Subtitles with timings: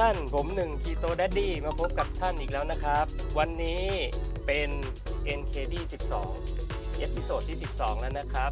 [0.00, 3.04] ท่าน ผมหนึ่ง Keto Daddy มาพบกับท่านอีกแล้วนะครับ
[3.38, 3.84] วันนี้
[4.46, 4.70] เป็น
[5.38, 5.74] NKD
[6.34, 8.50] 12 episode ที่ 12 แล้วนะครับ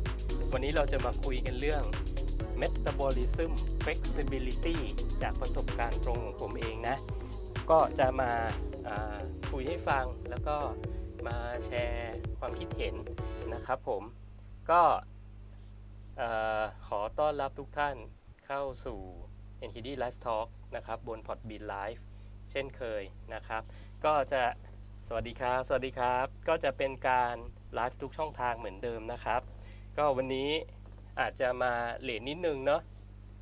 [0.53, 1.83] วันนี้เราจะมาคุยกันเรื่อง
[2.61, 4.79] Metabolism Flexibility
[5.23, 6.97] จากประสบการณ์ตรงของผมเองนะ
[7.71, 9.17] ก็จะมา
[9.51, 10.57] คุยให้ฟังแล้วก็
[11.27, 12.95] มาแชร์ความคิดเห็น
[13.55, 14.03] นะครับผม
[14.71, 14.83] ก็
[16.87, 17.97] ขอต้อนรับทุกท่าน
[18.47, 19.01] เข้าสู่
[19.69, 22.01] NKD Live Talk นะครับบน Podbean Live
[22.51, 23.03] เช่นเคย
[23.35, 23.63] นะครับ
[24.05, 24.43] ก็จะ
[25.09, 27.37] สวัสดีครับ สวัสดีครับ ก็จะเป็นการ
[27.75, 29.41] ไลฟ์ทุกช่องทางเหมือนเดิมนะครับ
[29.99, 30.51] ก็วันนี้
[31.21, 31.73] อาจจะมา
[32.03, 32.83] เลทนิดนึงเนาะ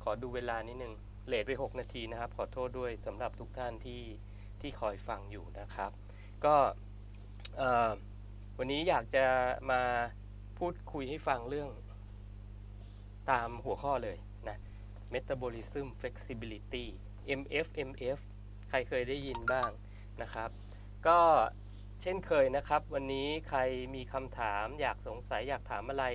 [0.03, 0.93] ขอดูเวลานิดนึง
[1.27, 4.01] เลทไป 6 นาทีนะครับ ขอโทษด้วยสำหรับทุกท่านที่
[4.61, 5.91] ที่คอยฟังอยู่นะครับ
[6.45, 6.55] ก็
[8.57, 9.25] วันนี้อยากจะ
[9.71, 9.81] มา
[10.57, 11.69] พูดคุยให้ฟังเรื่อง
[13.31, 14.17] ตามหัวข้อเลย
[15.13, 16.85] Metabolism Flexibility
[17.39, 18.19] MFMF
[18.69, 19.69] ใครเคยได้ยินบ้าง
[20.21, 20.49] นะครับ
[21.07, 21.19] ก็
[22.01, 23.59] เช่นเคยนะครับ วันนี้ใคร
[23.95, 26.05] มีคำถามอยากสงสัยอยากถามอะไร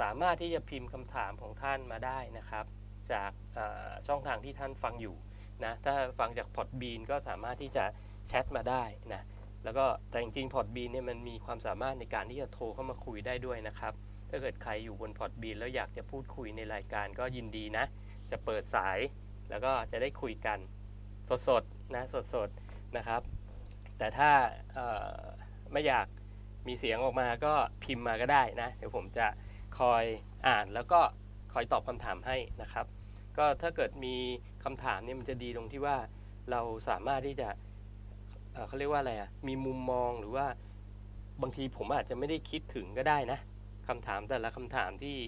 [0.00, 2.64] สามารถที่จะพิมพ์คำถามของท่านมาได้นะครับ
[3.12, 3.30] จาก
[4.06, 5.16] ช่องทางที่ท่านฟังอยู่
[5.64, 7.84] นะถ้าฟังจาก Podbean ก็สามารถที่จะ
[8.28, 9.22] แชทมาได้นะ
[9.64, 13.92] แล้วก็แต่จริงๆ Podbean เนี่ยมันมีความสามารถในการที่จะโทรเข้ามาคุยได้ด้วยนะครับ
[14.30, 17.84] ถ้าเกิดใครอยู่บน Podbean แล้วอยากจะพูดคุยในรายการก็ยินดีนะ
[18.30, 18.98] จะเปิดสาย
[19.50, 20.58] แล้วก็จะได้คุยกัน
[21.48, 23.22] สดๆนะสดๆนะครับ
[23.98, 24.30] แต่ถ้า
[25.72, 26.06] ไม่อยาก
[26.68, 29.26] มีเสียงออกมาก็พิมพ์มาก็ได้นะ เดี๋ยวผมจะ
[29.78, 30.04] คอย
[30.46, 31.00] อ่านแล้วก็
[31.52, 32.86] คอยตอบคำถามให้นะครับ
[33.38, 34.14] ก็ถ้าเกิดมี
[34.64, 35.96] คำถามเนี่ยมันจะดีตรงที่ว่า
[36.50, 37.48] เราสามารถที่จะ
[38.52, 40.46] เเขาเรียกว่าอะไรอะมีมุมมองหรือว่า
[41.42, 43.38] บางทีผมอาจจะไม่ได้คิดถึงก็ได้นะ
[43.88, 45.18] คำถามแต่ละคำถามที่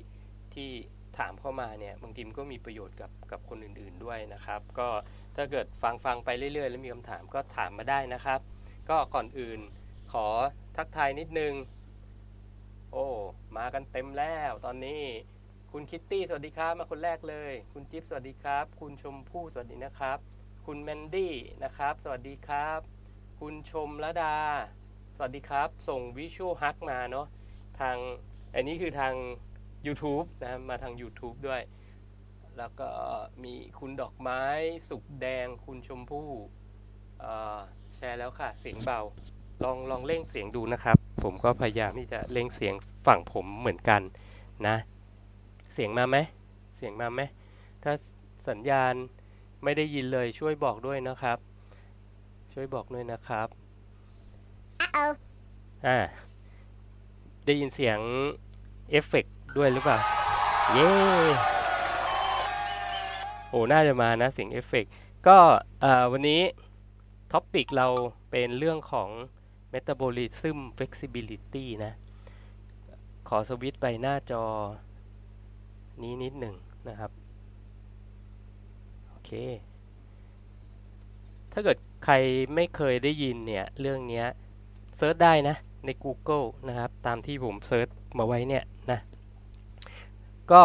[0.54, 0.71] ที่
[1.19, 4.88] ถามเข้ามาเนี่ยบางทีมันก็มีประโยชน์กับกับคนอื่นๆด้วยนะครับ ก็
[5.37, 8.41] ถ้าเกิดฟังฟังไปเรื่อยๆ แล้วมีคำถามก็ถามมาได้นะครับ
[8.91, 9.60] ก็ก่อนอื่น
[10.12, 10.26] ขอ
[10.76, 11.54] ทักทายนิดนึง
[12.93, 13.06] โอ้
[13.56, 15.03] มากันเต็มแล้วตอนนี้
[15.72, 20.19] คุณคิตตี้สวัสดีครับมาคนแรกเลย คุณจิ๊บสวัสดีครับ คุณชมพู่สวัสดีนะครับ
[20.66, 22.81] คุณแมนดี้นะครับ สวัสดีครับ
[23.41, 24.37] คุณชมละดา
[25.16, 27.27] สวัสดีครับ ส่ง virtual hug มาเนาะ
[27.81, 27.97] ทาง
[28.55, 29.15] อันนี้คือทาง
[29.87, 31.62] YouTube นะมาทาง YouTube ด้วย
[32.59, 32.88] แล้วก็
[33.44, 34.43] มีคุณดอกไม้
[34.88, 36.31] สุกแดงคุณชมพู่
[37.21, 37.59] เอ่อ
[37.97, 39.00] แชร์แล้วค่ะ เสียงเบา
[39.65, 42.75] ลองลองเร่งเสียงดูนะครับ ผมก็พยายามที่จะเร่งเสียง
[43.06, 44.00] ฝั่งผมเหมือนกัน
[44.66, 44.77] นะ
[45.75, 46.16] เสียงมาไหม
[46.77, 47.21] เสียงมาไหม
[47.84, 47.93] ถ้า
[48.49, 48.94] สัญญาณ
[49.65, 51.39] ไม่ได้ยินเลยช่วยบอกด้วยนะครับ
[52.53, 53.49] ช่วยบอกด้วยนะครับ
[54.84, 55.10] Uh-oh.
[55.87, 55.99] อ่า
[57.47, 57.99] ได้ยินเสียง
[58.91, 59.99] เอฟเฟกต์ด้วยหรือเปล่า
[60.73, 60.89] เย้
[63.49, 64.93] โอ้ น่าจะมานะเสียงเอฟเฟกต์
[65.27, 65.39] ก็
[66.12, 66.41] วันนี้
[67.32, 67.89] topic เรา
[68.31, 69.09] เป็นเรื่องของ
[69.73, 71.93] Metabolism Flexibility นะ
[73.28, 74.45] ขอสวิตช์ไปหน้าจอ
[76.03, 76.57] นี้นิดหนึ่ง
[76.89, 77.11] นะครับ
[79.09, 79.31] โอเค
[81.53, 82.15] ถ้าเกิดใคร
[82.55, 84.25] ไม่เคยได้ยินเนี่ย เรื่องนี้
[84.97, 89.00] search ได้นะ ใน Google นะครับ ตามที่ผม search มาไว้เนี่ยนะ
[90.52, 90.62] ก็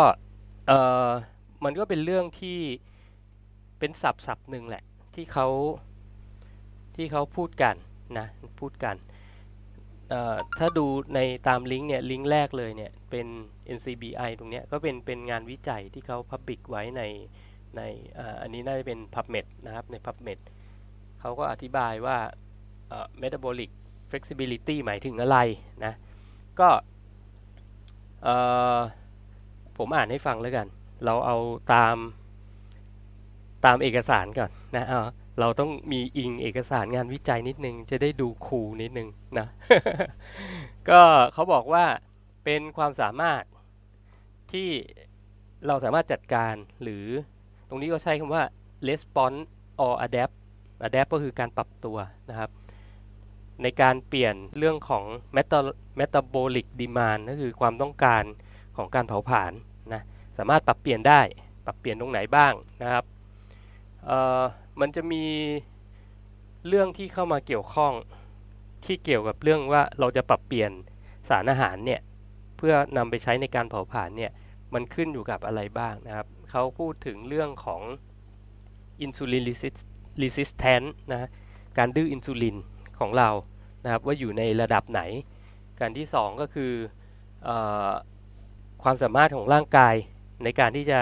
[0.68, 0.72] เอ
[1.08, 1.10] อ
[1.64, 2.60] มันก็เป็นเรื่องที่
[3.80, 4.84] เป็นศัพท์ศัพท์หนึ่งแหละ
[5.16, 5.48] ที่เขา
[6.96, 7.76] ที่เขาพูดกัน
[8.18, 8.28] นะ
[8.62, 8.96] พูดกัน
[10.60, 13.28] ถ้าดูในตามลิงก์เนี่ยลิงก์แรกเลยเนี่ยเป็น
[13.76, 17.04] NCBI ตรงเนี้ยก็เป็นเป็นงานวิจัยที่เขา Public ไว้ใน
[17.78, 17.82] ใน
[18.18, 20.40] อ,อันนี้น่าจะเป็น PubMed นะครับใน PubMed
[21.20, 22.18] เขาก็อธิบายว่า
[22.90, 23.72] เออ metabolic
[24.16, 25.38] flexibility หมายถึงอะไร
[25.86, 25.94] นะ
[26.60, 26.70] ก็
[29.78, 30.68] ผมอ่านให้ฟังแล้วกัน
[31.06, 31.38] เราเอา
[31.74, 31.96] ตาม
[33.66, 39.10] ตามเอกสารก่อนนะเเราต้องมีอิงเอกสารงานวิจัยนิดนึง จะได้ดูคูลนิดนึง
[39.40, 39.48] นะ
[40.90, 41.02] ก็
[41.34, 41.86] เขาบอกว่า
[42.44, 43.44] เป็นความสามารถ
[44.52, 44.70] ที่
[45.68, 46.54] เราสามารถจัดการ
[46.84, 47.06] หรือ
[47.70, 48.44] ตรงนี้ก็ใช้คำว่า
[48.88, 49.42] response
[49.84, 50.36] or adapt
[50.88, 51.98] adapt ก็คือการปรับตัว
[52.30, 52.50] นะครับ
[53.64, 55.04] ในการเปลี่ยนเรื่องของ
[55.36, 58.24] meta- metabolic demand ก็คือความต้องการ
[58.78, 59.52] ของการเผาผลาญ
[59.94, 60.02] นะ
[60.38, 61.22] สามารถปรับเปลี่ยนได้
[61.66, 63.04] ปรับเปลี่ยนตรงไหนบ้างนะครับ
[64.80, 65.24] มันจะมี
[66.68, 67.94] เรื่องที่เข้ามาเกี่ยวข้อง
[68.86, 70.72] ที่เกี่ยวกับเรื่องว่าเราจะปรับเปลี่ยน
[71.30, 72.02] สารอาหารเนี่ย
[72.58, 74.32] เพื่อนำไปใช้ในการเผาผลาญเนี่ย
[74.74, 77.82] มันขึ้นอยู่กับอะไรบ้างนะครับเขาพูดถึงเรื่องของ
[79.06, 79.90] insulin resist-
[80.24, 81.30] resistance นะ
[81.78, 82.58] การดื้ออินซูลิน
[83.00, 83.30] ของเรา
[83.84, 85.02] นะครับว่าอยู่ในระดับไหน
[85.80, 86.72] การที่สองก็คือ
[87.48, 87.50] อ
[88.84, 89.96] ความสามารถของร่างกาย
[90.44, 91.00] ในการที่จะ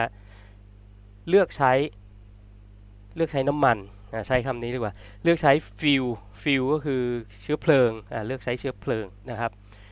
[1.30, 1.72] เลือกใช้
[3.16, 3.78] เลือกใช้น้ำมัน
[4.28, 4.94] ใช้คำนี้ดีกว่า
[5.24, 6.06] เลือกใช้ fuel
[6.44, 7.02] fuel ก็คือ
[7.42, 7.92] เชื้อเพลิง
[8.28, 9.52] เลือกใช้เชื้อเพลิงนะครับ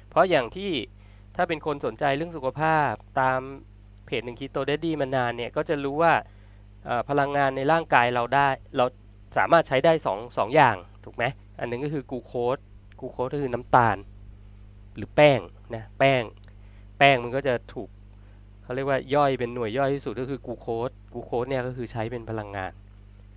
[0.10, 0.72] เพราะอย่างที่
[1.36, 3.40] ถ้าเป็นคนสนใจเรื่องสุขภาพตาม
[4.06, 6.14] เพจหนึ่งคีโต Daddy มานานเนี่ยก็จะรู้ว่า
[7.10, 8.86] พลังงานในร่างกายเราได้เรา
[9.38, 10.76] สามารถใช้ได้2อสองอย่าง
[11.06, 11.24] ถูกไหม
[11.60, 12.58] อันนึงก็คือกูโคส
[13.00, 13.98] กูโคสก็คือน้ำตาล
[14.96, 15.40] หรือแป้ง
[15.76, 16.24] นะแป้ง
[16.98, 17.90] แป้งมันก็จะถูก
[18.64, 22.72] เขาเรียกว่าย่อยเป็นหน่วยย่อยที่สุดก็คือกูโคสกูโคสเนี่ยก็คือใช้เป็นพลังงาน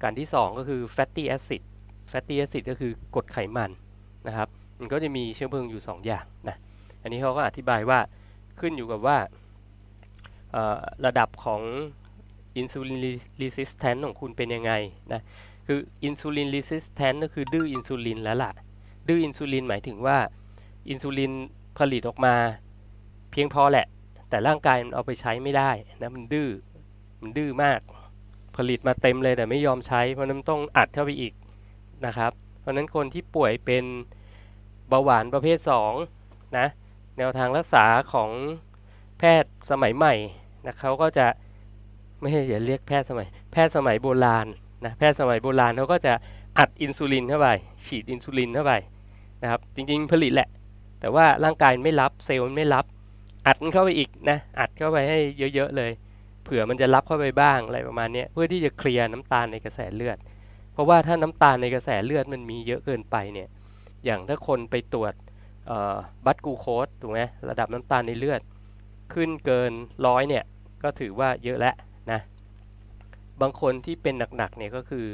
[0.03, 1.63] การที่ 2 ก็คือ fatty acid
[2.09, 3.71] fatty acid ก็คือกรดไขมัน
[4.27, 4.49] นะครับ
[4.81, 6.57] มันก็จะมีเชื้อเพลิงอยู่ 2 อย่างนะ
[7.03, 7.99] อันนี้เขาก็อธิบายว่า
[8.61, 9.19] ขึ้นอยู่กับว่า
[11.07, 11.63] ระดับของ
[12.57, 12.99] อินซูลิน
[13.41, 14.73] รีสิสแทนของคุณเป็นยังไง
[15.13, 15.21] นะ
[15.67, 18.53] คืออินซูลินรีสิสแทนก็คือดื้ออินซูลินแล้วล่ะ
[19.09, 20.19] ดื้ออินซูลินหมายถึงว่า
[20.89, 21.33] อินซูลิน
[21.79, 22.35] ผลิตออกมา
[23.31, 23.87] เพียงพอแหละ
[24.31, 25.71] แต่ร่างกายมันเอาไปใช้ไม่ได้
[26.03, 26.49] นะมันดื้อ
[27.21, 27.81] มันดื้อมาก
[28.57, 31.33] ผลิตมาเต็มเลยแต่ไม่ยอมใช้ เพราะนั้นต้องอัดเข้าไปอีก
[32.07, 33.85] นะครับ เพราะนั้นคนที่ป่วยเป็น
[34.89, 35.59] เบาหวานประเภท
[36.09, 36.67] 2นะ
[37.19, 38.31] แนวทางรักษาของ
[39.19, 40.15] แพทย์สมัยใหม่
[40.65, 41.27] นะเขาก็จะ
[42.21, 44.47] ไม่ใช่อย่าเรียกแพทย์สมัย แพทย์สมัยโบราณ
[44.85, 46.13] นะแพทย์สมัยโบราณเขาก็จะ
[46.59, 47.49] อัดอินซูลินเข้าไป
[47.87, 48.73] ฉีดอินซูลินเข้าไป
[49.43, 50.49] นะครับจริงๆผลิตแหละ
[51.01, 52.85] แต่ว่าร่างกายไม่รับเซลล์ไม่รับ
[53.47, 55.19] อัดมันเข้าไปอีกนะอัดเข้าไปให้
[55.55, 55.91] เยอะๆเลย
[56.45, 60.19] เผื่อมันจะรับเข้าไปบ้างอะไรประมาณนี้เพื่อที่จะเคลียร์น้ำตาลในกระแสเลือด
[60.73, 63.49] เพราะว่าถ้าน้ำตาลในกระแสเลือดมันมีเยอะเกินไปเนี่ย
[64.05, 65.15] อย่างถ้าคนไปตรวจ
[66.27, 68.41] บัตกูโคสถูกไหมระดับน้ำตาลในเลือด
[69.15, 69.73] ขึ้นเกิน
[70.07, 70.45] ร้อยเนี่ย
[70.83, 71.75] ก็ถือว่าเยอะแล้ว
[72.11, 72.21] นะ
[73.43, 75.07] บางคนที่เป็นหนักๆเนี่ยก็คือ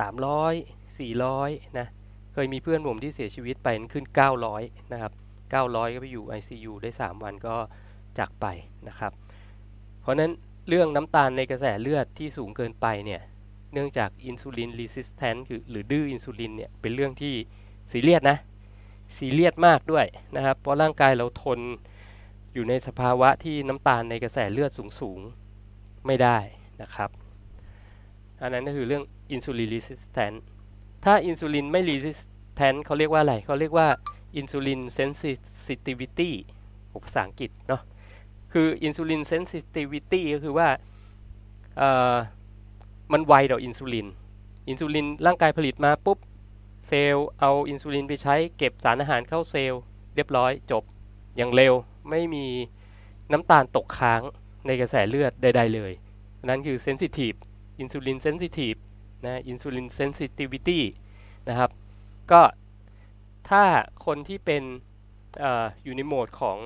[0.00, 1.88] 300 400นะ
[2.32, 4.04] เคยมีเพื่อนผมที่เสียชีวิตไปขึ้น
[4.48, 5.12] 900นะครับ
[5.52, 7.56] 900 ก็ไปอยู่ ICU ได้ 3 วันก็
[8.18, 8.46] จากไป
[8.88, 9.12] นะครับ
[10.00, 10.32] เพราะนั้น
[10.68, 13.20] เรื่องน้ำตาลในกระแสเลือดที่สูงเกินไปเนี่ย
[13.72, 17.34] เนื่องจาก insulin resistance หรือดื้ออินซูลินเนี่ยเป็นเรื่องที่
[17.92, 18.38] ซีเรียสนะ
[19.16, 20.06] ซีเรียสมากด้วย
[20.36, 21.60] นะครับ เพราะร่างกายเราทน
[22.54, 24.70] อยู่ในสภาวะที่น้ำตาลในกระแสเลือด
[25.00, 26.38] สูงๆ ไม่ได้
[26.82, 27.10] นะครับ
[28.42, 30.32] อันนั้นก็คือเรื่อง insulin resistance
[31.04, 33.88] ถ้าอินซูลินไม่ resistance เขาเรียกว่าอะไรเขาเรียกว่า
[34.36, 36.34] insulin sensitivity
[37.04, 37.82] ภาษาอังกฤษเนาะ
[38.52, 40.68] คือ insulin sensitivity ก็คือว่า
[43.12, 44.06] มันไวต่ออินซูลิน
[44.68, 46.18] อินซูลินร่างกายผลิตมาปุ๊บ
[46.88, 49.82] เซลล์เอาอินซูลินไปใช้เก็บสารอาหารเข้าเซลล์
[50.14, 50.82] เรียบร้อยจบ
[51.36, 51.74] อย่างเร็ว
[52.10, 52.46] ไม่มี
[53.32, 54.22] น้ำตาลตกค้าง
[54.66, 55.92] ในกระแสเลือดใด ๆ เลย
[56.44, 57.34] นั้นคือ sensitive
[57.80, 58.74] insulin sensitive
[59.24, 60.84] นะ insulin sensitivity
[61.48, 61.70] นะครับ
[62.32, 62.42] ก็
[63.50, 63.64] ถ้า
[64.06, 64.62] คนที่เป็น
[65.42, 65.44] อ
[65.84, 66.58] อยู่ในโหมดของ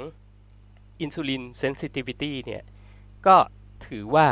[1.01, 2.63] อินซูลินเซนซิทิวิตี้เนี่ย
[3.27, 3.37] ก็
[3.87, 4.29] ถือว่า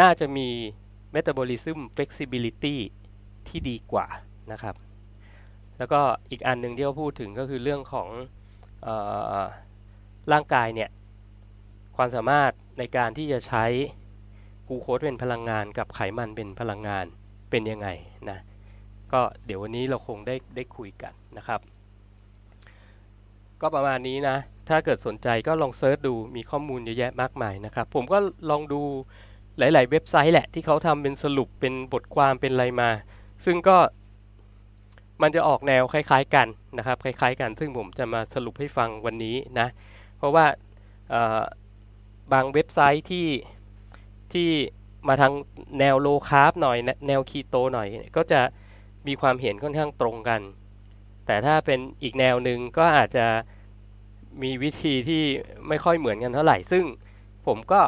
[0.00, 0.48] น่าจะมี
[1.14, 2.76] metabolism flexibility
[3.48, 4.06] ที่ดีกว่า
[4.52, 4.74] นะครับ
[5.78, 6.00] แล้วก็
[6.30, 8.08] อีกอันหนึ่งที่เขาพูดถึงก็คือเรื่องของ
[8.86, 8.88] อ
[9.32, 9.34] อ
[10.32, 10.90] ร่างกายเนี่ย
[11.96, 13.64] ความสามารถในการที่จะใช้
[14.68, 17.04] กูโคสเป็นพลังงานกับไขมันเป็นพลังงาน
[17.50, 17.88] เป็นยังไง
[18.30, 18.38] นะ
[19.12, 21.60] ก็เดี๋ยววันนี้เราคงได้ได้คุยกันนะครับ
[23.60, 24.36] ก็ประมาณนี้นะ
[24.68, 28.18] ถ้าเกิดสนใจก็ลองเซิร์ชดูมีข้อมูลเยอะแยะมากมายนะครับ ผมก็
[28.50, 28.80] ลองดู
[29.58, 32.90] หลาย ๆ เว็บไซต์แหละที่เขาทำเป็นสรุปเป็นบทความเป็นอะไรมา
[33.44, 33.76] ซึ่งก็
[35.22, 39.68] มันจะออกแนวคล้าย ๆ กันนะครับ คล้าย ๆ กัน ซึ่งผมจะมาสรุปให้ฟังวันนี้นะ
[40.16, 40.46] เพราะว่า
[42.32, 43.26] บางเว็บไซต์ที่
[44.34, 44.50] ที่
[45.08, 45.32] มาทาง
[45.80, 46.76] แนวโลคาร์บหน่อย
[47.08, 48.40] แนวคีโตหน่อย ก็จะ
[49.06, 50.40] มีความเห็นค่อนข้างตรงกัน
[51.26, 53.26] แต่ถ้าเป็นอีกแนวหนึ่งก็อาจจะ
[54.42, 55.22] มีวิธีที่
[55.68, 56.84] ไม่ค่อยเหมือนกันเท่าไหร่ ซึ่ง
[57.46, 57.80] ผมก็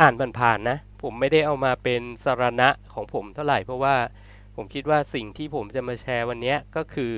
[0.00, 3.96] อ่านผ่านๆนะ ผมไม่ได้เอามาเป็นสารณะของผมเท่าไหร่ เพราะว่า
[4.56, 7.12] ผมคิดว่าสิ่งที่ผมจะมาแชร์วันนี้ก็คือ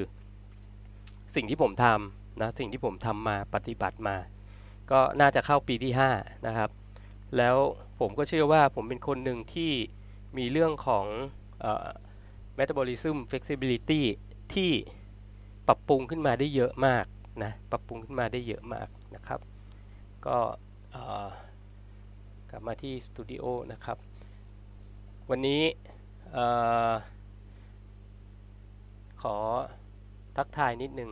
[1.34, 4.16] สิ่งที่ผมทำนะ สิ่งที่ผมทำมาปฏิบัติมา
[4.90, 6.70] ก็น่าจะเข้าปีที่ 5 นะครับ
[7.36, 7.56] แล้ว
[8.02, 9.72] ผมก็เชื่อว่าผมเป็นคนหนึ่งที่
[10.38, 11.06] มีเรื่องของ
[12.58, 14.02] metabolism flexibility
[14.54, 14.70] ที่
[15.68, 17.04] ปรับปรุงขึ้นมาได้เยอะมาก
[17.42, 19.40] นะปรับปรุงขึ้นมาได้เยอะมากนะครับ
[20.26, 20.38] ก็
[22.50, 23.98] กลับมาที่สตูดิโอนะครับ
[25.30, 25.62] วันนี้
[29.22, 29.36] ขอ
[30.36, 31.10] ทักทายนิดหนึ่ง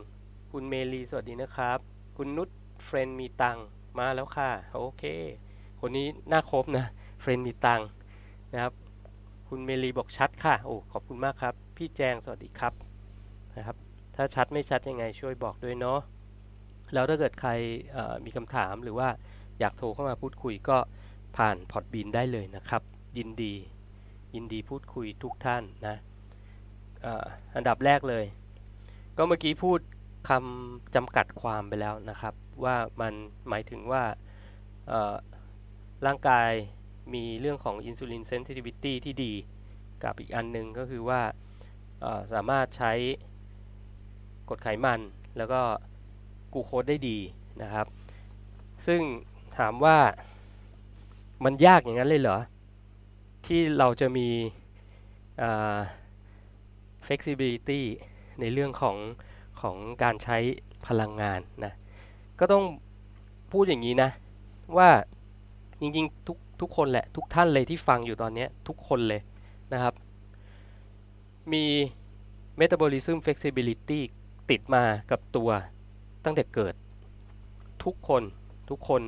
[0.51, 1.79] คุณเมลีสวัสดีนะครับ
[2.17, 2.49] คุณนุช
[2.83, 3.57] เฟรนมีตัง
[3.99, 5.03] มาแล้วค่ะ โอเค
[5.81, 6.85] คนนี้น่าครบนะ
[7.21, 7.81] เฟรนมีตัง
[8.53, 8.73] นะครับ
[9.47, 12.73] คุณเมลีบอกชัดค่ะ โอ้ขอบคุณมากครับ พี่แจงสวัสดีครับ
[13.57, 13.77] นะครับ
[14.15, 15.99] ถ้าชัดไม่ชัดยังไงช่วยบอกด้วยเนาะ
[16.93, 17.51] แล้วถ้าเกิดใคร
[18.25, 19.09] มีคำถามหรือว่า
[19.59, 20.77] อยากโทรเข้ามาพูดคุยก็
[21.37, 22.81] ผ่านพอดบีนได้เลยนะครับ
[23.17, 23.53] ยินดี
[24.35, 25.95] ยินดีพูดคุยทุกท่านนะ
[27.55, 28.25] อันดับแรกเลย
[29.17, 29.79] ก็เมื่อกี้พูด
[30.29, 32.33] คำจำกัดความไปแล้วนะครับ
[32.63, 33.13] ว่ามัน
[33.49, 34.03] หมายถึงว่า
[36.05, 36.51] ร่างกาย
[37.13, 39.33] มีเรื่องของอินซูลินเซนซิทิวิตี้ที่ดี
[40.03, 41.21] กับอีกอันหนึ่งก็คือว่า
[42.33, 42.91] สามารถใช้
[44.49, 44.99] กดไขมัน
[45.37, 45.61] แล้วก็
[46.53, 47.17] กูโคดได้ดี
[47.61, 47.87] นะครับ
[48.87, 49.01] ซึ่ง
[49.57, 49.97] ถามว่า
[51.43, 52.37] มันยากอย่างนั้นเลยเหรอ
[53.45, 54.27] ที่เราจะมี
[57.05, 57.81] flexibility
[58.39, 58.97] ในเรื่องของ
[59.61, 60.37] ของการใช้
[60.87, 61.73] พลังงานนะ
[62.39, 62.63] ก็ต้อง
[63.51, 64.09] พูดอย่างนี้นะ
[64.77, 64.89] ว่า
[65.81, 69.21] จริงๆทุกทุกคนแหละทุกท่านเลยที่ฟังอยู่ตอนนี้ทุกคนเลย
[69.73, 69.93] นะครับ
[71.53, 71.65] มี
[72.59, 73.99] metabolism flexibility
[74.49, 75.49] ติดมากับตัว
[76.25, 76.73] ตั้งแต่เกิด
[77.83, 78.23] ทุกคน
[78.69, 79.01] ทุกคน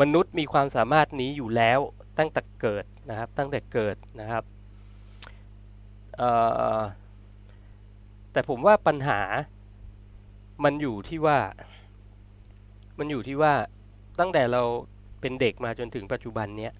[0.00, 1.80] มนุษย์มีความสามารถนี้อยู่แล้ว
[2.18, 4.44] ตั้งแต่เกิดนะครับ ตั้งแต่เกิดนะครับ
[8.32, 9.20] แต่ผมว่าปัญหา
[10.64, 11.38] มันอยู่ที่ว่า
[12.98, 13.52] มันอยู่ที่ว่า
[14.18, 14.62] ตั้งแต่เรา
[15.20, 16.72] เป็นเด็กมาจนถึงปัจจุบันเนี้ย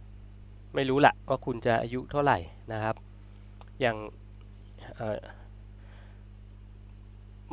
[0.74, 2.38] ไม่รู้ละว่าคุณจะอายุเท่าไหร่
[2.72, 2.96] นะครับ
[3.80, 3.96] อย่าง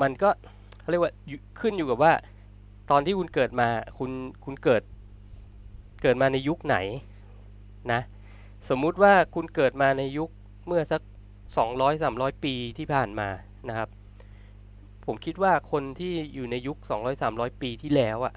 [0.01, 0.29] มันก็
[0.79, 1.13] เขาเรียกว่า
[1.59, 2.13] ขึ้นอยู่กับว่า
[2.91, 4.11] ตอนที่คุณเกิดมาคุณ
[4.45, 4.81] คุณเกิด
[6.01, 6.77] เกิดมาในยุคไหน
[7.91, 8.01] นะ
[8.69, 10.29] สมมุติว่าคุณเกิดมาในยุค
[10.67, 11.01] เมื่อสัก
[11.71, 13.29] 200-300 ปีที่ผ่านมา
[13.69, 13.89] นะครับ
[15.05, 16.77] ผมคิดว่าคนที่อยู่ในยุค
[17.19, 18.33] 200-300 ปีที่แล้วอะ่ะ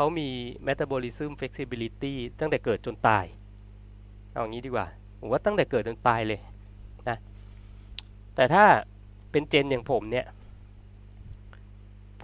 [0.00, 0.28] เขามี
[0.66, 3.24] metabolism flexibility ตั้งแต่เกิดจนตาย
[4.32, 4.86] เอางี้ดีกว่า
[5.18, 6.40] ผมว่าตั้งแต่เกิดจนตายเลย
[7.08, 7.18] นะ
[8.34, 8.64] แต่ถ้า
[9.30, 10.26] เป็นเจนอย่างผมเนี่ย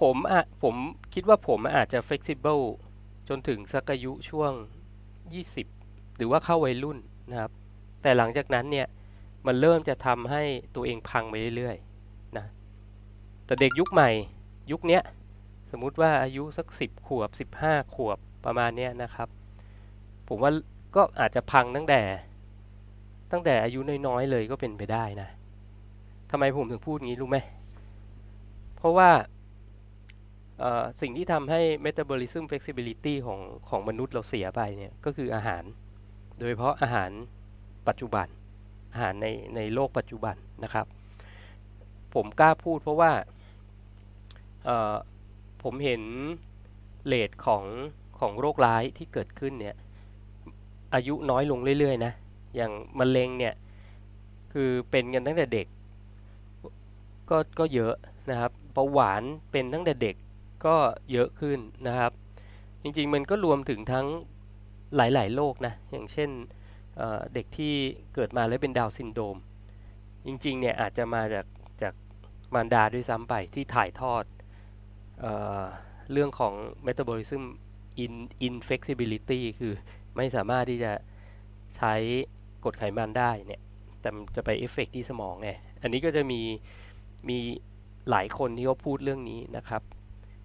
[0.01, 0.75] ผมอะผม
[1.15, 2.65] คิดว่าผมอาจจะ flexible
[3.29, 4.53] จนถึงสักอายุช่วง
[5.35, 6.99] 20 หรือว่าเข้าวัยรุ่น
[7.31, 7.51] นะครับ
[8.03, 8.87] แต่หลังจากนั้นเนี่ย
[9.47, 10.43] มันเริ่มจะทำให้
[10.75, 12.47] ตัวเองพังไปเรื่อยๆนะ
[13.47, 14.11] แต่เด็กยุคใหม่
[14.73, 15.24] ยุคนี้ส
[15.77, 19.29] มมุติว่าอายุสัก 10 ขวบ 15 ขวบประมาณนี้นะครับ
[20.29, 20.51] ผมว่า
[20.97, 22.01] ก็อาจจะพังตั้งแต่
[23.33, 25.29] ตั้งแต่อายุน้อยๆเลยก็เป็นไปได้นะ
[26.31, 27.39] ทำไมผมถึงพูดงี้รู้ไหม
[28.77, 29.11] เพราะว่า
[31.01, 35.63] สิ่งที่ทำให้ metabolism flexibility ของของมนุษย์เราเสียไปเนี่ยก็คืออาหาร
[36.39, 37.11] โดยเฉพาะอาหาร
[37.89, 38.27] ปัจจุบัน
[38.93, 39.27] อาหารใน
[39.57, 40.87] ในโลกปัจจุบันนะครับ
[42.15, 43.13] ผมกล้าพูดเพราะว่า
[45.65, 46.03] ผมเห็น
[47.07, 47.65] เลทของ
[48.19, 49.77] ของโรคร้ายที่เกิดขึ้นเนี่ย
[50.95, 52.13] อายุน้อยลงเรื่อยๆนะ
[52.57, 53.55] อย่างมะเร็งเนี่ย
[54.53, 55.67] คือเป็นกันตั้งแต่เด็ก
[57.31, 57.95] ก็ก็เยอะ
[58.31, 60.17] นะครับเบาหวานเป็นตั้งแต่เด็ก
[60.67, 60.77] ก็
[61.13, 62.13] เยอะขึ้นนะครับ
[62.83, 64.07] จริงๆมันก็รวมถึงทั้ง
[64.97, 66.31] หลายๆโรคนะอย่างเช่น
[66.97, 67.75] เเด็กที่
[68.15, 69.37] เกิดมาแล้วเป็น Down syndrome
[70.27, 71.47] จริงๆเนี่ยอาจจะมาจาก
[71.83, 71.95] จาก
[72.55, 74.25] มารดาด้วยซ้ำไปที่ถ่ายทอด
[75.21, 76.55] เเรื่องของ
[76.87, 77.43] metabolism
[78.05, 78.15] in
[78.49, 79.73] inflexibility คือ
[80.17, 80.93] ไม่สามารถที่จะ
[81.77, 81.95] ใช้
[82.65, 83.61] กรดไขมันได้เนี่ย
[84.01, 85.51] แต่จะไปเอฟเฟกที่สมองไง
[85.83, 86.41] อันนี้ก็จะมี
[87.29, 87.39] มี
[88.11, 89.83] หลายคนที่เขาพูดเรื่องนี้นะครับ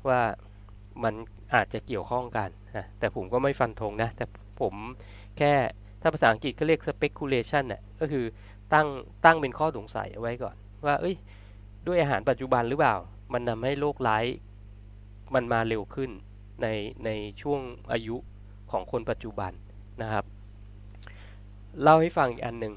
[0.07, 0.19] ว่า
[1.03, 1.13] มัน
[1.53, 4.25] อาจจะเกี่ยวข้องกันนะแต่ผมก็ไม่ฟันธงนะ แต่
[4.61, 4.73] ผม
[5.37, 5.53] แค่
[6.01, 8.25] ถ้าภาษาอังกฤษก็เรียก speculation น่ะก็คือ
[8.73, 8.87] ตั้ง
[9.25, 11.15] ตั้งเป็นข้อสงสัยเอาไว้ก่อน ว่า เอ้ย
[11.87, 12.95] ด้วยอาหารปัจจุบันหรือเปล่า
[13.33, 14.25] มันทาให้โรคร้าย
[15.35, 16.11] มันมาเร็วขึ้น
[16.61, 16.67] ใน
[17.05, 17.09] ใน
[17.41, 18.15] ช่วงอายุ
[18.71, 19.51] ของคนปัจจุบัน
[20.01, 20.25] นะครับ
[21.81, 22.73] เล่าให้ฟังอีกอันหนึ่ง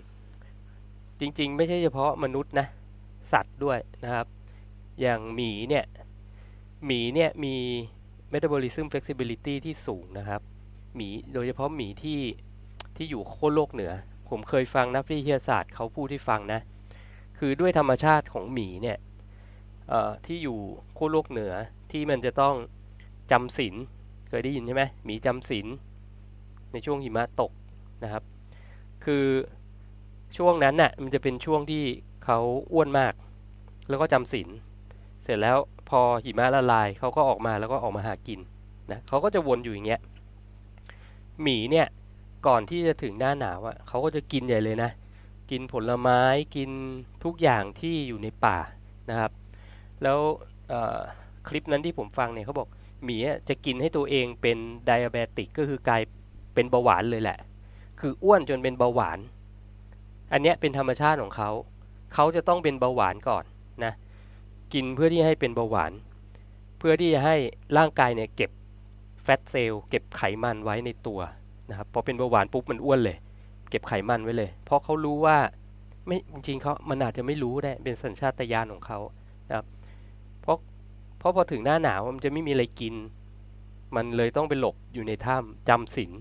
[1.21, 2.67] จริงๆ ไม่ใช่เฉพาะมนุษย์นะ
[3.33, 4.27] สัตว์ด้วยนะครับ
[5.01, 5.85] อย่างหมีเนี่ย
[6.87, 7.55] หมีเนี่ยมี
[8.33, 10.41] metabolism flexibility ที่สูงนะครับ
[10.97, 12.21] หมีโดยเฉพาะหมีที่
[12.97, 13.93] ที่อยู่โคโลกเหนือ
[14.29, 16.61] ผมเคยฟังนักวิทยาศาสตร์เขาพูดที่ฟังนะ
[17.39, 18.99] คือด้วยธรรมชาติของหมีเนี่ย
[20.27, 20.59] ที่อยู่
[20.95, 21.53] โคโลกเหนือ
[21.93, 22.55] ที่มันจะต้อง
[23.31, 23.75] จำศีล
[24.29, 25.67] เคยได้ยินใช่ไหมหมีจำศีล
[26.73, 27.53] ในช่วงหิมะตก
[28.05, 28.23] นะครับ
[29.05, 29.25] คือ
[30.37, 31.85] ช่วงนั้นน่ะมันจะเป็นช่วงที่
[32.25, 32.39] เขา
[32.73, 33.15] อ้วนมาก
[33.89, 34.49] แล้วก็จำศีล
[35.25, 35.59] เสร็จแล้ว
[35.89, 38.41] พอหิมะละลายเขาก็ออกมาแล้วก็ออกมาหากิน
[38.91, 40.01] นะเขาก็จะวนอยู่อย่างเงี้ย
[41.43, 41.87] หมีเนี่ย
[42.47, 44.91] ก่อนที่จะถึงหน้าหนาวอะเขาก็จะกินใหญ่เลยนะ
[45.51, 46.21] กินผลไม้
[46.57, 46.71] กิน
[47.25, 48.59] ทุกอย่างที่อยู่ในป่า
[49.11, 49.31] นะครับ
[50.03, 50.19] แล้ว
[51.49, 52.69] คลิปนั้นที่ผมฟังเนี่ยเขาบอก
[53.05, 53.17] หมี
[53.49, 56.03] จะกินให้ตัวเองเป็นไดอะเบติกก็คือกลาย
[56.55, 57.39] เป็นเบาหวานเลยแหละ
[58.01, 59.19] คืออ้วนจนเป็นเบาหวาน
[60.33, 61.51] อันนี้เป็นธรรมชาติของเขา
[62.15, 63.45] เขาจะต้องเป็นเบาหวานก่อน
[63.85, 63.93] นะ
[64.75, 65.93] กินเพื่อที่ให้เป็นเบาหวาน
[66.79, 67.37] เพื่อที่จะให้
[67.77, 68.51] ร่างกายเนี่ยเก็บ
[69.23, 71.21] แฟตเซลล์เก็บไขมันไว้ในตัว
[71.71, 73.17] นะครับ พอเป็นเบาหวานปุ๊บมันอ้วนเลย
[73.71, 75.37] เก็บไขมันไว้เลย เพราะเขารู้ว่า
[76.07, 78.99] ไม่จริงเขามันอาจจะไม่รู้ได้ เป็นสัญชาตญาณของเขา
[79.49, 79.67] นะครับ
[81.23, 82.95] เพราะพอถึงหน้าหนาวมันจะไม่มีอะไรกิน
[83.97, 86.13] มันเลยต้องไปหลบอยู่ในถ้ำจำศีล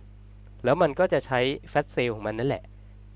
[0.63, 1.39] แล้วมันก็จะใช้
[1.69, 2.63] แฟตเซลของมันนั่นแหละ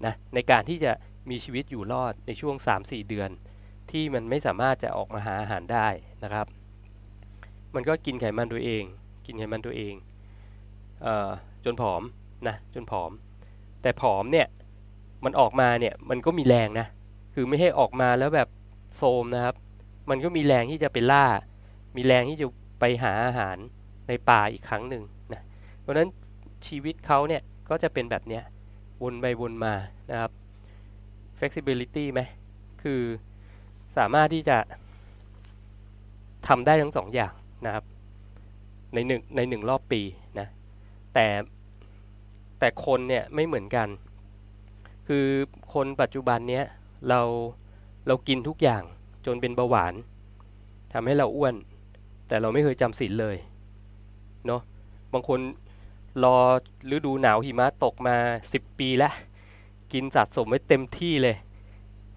[0.05, 0.91] นะในการที่จะ
[1.29, 3.29] มีชีวิตอยู่รอดในช่วง 3-4 เดือน
[3.91, 5.87] ที่มันไม่สามารถจะออกมาหาอาหารได้
[6.23, 6.47] นะครับ
[7.75, 8.83] มันก็กินไขมันตัวเอง
[9.25, 9.93] กินไขมันตัวเอง
[11.03, 11.29] เออ
[11.65, 12.01] จนผอม
[12.47, 13.11] นะจนผอม
[13.81, 14.47] แต่ผอมเนี่ย
[15.25, 16.87] มันออกมาเนี่ยมันก็มีแรงนะ
[17.33, 18.47] คือไม่ให้ออกมาแล้วแบบ
[18.97, 19.55] โซมนะครับ
[20.09, 21.25] มันก็มีแรงที่จะไปล่า
[21.95, 22.47] มีแรงที่จะ
[22.79, 23.57] ไปหาอาหาร
[24.07, 25.41] ในป่าอีกครั้งหนึ่งนะ
[25.79, 26.09] เพราะนั้น
[26.67, 28.43] ชีวิตเขาเนี่ยก็จะเป็นแบบเนี้ย
[29.03, 29.73] วนไปวนมา
[30.11, 30.31] นะครับ
[31.37, 32.21] flexibility ไหม
[32.83, 33.01] คือ
[33.97, 34.57] สามารถที่จะ
[36.47, 37.33] ทำได้ทั้งสองอย่าง
[37.65, 37.85] นะครับ
[38.93, 40.01] ในหนึ่งในหนึ่งรอบปี
[40.39, 40.47] นะ
[41.13, 41.27] แต่
[42.59, 43.87] แต่คนเนี่ยไม่เหมือนกัน
[45.07, 45.25] คือ
[45.73, 46.65] คนปัจจุบันเนี้ย
[47.09, 47.21] เรา
[48.07, 48.83] เรากินทุกอย่าง
[49.25, 49.93] จนเป็นเบาหวาน
[50.93, 51.55] ทำให้เราอ้วน
[52.27, 53.37] แต่เราไม่เคยจำศีลเลย
[54.45, 54.61] เนาะ
[55.13, 55.39] บางคน
[56.23, 56.37] รอ
[56.95, 58.17] ฤดูหนาวหิมะตกมา
[58.53, 59.13] สิบปีแล้ว
[59.93, 61.35] กินสะสมไว้เต็มที่เลย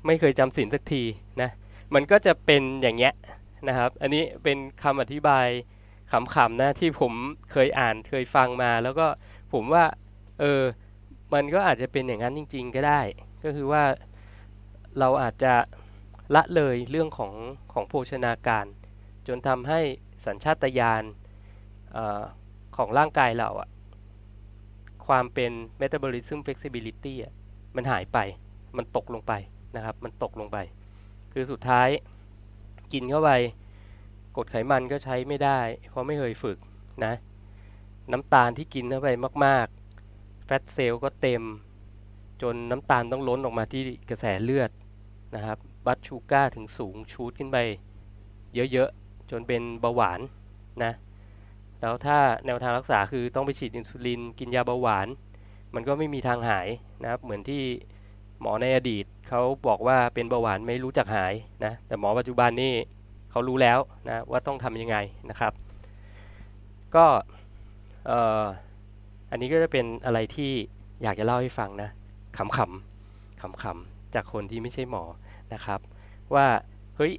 [0.06, 1.02] ไม่เคยจำศีลสักที
[1.42, 1.50] นะ
[1.94, 3.14] มันก็จะเป็นอย่างเงี้ย
[3.68, 5.46] นะครับ อันนี้เป็นคำอธิบาย
[6.12, 7.12] ขำๆนะที่ผม
[7.52, 9.06] เคยอ่านเคยฟังมา แล้วก็
[9.52, 9.84] ผมว่า
[10.40, 10.62] เออ
[11.34, 13.00] มันก็อาจจะเป็นอย่างนั้นจริง ๆ ก็ได้
[13.44, 13.82] ก็คือว่า
[14.98, 15.54] เราอาจจะ
[16.34, 17.32] ละเลยเรื่องของ
[17.72, 18.66] ของโภชนาการ
[19.28, 19.80] จนทำให้
[20.26, 21.02] สัญชาตญาณ
[22.76, 23.68] ของร่างกายเราอะ
[25.06, 27.32] ความเป็น metabolism flexibility อะ
[27.76, 28.18] มันหายไป
[28.76, 29.32] มันตกลงไป
[29.76, 30.58] นะครับ มันตกลงไป
[31.32, 31.88] คือสุดท้าย
[32.92, 33.30] กินเข้าไป
[34.36, 36.58] กดไขมันก็ใช้ไม่ได้ เพราะไม่เคยฝึก
[37.04, 37.14] นะ
[38.12, 39.08] น้ำตาลที่กินเข้าไป
[39.44, 41.42] มากๆ แฟตเซลล์ก็เต็ม
[42.42, 44.70] จนน้ำตาลต้องล้นออกมาที่กระแสเลือด
[45.34, 47.58] นะครับ บัตชูก้าถึงสูงชูดขึ้นไป
[48.54, 50.20] เยอะๆ จนเป็นเบาหวาน
[50.84, 50.92] นะ
[51.80, 55.08] แล้วถ้าแนวทางรักษาคือต้องไปฉีดอินซูลินกินยาเบาหวาน
[55.74, 56.68] มันก็ไม่มีทางหาย
[57.02, 57.62] นะครับ เหมือนที่
[58.40, 62.72] หมอในอดีตเขาบอกว่าเป็นเบาหวานไม่รู้จักหายนะแต่หมอปัจจุบันนี่
[63.30, 64.96] เขารู้แล้วนะว่าต้องทำยังไง
[65.30, 65.52] นะครับ
[66.96, 67.06] ก็
[69.30, 70.52] อันนี้ก็จะเป็นอะไรที่
[71.02, 71.90] อยากจะเล่าให้ฟังนะ
[72.36, 75.02] ขำๆขำๆจากคนที่ไม่ใช่หมอ
[75.54, 75.80] นะครับ
[76.34, 76.46] ว่า
[76.96, 77.12] เฮ้ย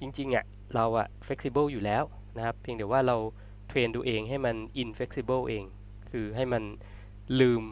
[0.00, 0.44] จริงๆอะ
[0.74, 2.04] เราอะ flexible อยู่แล้ว
[2.36, 3.16] นะครับ เพียงแต่ว่าเรา
[3.68, 5.64] เทรนตัวเองให้มัน inflexible เอง
[6.10, 6.62] คือให้มัน
[7.40, 7.62] ลืม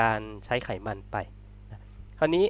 [0.00, 1.16] การใช้ไขมันไป
[2.18, 2.46] คราวนี้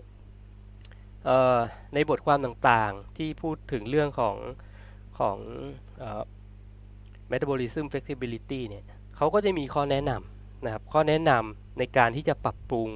[1.95, 4.37] ในบทความต่างๆที่พูดถึงเรื่องของ
[5.19, 5.39] ของ
[7.31, 8.85] metabolism flexibility เนี่ย
[9.17, 12.89] เขาก็จะมีข้อแนะนำนะครับ ข้อแนะนำในการที่จะปรับปรุง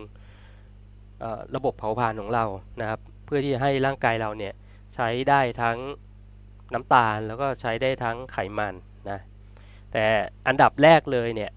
[1.57, 2.45] ระบบเผาผลาญของเรา
[2.81, 4.55] นะครับ เพื่อที่จะให้ร่างกายเราเนี่ย
[4.95, 5.79] ใช้ได้ทั้ง
[6.75, 8.75] น้ำตาลแล้วก็ใช้ได้ทั้งไขมัน
[9.11, 9.19] นะ
[9.93, 10.05] แต่
[10.47, 11.51] อันดับแรกเลยเนี่ย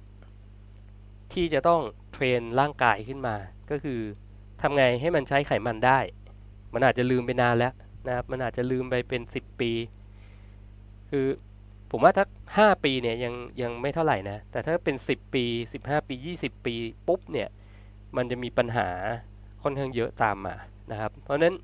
[1.33, 1.81] ที่จะต้อง
[2.13, 3.35] เทรนร่างกายขึ้นมา
[3.71, 3.99] ก็คือ
[4.61, 5.99] ทำไงให้มันใช้ไขมันได้
[6.73, 7.73] มันอาจจะลืมไปนานแล้ว
[8.07, 9.71] นะครับมันอาจจะลืมไปเป็น 10 ปี
[11.09, 11.27] คือ
[11.91, 12.25] ผมว่าถ้า
[12.57, 16.75] ห้าปีเนี่ยยังยังไม่เท่าไหร่นะ แต่ถ้าเป็นสิบปีสิบห้าปียี่สิบปี
[17.07, 17.49] ปุ๊บเนี่ย
[18.17, 18.89] มันจะมีปัญหา
[19.63, 20.55] ค่อนข้างเยอะตามมา
[20.91, 21.55] นะครับ เพราะฉะนั้น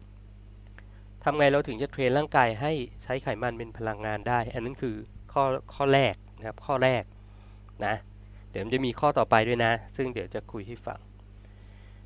[1.28, 2.72] ทำไงเราถึงจะเทรนร่างกายให้
[3.04, 4.96] ใช้ไขมันเป็นพลังงานได้ อันนั้นคือ
[5.34, 7.04] ข้อข้อแรกนะครับข้อแรก
[7.86, 7.96] นะ
[8.50, 11.00] เดี๋ยวมันจะมีข้อต่อไปด้วยนะ ซึ่งเดี๋ยวจะคุยให้ฟัง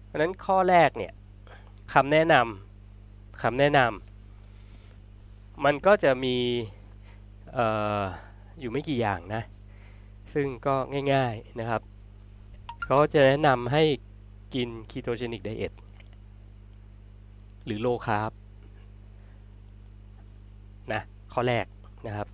[0.06, 1.14] เพราะนั้นข้อแรกเนี่ย
[1.94, 6.36] คำแนะนำคำแนะนำมันก็จะมี
[7.58, 7.60] อ
[8.02, 8.04] อ
[8.60, 9.42] อยู่ไม่กี่อย่างนะ
[10.34, 10.76] ซึ่งก็
[11.14, 11.82] ง่ายๆนะครับ
[12.86, 13.84] เขาจะแนะนำให้
[14.56, 15.74] กิน ketogenic diet
[17.66, 18.32] หรือ low carb
[20.94, 21.02] นะ
[21.40, 21.68] ข้อแรก
[22.08, 22.28] นะครับ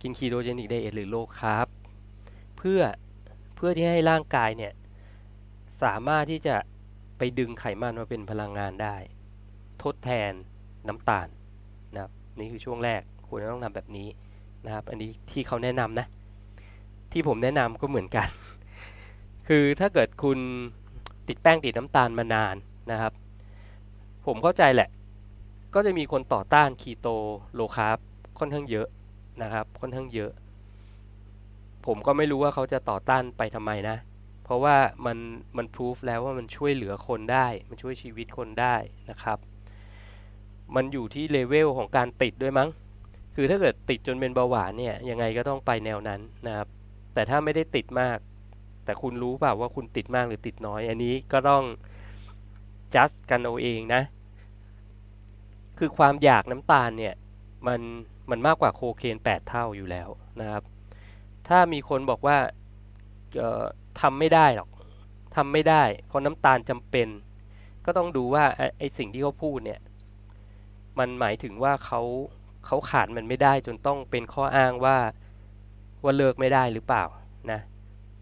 [0.00, 1.66] กินคีโตเจนิกไดเอทหรือโลคาร์บ
[2.58, 2.80] เพื่อ
[3.54, 4.72] เพื่อที่ให้ร่างกายเนี่ย
[5.82, 6.56] สามารถที่จะ
[7.18, 8.96] ไปดึงไขมันมาเป็นพลังงานได้
[9.82, 10.32] ทดแทน
[10.88, 11.28] น้ำตาล
[11.94, 14.08] นะครับนี่คือช่วงแรกควรจะต้องทำแบบนี้
[14.64, 16.06] นะครับ อันนี้ที่เขาแนะนำนะ
[17.12, 18.28] ที่ผมแนะนำก็เหมือนกัน
[19.48, 20.38] คือถ้าเกิดคุณ
[21.28, 22.54] ติดแป้งติดน้ำตาลมานาน
[22.90, 23.12] นะครับ
[24.26, 24.88] ผมเข้าใจแหละ
[25.74, 27.08] ก็จะมีคนต่อต้านคีโต
[27.54, 27.98] low carb
[28.40, 28.88] ค่อนข้างเยอะ
[29.42, 30.32] นะครับ ค่อนข้างเยอะ
[31.86, 33.96] ผมก็ไม่รู้ว่าเขาจะต่อต้านไปทำไมนะ
[34.44, 34.76] เพราะว่า
[35.06, 35.18] มัน
[35.56, 38.74] มันพิสูจน์แล้วว่ามันช่วยเหลือคนได้ มันช่วยชีวิตคนได้
[39.10, 39.38] นะครับ
[40.76, 42.68] มันอยู่ที่เลเวลของการติดด้วยมั้ง
[43.34, 46.68] คือถ้าเกิดติดจนเป็นเบาหวานเนี่ยยังไงก็ต้องไปแนวนั้นนะครับ
[47.14, 48.18] แต่ถ้าไม่ได้ติดมาก
[48.84, 51.62] แต่คุณรู้เปล่าว่าคุณติดมากหรือติดน้อย อันนี้ก็ต้อง
[52.86, 54.02] adjust กันเอาเองนะ
[55.78, 57.14] คือความอยากน้ำตาลเนี่ย
[57.66, 57.80] มัน
[58.30, 60.08] มันมากกว่าโคเคน 8 เท่าอยู่แล้ว
[60.40, 60.62] นะครับ
[61.48, 62.36] ถ้ามีคนบอกว่า
[64.00, 64.68] ทำไม่ได้หรอก
[65.36, 67.08] ทำไม่ได้ เพราะน้ำตาลจำเป็น
[67.84, 68.44] ก็ต้องดูว่า
[68.78, 69.80] ไอ้สิ่งที่เขาพูดเนี่ย
[70.98, 72.00] มันหมายถึงว่าเขา
[72.66, 74.96] เขาขาดมันไม่ได้จนต้องเป็นข้ออ้างว่า
[76.04, 77.04] ว่าเลิกไม่ได้หรือเปล่า
[77.50, 77.60] นะ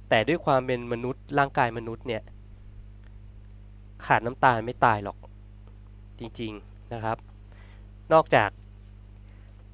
[0.08, 2.22] แต่ด้วยความเป็นมนุษย์ร่างกายมนุษย์เนี่ย
[4.06, 5.18] ขาดน้ำตาลไม่ตายหรอก
[6.18, 7.18] จริง ๆนะครับ
[8.12, 8.50] นอกจาก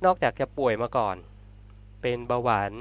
[0.05, 1.17] นอกจากจะป่วยมาก่อน
[2.03, 2.73] เป็นเบาหวาน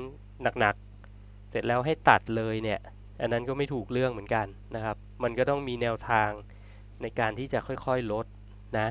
[0.60, 2.80] หนักๆ เสร็จแล้วให้ตัดเลยเนี่ย
[3.22, 6.30] อันนั้นก็ไม่ถูกเรื่องเหมือนกันนะครับ มันก็ต้องมีแนวทาง
[7.02, 8.26] ในการที่จะค่อยๆลด
[8.80, 8.88] นะ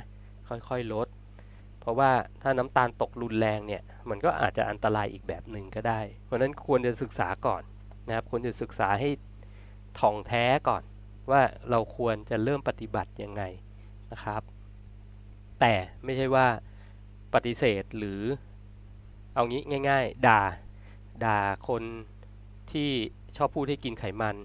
[0.49, 1.09] ค่อยๆลด
[1.81, 2.11] เพราะว่า
[2.43, 7.63] ถ้าน้ำตาลตกรุนแรงเนี่ย มันก็อาจจะอันตรายอีกแบบหนึ่งก็ได้ เพราะนั้นควรจะศึกษาก่อน
[8.09, 9.11] นะครับ ควรจะศึกษาให้
[10.01, 10.83] ท่องแท้ก่อน
[11.31, 11.41] ว่า
[11.71, 13.43] เราควรจะเริ่มปฏิบัติยังไง
[14.13, 14.43] นะครับ
[15.61, 15.73] แต่
[16.05, 16.47] ไม่ใช่ว่า
[17.35, 18.23] ปฏิเสธหรือ
[19.35, 20.41] เอางี้ง่าย ๆ ด่า
[21.25, 21.83] ด่าคน
[22.73, 22.91] ที่
[23.37, 24.37] ชอบพูดให้กินไขมัน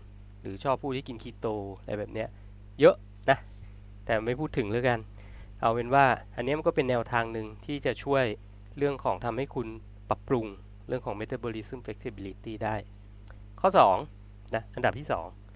[0.41, 1.47] หรือชอบพูดให้กินคีโต
[1.79, 2.29] อะไรแบบเนี้ย
[2.79, 2.95] เยอะ
[3.29, 3.37] นะ
[4.05, 4.99] แต่ไม่พูดถึงแล้วกัน
[5.61, 8.25] เอาเป็นว่าอันนี้มันก็เป็นแนวทางหนึ่งที่จะช่วย
[8.77, 9.67] เรื่องของทำให้คุณ
[10.09, 10.45] ปรับปรุง
[10.87, 12.75] เรื่องของ metabolism flexibility ได้
[13.59, 13.69] ข้อ
[14.11, 15.07] 2นะอันดับที่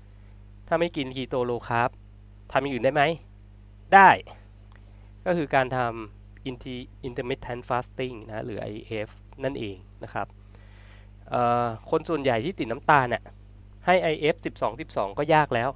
[0.09, 1.89] 2 ถ้าไม่กินคีโตโลคาร์บ
[2.51, 3.03] ทำอย่างอื่นได้ไหม
[3.93, 4.09] ได้
[5.25, 6.20] ก็คือการทำ
[7.07, 9.09] intermittent fasting นะหรือ IF
[9.43, 10.27] นั่นเองนะครับ
[11.89, 13.23] คนส่วนใหญ่ที่ติดน้ำตาลน่ะ
[13.85, 15.69] ให้ IF 12 12 ก็ยากแล้ว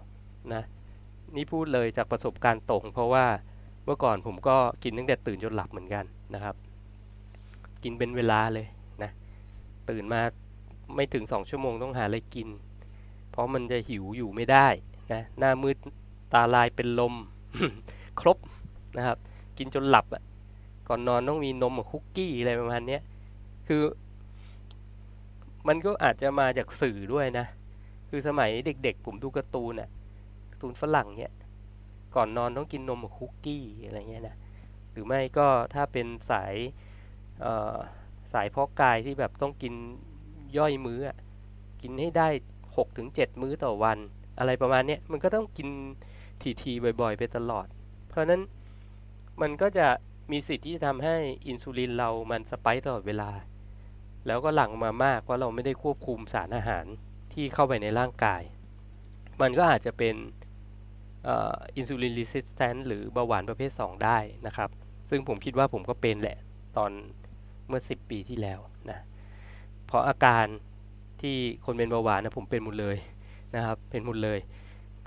[0.53, 0.63] นะ
[1.35, 3.25] นี่พูดเลยจากประสบการณ์ตรง เพราะว่า
[3.85, 6.55] เมื่อก่อนผมก็กินตั้งแต่ตื่นจนหลับเหมือนกันนะครับ
[7.83, 8.67] กินเป็นเวลาเลย
[9.03, 9.11] นะ
[9.89, 10.21] ตื่นมา
[10.95, 12.47] ไม่ถึง 2 ชั่วโมงต้องหาอะไรกิน
[13.31, 14.67] เพราะมันจะหิวอยู่ไม่ได้
[15.13, 15.77] นะหน้ามืด
[16.33, 17.13] ตาลายเป็นลม
[18.19, 18.37] ครบ
[18.97, 19.17] นะครับ
[19.57, 20.23] กินจนหลับอะ
[20.87, 22.97] ก่อนนอนต้องมีนมกับคุกกี้อะไรประมาณนี้
[23.67, 23.83] คือ
[25.67, 27.45] มันก็อาจจะมาจากสื่อด้วยนะ
[28.09, 29.89] คือสมัยเด็กๆผมดูการ์ตูนอะ
[30.51, 31.31] การ์ตูนฝรั่งเนี่ย
[32.15, 34.35] ก่อนนอนต้องกินนมกับคุกกี้อะไรเงี้ยนะ
[34.91, 36.55] หรือไม่ก็ถ้าเป็นสาย
[38.33, 39.73] สายพอกกายที่แบบต้องกิน
[40.57, 40.99] ย่อยมื้อ
[41.81, 42.27] กินให้ได้
[42.77, 43.97] หกถึงเจ็ดมื้อต่อวัน
[44.39, 45.67] อะไรประมาณนี้มันก็ต้องกิน
[46.61, 47.67] ทีๆบ่อย ๆ ไปตลอด
[48.07, 48.41] เพราะนั้น
[49.41, 49.87] มันก็จะ
[50.31, 51.15] มีสิทธิ์ที่จะทำให้
[51.47, 53.29] อินซูลินเรามัน spike ตลอดเวลา
[54.27, 56.85] แล้วก็หลั่งมามากเพราะเราไม่ได้ควบคุมสารอาหาร
[57.33, 58.41] ที่เข้าไปในร่างกาย
[59.41, 60.15] มันก็อาจจะเป็น
[61.75, 64.69] insulin resistance หรือเบาหวานประเภท 2 ได้นะครับ
[65.09, 66.37] ซึ่งผมคิดว่าผมก็เป็นแหละ
[66.77, 66.91] ตอน
[67.67, 68.59] เมื่อ 10 ปีที่แล้ว
[68.89, 68.99] นะ
[69.87, 70.45] เพราะอาการ
[71.21, 71.35] ที่
[71.65, 72.97] คนเป็นเบาหวานนะผมเป็นหมดเลย
[73.55, 74.39] นะครับเป็นหมดเลย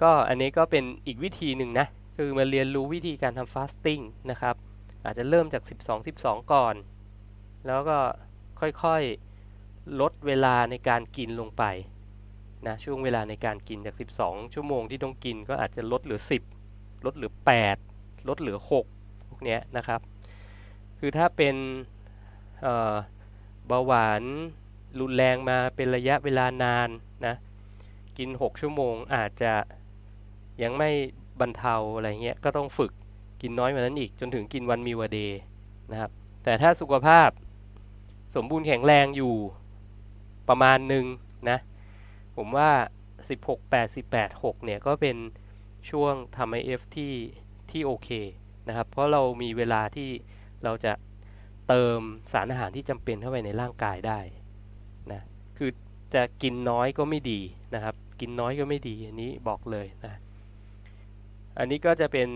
[0.02, 4.00] ก็อันนี้ก็เป็นอีกวิธีหนึ่งนะ คือมาเรียนรู้วิธีการทำฟาสติ้ง
[4.30, 4.56] นะครับ
[5.04, 6.74] อาจจะเริ่มจาก 12 12 ก่อน
[7.66, 7.98] แล้วก็
[8.60, 11.64] ค่อยๆลดเวลาในการกินลงไป
[12.66, 16.20] นะช่วงเวลาในการกินจาก 12 ชั่วโมงที่ต้องกินก็อาจจะลดเหลือ
[16.62, 17.32] 10 ลดเหลือ
[17.80, 18.58] 8 ลดเหลือ
[18.92, 20.00] 6 พวกนี้นะครับ
[20.98, 21.56] คือถ้าเป็น
[22.62, 24.22] เเบาหวาน
[25.00, 26.88] รุนแรงมาเป็นระยะเวลานาน
[27.26, 27.34] นะ
[28.18, 29.52] กิน 6 ชั่วโมงอาจจะ
[30.62, 30.90] ยังไม่
[31.40, 32.92] บรรเทาอะไรเงี้ยก็ต้องฝึก
[33.42, 35.40] กินน้อยกว่านั้นอีกจนถึงกินวันมีวเดย์
[35.90, 36.10] นะครับ
[36.44, 37.30] แต่ถ้าสุขภาพ
[38.34, 39.34] สมบูรณ์แข็งแรงอยู่
[40.48, 41.04] ประมาณหนึ่ง
[41.50, 41.58] นะ
[42.36, 42.70] ผมว่า
[43.18, 45.16] 16 8 18 6 เนี่ยก็เป็น
[45.90, 47.14] ช่วงทำไอเอฟที่
[47.70, 48.08] ที่โอเค
[48.68, 50.08] นะครับ เพราะเรามีเวลาที่
[50.64, 50.92] เราจะ
[51.68, 52.00] เติม
[52.32, 54.20] สารอาหารที่จำเป็นเข้าไปในร่างกายได้
[55.12, 55.22] นะ
[55.56, 55.70] คือ
[56.14, 57.40] จะกินน้อยก็ไม่ดี
[57.74, 60.14] นะครับ กินน้อยก็ไม่ดีอันนี้บอกเลยนะ
[61.58, 62.28] อันนี้ก็จะเป็น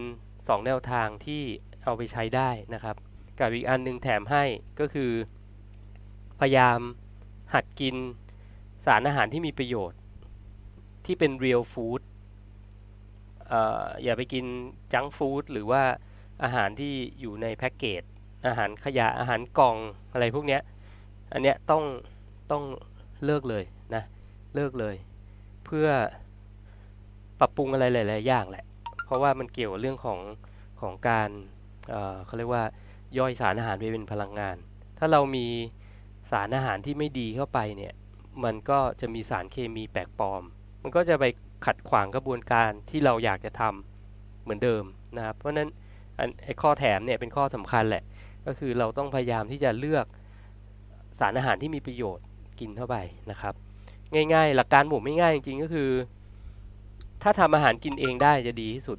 [0.45, 1.43] 2 แนวทางที่
[1.85, 2.97] เอาไปใช้ได้นะครับ
[3.39, 4.45] กับอีกอันนึงแถมให้
[4.81, 5.11] ก็คือ
[6.41, 6.79] พยายาม
[7.55, 7.97] หัดกิน
[8.85, 10.01] สารอาหารที่มีประโยชน์
[11.07, 12.01] ที่เป็น real food
[14.03, 14.45] อย่าไปกิน
[14.93, 15.83] จังฟู้ดหรือว่า
[16.43, 18.03] อาหารที่อยู่ในแพ็กเกจ
[18.47, 19.77] อาหารขยะอาหารกล่อง
[20.13, 20.59] อะไรพวกนี้
[21.33, 21.83] อันเนี้ยต้อง
[22.51, 22.63] ต้อง
[23.25, 24.03] เลิกเลยนะ
[24.55, 24.95] เลิกเลย
[25.65, 25.89] เพื่อ
[27.41, 28.65] ปรับปรุงอะไรหลาย ๆ อย่างแหละ
[29.13, 30.19] ราะว่ามันเกี่ยวเรื่องของ
[30.81, 31.31] ของการ
[32.27, 32.65] เขาเรียกว่า
[33.19, 34.57] ย่อยสารอาหารไปเป็นพลังงาน
[34.99, 35.47] ถ้าเรามี
[36.31, 37.93] สารอาหารที่ไม่ดีเข้าไปเนี่ย
[38.45, 40.43] มันก็จะมีสารเคมีแปลกปลอม
[40.83, 41.25] มันก็จะไป
[41.67, 44.85] ขัดขวางกระบวนการที่เราอยากจะทำเหมือนเดิม
[45.17, 45.69] นะครับ เพราะนั้น
[46.45, 48.05] ไอ้ข้อแถมเนี่ยเป็นข้อสำคัญแหละ
[48.47, 50.07] ก็คือเราต้องพยายามที่จะเลือก
[51.19, 52.27] สารอาหารที่มีประโยชน์
[52.61, 52.97] กินเข้าไป
[53.31, 53.55] นะครับ
[54.15, 55.91] ง่ายๆ หลักการหมู่ไม่ง่ายจริงๆก็คือ
[57.23, 58.99] ถ้าทำอาหารกินเองได้จะดีที่สุด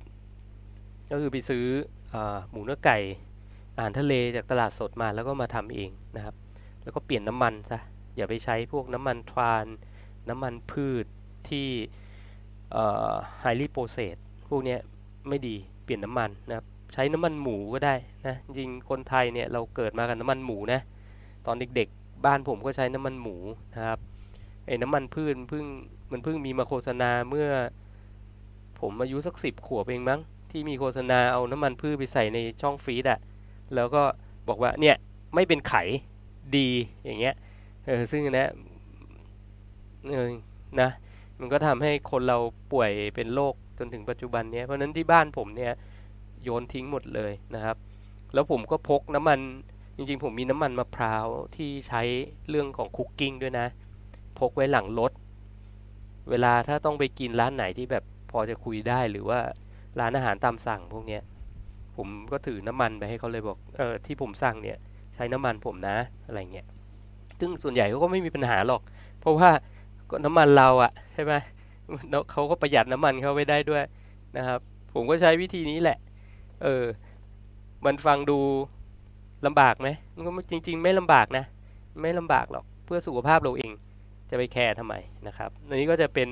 [1.11, 1.65] ก็คือไปซื้อ
[2.13, 2.15] อ
[2.49, 2.97] หมูเนื้อไก่
[3.75, 6.35] อาหารทะเลจากตลาดสดมาแล้วก็มาทำเองนะครับ
[6.83, 7.79] แล้วก็เปลี่ยนน้ำมันซะ
[8.15, 9.65] อย่าไปใช้พวกน้ำมันทราน
[10.29, 11.05] น้ำมันพืช
[11.49, 11.67] ที่
[13.39, 14.17] ไฮรีโปรเซส
[14.49, 14.77] พวกนี้
[15.29, 17.95] ไม่ดีเปลี่ยนน้ำมันนะครับใช้น้ำมันหมูก็ได้
[18.27, 20.79] นะจริงคนไทยเนี่ยเราเกิดมากับน้ำมันหมูนะ
[21.45, 23.35] ตอนเด็กๆ บ้านผมก็ใช้น้ำมันหมู
[23.75, 23.99] นะครับ
[24.67, 25.65] ไอ้น้ำมันพืชเพิ่ง
[26.11, 27.49] มันเพิ่งมีมาโฆษณาเมื่อ
[28.83, 30.19] ผมอายุสักสิบขวบเองมั้ง
[30.51, 33.19] ที่มีโฆษณาเอาน้ำมันพืชไปใส่ในช่องฟีดอะ
[33.75, 34.03] แล้วก็
[34.47, 34.95] บอกว่าเนี่ย
[35.35, 35.73] ไม่เป็นไข
[36.57, 36.69] ดี
[37.05, 37.35] อย่างเงี้ย
[37.85, 38.51] เออซึ่งนะ
[40.11, 40.27] เออ
[40.81, 40.89] นะ
[41.39, 42.37] มันก็ทำให้คนเรา
[42.71, 45.73] ป่วยเป็นโรคจนถึงปัจจุบันเนี้เพราะนั้นที่บ้านผมเนี่ย
[46.43, 47.77] โยนทิ้งหมดเลยนะครับ
[48.33, 49.39] แล้วผมก็พกน้ำมัน
[49.97, 52.01] จริงๆ ผมมีน้ำมันมะพร้าวที่ใช้
[52.49, 53.67] เรื่องของคุกกิ้งด้วยนะ
[54.39, 55.11] พกไว้หลังรถ
[56.29, 59.39] เวลาถ้าต้องไปกินร้านไหนที่แบบ พอจะคุยได้หรือว่า
[59.99, 61.21] ร้านอาหารตามสั่งพวกเนี้ย
[61.95, 64.77] ผมก็ถือน้ำมันไปให้เขาเลยบอกเออที่ผมสั่งเนี่ย
[65.15, 66.67] ใช้น้ำมันผมนะอะไรเงี้ย
[67.39, 68.81] ซึ่งส่วนใหญ่เขาก็ไม่มีปัญหาหรอก
[69.19, 69.49] เพราะว่า
[70.09, 71.33] ก็น้ำมันเราอะใช่ไหม
[72.31, 73.83] เขาก็ประหยัดน้ำมันเขาไว้ได้ด้วย
[74.37, 74.59] นะครับ
[74.93, 75.97] ผมก็ใช้วิธีนี้แหละ
[76.63, 76.83] เออ
[77.85, 78.39] มันฟังดู
[79.45, 81.45] ลำบากไหมมันก็จริง ๆ ไม่ลำบากนะ
[82.01, 83.71] ไม่ลำบากหรอกเพื่อสุขภาพเราเอง
[84.29, 84.93] จะไปแคร์ทำไม
[85.27, 86.29] นะครับอันนี้ก็จะเป็น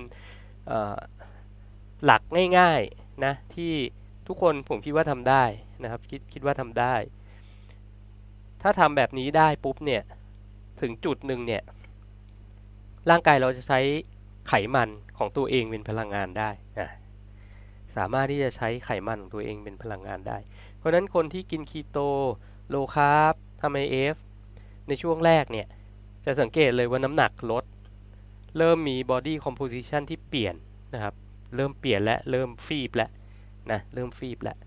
[2.06, 2.22] หลัก
[2.60, 3.74] ง่ายๆนะที่
[4.28, 5.44] ทุกคนผมคิดว่าทำได้
[5.84, 6.96] นะครับคิดคิดว่าทำได้
[8.62, 10.02] ถ้าทำแบบนี้ได้ปุ๊บเนี่ย
[10.82, 11.62] ถึงจุดหนึ่งเนี่ย
[13.10, 13.80] ร่างกายเราจะใช้
[14.48, 16.90] ไขมันของตัวเองเป็นพลังงานได้นะ
[17.96, 20.38] สามารถที่จะใช้ไขมันของตัวเองเป็นพลังงานได้
[20.78, 21.98] เพราะฉะนั้นคนที่กินคีโต
[22.70, 24.16] โลคาร์บทำไอเอฟ
[24.88, 25.68] ในช่วงแรกเนี่ย
[26.26, 27.64] จะสังเกตเลยว่าน้ำหนักลด
[28.58, 30.56] เริ่มมี body composition ที่เปลี่ยน
[30.94, 31.14] นะครับ
[31.56, 33.10] เริ่มเปลี่ยนและเริ่มฟีบแล้ว
[33.72, 34.58] นะเริ่มฟีบแล้ว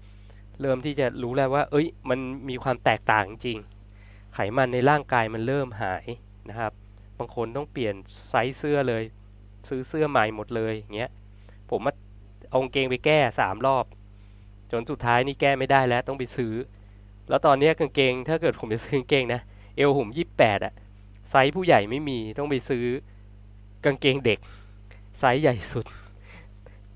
[0.61, 2.19] เริ่มที่จะรู้แล้วว่า เอ้ย มัน
[2.49, 3.59] มีความแตกต่างจริง
[4.35, 6.07] ไขมันในร่างกายมันเริ่มหาย
[6.49, 6.73] นะครับ
[7.19, 7.95] บางคนต้องเปลี่ยน
[8.29, 9.03] ไซส์เสื้อเลย
[9.69, 11.11] ซื้อเสื้อใหม่หมดเลยอย่างเงี้ย
[11.71, 11.93] ผมมา
[12.51, 13.85] เอากางเกงไปแก้สามรอบ
[14.73, 16.55] จนสุดท้ายนี่แก้ไม่ได้แล้วต้องไปซื้อ
[17.29, 19.41] แล้วตอนนี้กางเกง ถ้าเกิดผมจะซื้อกางเกงนะ
[19.77, 20.73] เอวผมยี่แปดอะ
[21.31, 22.85] ไซส์ผู้ใหญ่ไม่มีต้องไปซื้อ
[23.85, 24.39] กางเกงเด็ก
[25.19, 25.87] ไซส์ใหญ่สุด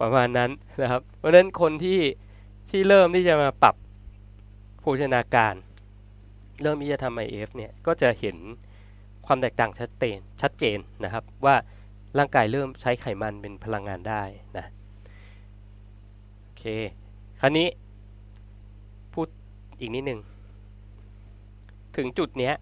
[0.00, 0.50] ประมาณนั้น
[0.82, 2.00] นะครับ เพราะฉะนั้นคนที่
[2.70, 3.74] ที่เริ่มที่จะมาปรับ
[4.80, 5.54] โภชนาการ
[6.62, 8.36] เริ่มที่จะทำ IF เนี่ยก็จะเห็น
[9.26, 11.54] ความแตกต่างชัดเจนชัดเจนนะครับ ว่า
[12.18, 14.22] ร่างกายเริ่มใช้ไขมันเป็นพลังงานได้
[14.56, 14.66] นะ
[16.42, 16.64] โอเค
[17.40, 17.68] คราวนี้
[19.14, 19.26] พูด
[19.80, 20.20] อีกนิดหนึ่ง
[21.96, 22.54] ถึงจุดเนี้ย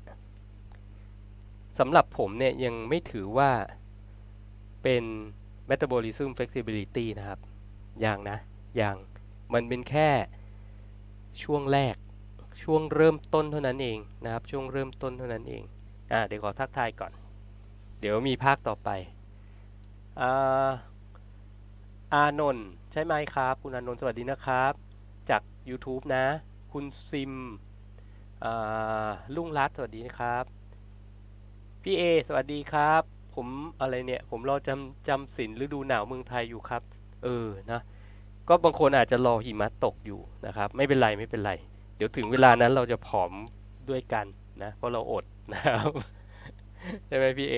[1.79, 3.51] สำหรับผมเนี่ยยังไม่ถือว่า
[4.83, 5.05] เป็น
[5.71, 7.39] metabolism flexibility นะครับ
[8.01, 8.39] อย่างนะ
[8.77, 8.97] อย่าง
[9.55, 10.09] มันเป็นแค่
[11.43, 11.97] ช่วงแรก
[12.63, 15.63] ช่วงเริ่มต้นเท่านั้นเองนะครับ ช่วงเริ่มต้นเท่านั้นเอง
[16.13, 17.13] อ่า เดี๋ยวขอทักทายก่อน
[18.01, 18.89] เดี๋ยวมีภาคต่อไป
[20.21, 20.71] อ่า
[22.15, 24.73] อานนท์ใช่ไหมครับ คุณอานนท์สวัสดีนะครับ
[25.31, 26.25] จาก YouTube นะ
[26.73, 27.33] คุณซิม
[29.35, 30.45] ลุงรัตสวัสดีนะครับ
[31.83, 33.49] พี่เอ สวัสดีครับ ผม
[33.81, 36.83] อะไรเนี่ย ผมรอจำจำสินฤดูหนาวเมืองไทยอยู่ครับ
[37.25, 37.81] เออนะ
[38.49, 41.53] ก็บางคนอาจจะรอหิมะตกอยู่นะครับ ไม่เป็นไรไม่เป็นไร
[41.97, 43.33] เดี๋ยวถึงเวลานั้นเราจะผอม
[43.91, 44.27] ด้วยกัน
[44.63, 45.91] นะเพราะเราอดนะครับ
[47.07, 47.57] ใช่ไหมพี่เอ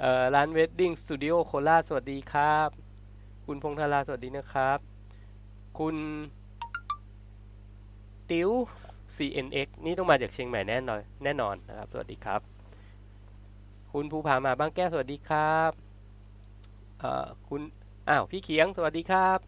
[0.00, 2.68] เอ่อร้านเวดดิ้งสตูดิโอโคราชสวัสดีครับ
[3.46, 4.78] คุณพงธาราสวัสดีนะครับ
[5.78, 5.96] คุณ
[8.30, 8.50] ติว
[9.16, 12.55] CNX นี่ต้องมาจากเชียงใหม่แน่นอนแน่นอนนะครับ สวัสดีครับ
[13.98, 15.72] คุณภูผามาบางแก้วสวัสดีครับ
[17.00, 17.60] เอ่อคุณ
[18.08, 19.38] อ้าวพี่เขียงสวัสดีครับ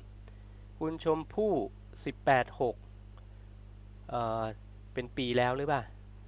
[0.79, 1.53] คุณชมพู่
[2.05, 2.75] สิบแปดหก
[4.11, 4.45] เอ่อ
[4.93, 5.83] เป็นปีแล้วหรือเปล่า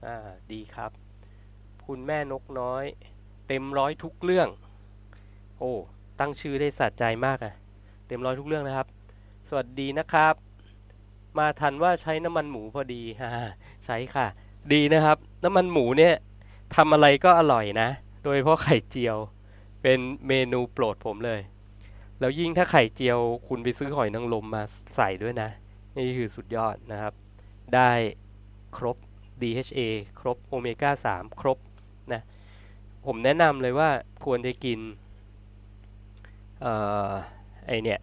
[0.06, 0.16] อ่า
[0.52, 0.90] ดีครับ
[1.87, 2.85] คุณแม่นกน้อย
[3.48, 4.48] เต็มร้อยทุกเรื่อง
[5.59, 5.72] โอ้
[6.20, 7.54] ตั้งชื่อได้สะใจมากอะ
[8.09, 8.87] เต็มร้อยทุกเรื่องนะครับ
[9.48, 10.35] สวัสดีนะครับ
[11.38, 13.30] มาทันว่าใช้น้ำมันหมูพอดีฮ่า
[13.85, 14.26] ใช้ค่ะ
[14.72, 16.14] ดีนะครับ น้ำมันหมูเนี่ย
[16.76, 17.88] ทำอะไรก็อร่อยนะ
[18.22, 19.16] โดยเพราะไข่เจียว
[19.83, 21.40] เป็นเมนูโปรดผมเลย
[22.20, 24.62] แล้วยิ่งถ้าไข่เจียวคุณไปซื้อหอยนางรมมา
[24.96, 25.48] ใส่ด้วยนะ
[25.96, 27.14] นี่คือสุดยอดนะครับ
[27.74, 27.90] ได้
[28.76, 28.96] ครบ
[29.42, 29.80] DHA
[30.20, 31.59] ครบโอเมก้า 3 ครบ
[32.12, 32.22] นะ
[33.06, 33.88] ผมแนะนำเลยว่า
[34.24, 34.78] ควรจะกิน
[36.61, 36.74] เอ่
[37.09, 37.11] อ
[37.66, 38.00] ไอเนี่ย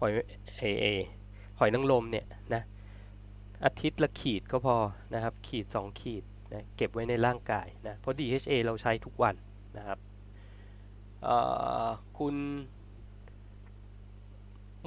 [0.00, 0.10] หอย
[0.58, 0.86] ไอไอ
[1.58, 2.62] หอยนางรมเนี่ยนะ
[3.64, 4.76] อาทิตย์ละขีดก็พอ
[5.14, 9.34] นะครับ ขีด 2 ขีด นะเก็บไว้ในร่างกายนะเพราะ DHA เราใช้ทุกวัน
[9.76, 9.98] นะครับ
[12.18, 12.36] คุณ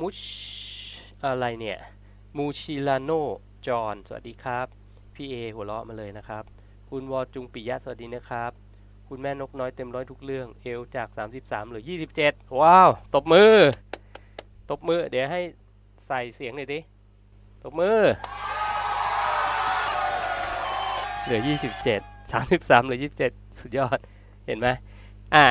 [0.01, 0.17] มุช
[1.25, 1.77] อะไรเนี่ย
[2.37, 3.11] มูชิลาโน
[3.67, 4.67] จอห์นสวัสดีครับ
[5.15, 6.43] พี่เอหัวเราะมาเลยนะครับ
[6.89, 8.51] คุณวอจุงปิยะสวัสดีนะครับ
[9.07, 11.07] คุณแม่นกน้อยเต็มร้อยทุกเรื่องเอลจาก
[11.39, 11.83] 33เหรือ
[12.21, 13.53] 27 ว้าว ตบมือ
[14.69, 15.41] ตบมือ เดี๋ยวให้
[16.07, 16.79] ใส่เสียงหน่อยดิ
[17.63, 17.99] ตบมือ
[21.25, 21.41] เหลือ
[21.85, 23.99] 27 33เหลือ 27 สุดยอด
[24.45, 24.67] เห็นไหม
[25.35, 25.45] อ่า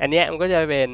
[0.00, 0.88] อันเนี้ยมันก็จะเป็น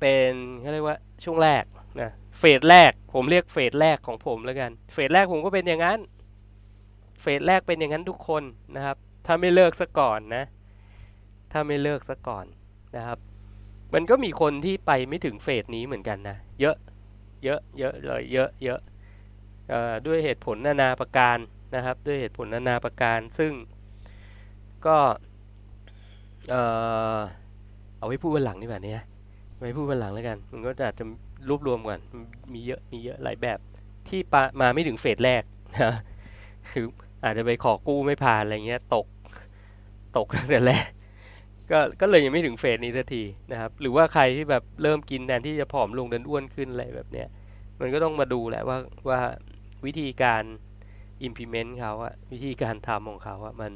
[0.00, 1.64] เป็นเขาเรียกว่าช่วงแรก
[2.00, 5.98] นะ เฟสแรก ผมเรียกเฟสแรกของผมแล้วกัน เฟสแรกผมก็เป็นอย่างนั้น
[7.20, 8.42] เฟสแรกเป็นอย่างนั้นทุกคน
[8.74, 10.44] นะครับ ถ้าไม่เลิกซะก่อนนะ
[11.52, 12.46] ถ้าไม่เลิกซะก่อน
[12.96, 13.18] นะครับ
[13.94, 16.76] มันก็มีคนที่ไปไม่ถึงเฟสนี้เหมือนกันนะ เยอะ
[17.44, 18.80] เยอะ เยอะเลย เยอะ เยอะ
[20.06, 21.38] ด้วยเหตุผลนานาประการ
[21.74, 23.52] นะครับด้วยเหตุผลนานาประการ ซึ่ง
[24.86, 24.96] ก็
[26.50, 26.54] เอ
[27.18, 27.20] อ
[27.98, 29.04] เอาไว้พูดวันหลังดีกว่านี้นะ
[29.58, 31.04] ไว้พูดวันหลังแล้วกันมันก็จะจะ
[31.48, 32.00] รวบรวมก่อน
[32.54, 33.58] มีเยอะมีเยอะหลายแบบ
[34.08, 35.42] ที่ปมาไม่ถึงเฟสแรก
[35.82, 35.92] นะ
[36.70, 36.86] คือ
[37.24, 39.06] อาจจะไปขอกู้ไม่ผ่านอะไรเงี้ยตก
[40.16, 40.86] ตกตั้งแต่แรก
[41.70, 47.28] ก็ก็เลยยังไม่ถึงเฟสนี้สักทีนะครับ หรือว่าใครที่แบบเริ่มกินแทนที่จะผอมลงเดินอ้วนขึ้นอะไรแบบเนี้ย
[47.80, 49.20] มันก็ต้องมาดูแหละว่าว่า
[49.86, 50.42] วิธีการ
[51.26, 53.72] implement เขาอะวิธีการทำของเขาอะมัน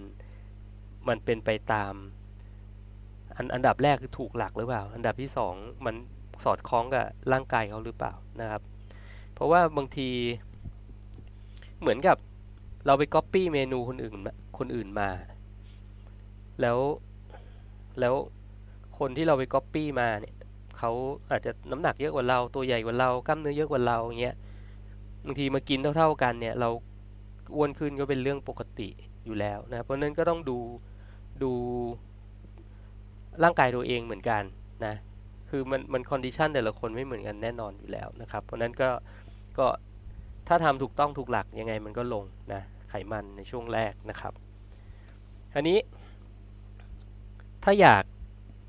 [1.08, 1.94] มันเป็นไปตาม
[3.36, 5.54] อันอันดับแรกคือถูกหลักหรือเปล่า อันดับที่สอง
[5.86, 5.94] มัน
[6.44, 8.62] สอดคล้องกับร่างกายเขาหรือเปล่านะครับ
[9.34, 10.10] เพราะว่าบางที
[11.80, 12.16] เหมือนกับ
[12.86, 14.14] เราไปก๊อปปี้เมนูคนอื่น
[14.58, 15.10] คนอื่นมา
[16.60, 16.78] แล้ว
[18.00, 18.14] แล้ว
[18.98, 20.34] คนที่เราไปก๊อปปี้มาเนี่ย
[20.78, 20.90] เขา
[21.30, 24.36] อาจจะน้ำหนักเยอะกว่าเราตัวใหญ่กว่าเรากล้ามเนื้อเยอะกว่าเราอย่างเงี้ย
[25.24, 26.68] บางทีมากินเท่า ๆกันเนี่ย เรา
[27.54, 28.88] อ้วนขึ้นก็เป็นเรื่องปกติ
[29.24, 30.58] อยู่แล้วนะ เพราะนั้นก็ต้องดู
[31.42, 31.52] ดู
[33.42, 34.42] ร่างกายตัวเองเหมือนกัน
[34.86, 34.94] นะ
[35.50, 38.90] คือมันมัน condition แต่ละคนไม่เหมือนกันแน่นอนอยู่แล้วนะครับ เพราะฉะนั้นก็
[39.58, 39.66] ก็
[40.48, 44.32] ถ้าทำถูกต้องถูกหลักยังไงมันก็ลงนะไขมันในช่วงแรกนะครับ
[45.54, 45.78] อันนี้
[47.64, 48.04] ถ้าอยาก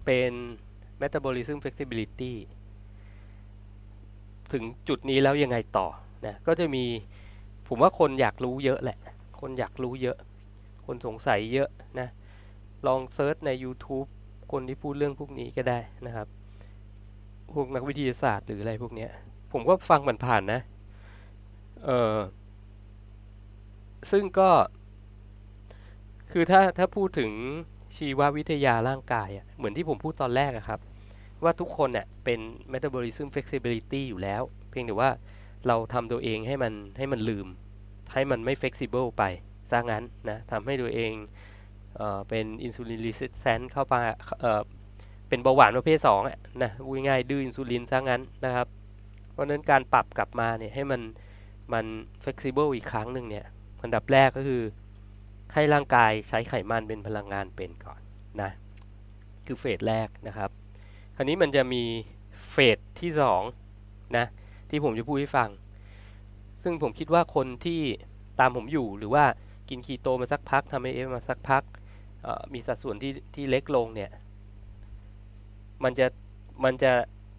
[0.06, 0.32] เป็น
[1.02, 2.34] metabolism flexibility
[4.54, 5.88] ถึงจุดนี้แล้วยังไงต่อ
[6.26, 6.86] นะก็จะมี
[7.70, 8.98] ผมว่าคนอยากรู้เยอะแหละ
[9.40, 10.18] คนอยากรู้เยอะ
[10.86, 12.08] คนสงสัยเยอะนะ
[12.88, 14.08] ลองเซิร์ชใน YouTube
[14.52, 16.28] คนที่พูดเรื่องพวกนี้ก็ได้นะครับ
[17.54, 19.12] พวกนักวิทยาศาสตร์หรืออะไรพวกเนี้ย
[19.52, 20.62] ผมก็ฟังผ่านๆนะ
[21.86, 22.18] เออ
[24.12, 24.50] ซึ่งก็
[26.32, 27.32] คือถ้าถ้าพูดถึง
[27.98, 30.80] ชีววิทยาร่างกายอะเหมือนที่ผมพูดตอนแรกอะครับ
[31.44, 32.40] ว่าทุกคนเนี่ยเป็น
[32.74, 35.10] metabolism flexibility อยู่แล้ว เพียงแต่ว่า
[35.68, 37.48] เราทำตัวเองให้มันให้มันลืม
[38.14, 39.24] ให้มันไม่ flexible ไป
[39.72, 41.12] ซะงั้นนะทำให้ตัวเอง
[41.96, 43.96] เออเป็น insulin resistant เข้าไป
[44.42, 44.62] เออ
[45.30, 48.68] เป็นเบาหวานประเภท2อะนะพูดง่ายดื้ออินซูลินซะงั้นนะครับ
[49.32, 51.02] เพราะนั้นการปรับกลับมาเนี่ยให้มัน
[51.74, 51.86] มัน
[52.24, 53.46] flexible อีกครั้งหนึ่งเนี่ย
[53.84, 54.62] อันดับแรกก็คือ
[55.54, 58.02] ให้ร่างกายใช้ไขมันเป็นพลังงานเป็นก่อน
[58.42, 58.52] นะ
[59.46, 60.50] คือเฟสแรกนะครับ
[61.16, 61.84] คราวนี้มันจะมี
[62.50, 63.12] เฟสที่
[63.60, 64.26] 2นะ
[64.70, 65.50] ที่ผมจะพูดให้ฟัง
[66.64, 67.82] ซึ่งผมคิดว่าคนที่
[68.40, 69.26] ตามผมอยู่หรือว่า
[69.70, 71.64] กินคีโตมาสักพักทำไอเอฟมาสักพัก
[72.54, 74.12] มีสัดส่วนที่ที่เล็กลงเนี่ย
[75.84, 76.08] มันจะ
[76.64, 76.92] มันจะ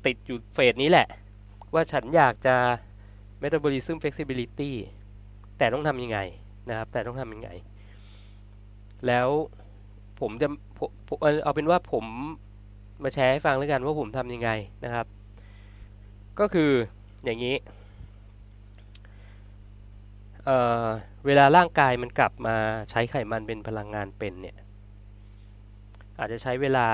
[0.06, 1.08] ติดอยู่เฟสนี้แหละ
[1.74, 2.56] ว่าฉันอยากจะ
[3.42, 4.70] metabolism flexibility
[5.58, 6.18] แต่ต้องทำยังไง
[6.68, 7.50] นะครับ แต่ต้องทำยังไง
[9.06, 9.28] แล้ว
[10.20, 10.80] ผมจะผ
[11.16, 12.04] มเอาเป็นว่าผม
[13.02, 14.50] มาแชร์ให้ฟังแล้วกันว่าผมทำยังไง
[14.84, 15.06] นะครับ
[16.40, 16.70] ก็คือ
[17.24, 17.56] อย่างนี้
[20.44, 22.56] เเวลาร่างกายมันกลับมา
[22.90, 24.56] ใช้ไขมันเป็นพลังงานเป็นเนี่ย
[26.18, 26.86] อาจจะใช้เวลา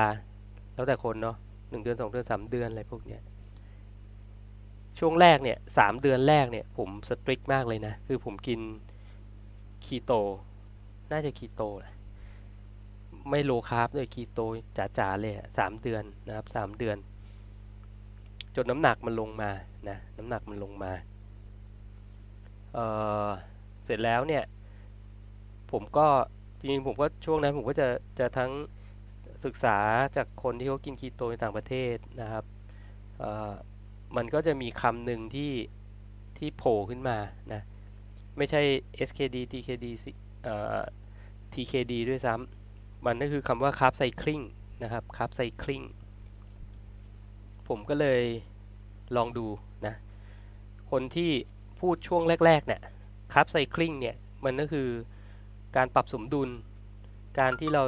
[0.74, 1.36] แล้วแต่คนเนาะ
[1.70, 3.20] หนึ่งเดือนสองเดือนสามเดือนอะไรพวกเนี้ย
[4.98, 8.60] ช่วงแรกเนี่ยสามเดือนแรกเนี่ยผมสตริกมากเลยนะ คือผมกิน
[9.84, 10.12] คีโต
[11.12, 11.94] น่าจะคีโตแหละ
[13.30, 14.40] ไม่โลคาร์บด้วยคีโต
[14.98, 16.96] จ๋าๆเลยสามเดือนนะครับสามเดือน
[18.56, 19.50] จนน้ำหนักมันลงมา
[19.90, 20.92] นะน้ำหนักมันลงมา
[22.74, 24.44] เเสร็จแล้วเนี่ย
[25.72, 26.06] ผมก็
[26.58, 28.50] จริงๆผมก็ช่วงนั้นผมก็จะจะทั้ง
[29.44, 29.76] ศึกษา
[30.16, 32.44] จากคนที่เขากินคีโตในต่างประเทศนะครับ
[34.16, 35.52] มันก็จะมีคำหนึ่งที่
[36.38, 37.18] ที่โผล่ขึ้นมา
[37.52, 37.62] นะ
[38.36, 38.62] ไม่ใช่
[39.08, 39.86] SKD TKD
[41.52, 44.44] TKD ด้วยซ้ำมันก็คือคำว่า carb cycling
[44.82, 45.84] นะครับ carb cycling
[47.68, 48.22] ผมก็เลย
[49.16, 49.46] ลองดู
[50.90, 51.30] คนที่
[51.80, 52.82] พูดช่วงแรกๆเนี่ย
[53.34, 54.88] ครับไซคลิงเนี่ยมันก็คือ
[55.76, 56.48] การปรับสมดุล
[57.38, 57.84] การที่เรา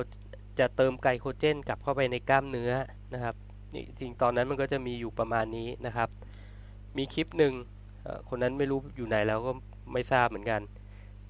[0.59, 2.73] จะเติมไกลโคเจนกลับเข้าไปในกล้ามเนื้อ
[3.15, 3.35] นะครับ
[3.75, 6.09] จริงตอนนั้นมันก็จะมีอยู่ประมาณนี้นะครับ
[6.97, 7.55] มีคลิปหนึ่ง
[8.29, 9.53] คนนั้นไม่รู้อยู่ไหนแล้วก็
[9.93, 10.61] ไม่ทราบเหมือนกัน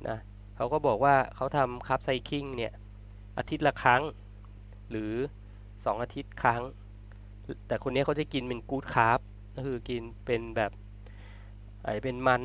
[0.08, 0.16] นะ
[0.56, 2.72] เขาก็บอกว่าเขาทำคัพไซคิงเนี่ย
[3.38, 4.02] อาทิตย์ละครั้ง
[4.90, 5.12] หรือ
[5.84, 6.62] สองอาทิตย์ครั้ง
[7.68, 9.18] แต่คนนี้เขาจะกินเป็นกู๊ดคาร์บ
[9.56, 10.72] ก็คือกินเป็นแบบ
[11.88, 12.42] ไอเป็นมัน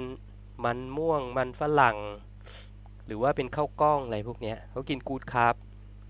[0.66, 1.98] มันม่วงมันฝรั่ง
[3.06, 5.56] หรือว่าเป็นข้าวกล้องอะไรพวกนี้เขากินกูดคาร์บ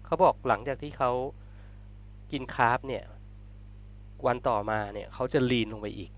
[0.06, 1.12] เขาบอกหลังจากที่เขา
[2.32, 3.04] กินคาร์บเนี่ย
[4.28, 6.12] วันต่อมาเนี่ยเขาจะลีนลงไปอีก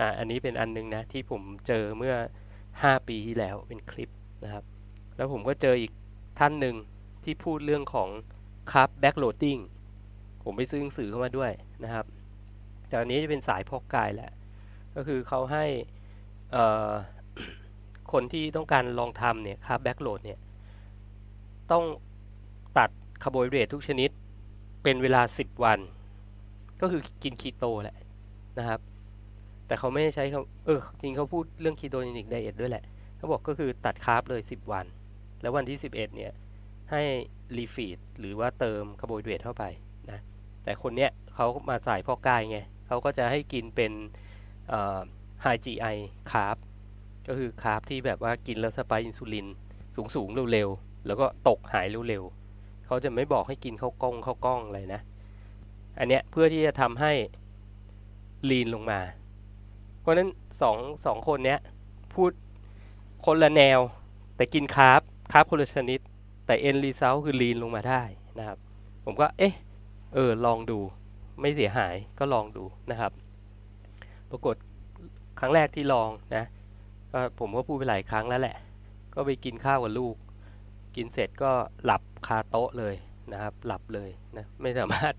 [0.00, 2.14] อ่าอันนี้เป็นอันนึงนะที่ผมเจอเมื่อ
[2.62, 4.10] 5 ปีที่แล้วเป็นคลิป
[4.44, 4.64] นะครับ
[5.16, 5.92] แล้วผมก็เจออีก
[6.38, 6.76] ท่านหนึ่ง
[7.24, 8.08] ที่พูดเรื่องของ
[8.72, 9.58] carb backloading
[10.44, 11.52] ผมไปซื้อหนังสือเข้ามาด้วย
[11.84, 12.06] นะครับ
[12.92, 14.30] จากนี้จะเป็นสายพวกกายแหละ
[14.96, 15.64] ก็คือเขาให้
[18.12, 20.38] คนที่ต้องการลองทำเนี่ย carb backload เนี่ย
[21.72, 21.84] ต้อง
[22.78, 22.90] ตัด
[23.22, 24.10] คาร์โบไฮเดรตทุกชนิด
[24.82, 25.78] เป็นเวลา 10 วัน
[26.80, 27.98] ก็คือกินคีโตแหละ
[28.58, 28.80] นะครับ
[29.66, 32.84] แต่เขาไม่ได้ใช้เขาเออจริงเขาพูดเรื่อง ketogenic diet ด้วยแหละ
[33.16, 34.86] เขาบอกก็คือตัด carb เลย 10 วัน
[35.40, 36.32] แล้ววันที่ 11 เนี่ย
[36.90, 37.02] ให้
[37.56, 39.64] refeed หรือว่าเติมคาร์โบไฮเดรตเข้าไป
[40.10, 40.20] นะ
[40.64, 43.92] แต่คนเนี้ยเขามาใส่พอกายไงเขาก็จะให้กินเป็น
[45.42, 46.56] high GI carb
[47.28, 49.46] ก็คือ carb ที่แบบว่ากินแล้ว spike อินซูลิน
[50.14, 55.02] สูงๆเร็วๆ แล้วก็ตกหายเร็วๆ เขาจะไม่บอกให้กินข้าวกล้องข้าวกล้องอะไรนะ
[55.98, 57.12] อันเนี้ยเพื่อที่จะทำให้
[58.50, 59.00] lean ลงมา
[60.00, 60.28] เพราะนั้น
[60.62, 60.76] สอง
[61.06, 61.60] สองคนเนี้ย
[62.14, 62.30] พูด
[63.26, 63.80] คนละแนว
[64.36, 65.00] แต่กินคาร์บ
[65.32, 66.00] คาร์บคนละชนิด
[66.46, 68.02] แต่เอ็นรีเซลคือลีนลงมาได้
[68.38, 68.58] นะครับ
[69.04, 69.54] ผมก็เอ๊ะ
[70.14, 70.78] เออลองดู
[71.40, 73.12] ไม่เสียหายก็ลองดูนะครับ
[74.30, 74.56] ปรากฏ
[75.38, 76.44] ครั้งแรกที่ลองนะ
[77.12, 78.56] ก็ผมก็พูดไปหลายครั้งแล้วแหละ
[79.14, 80.16] ก็ไปกินข้าวกับลูก
[80.96, 81.50] กินเสร็จก็
[81.84, 82.94] หลับคาโต๊ะเลย
[83.32, 85.14] นะครับ หลับเลยนะไม่สามารถ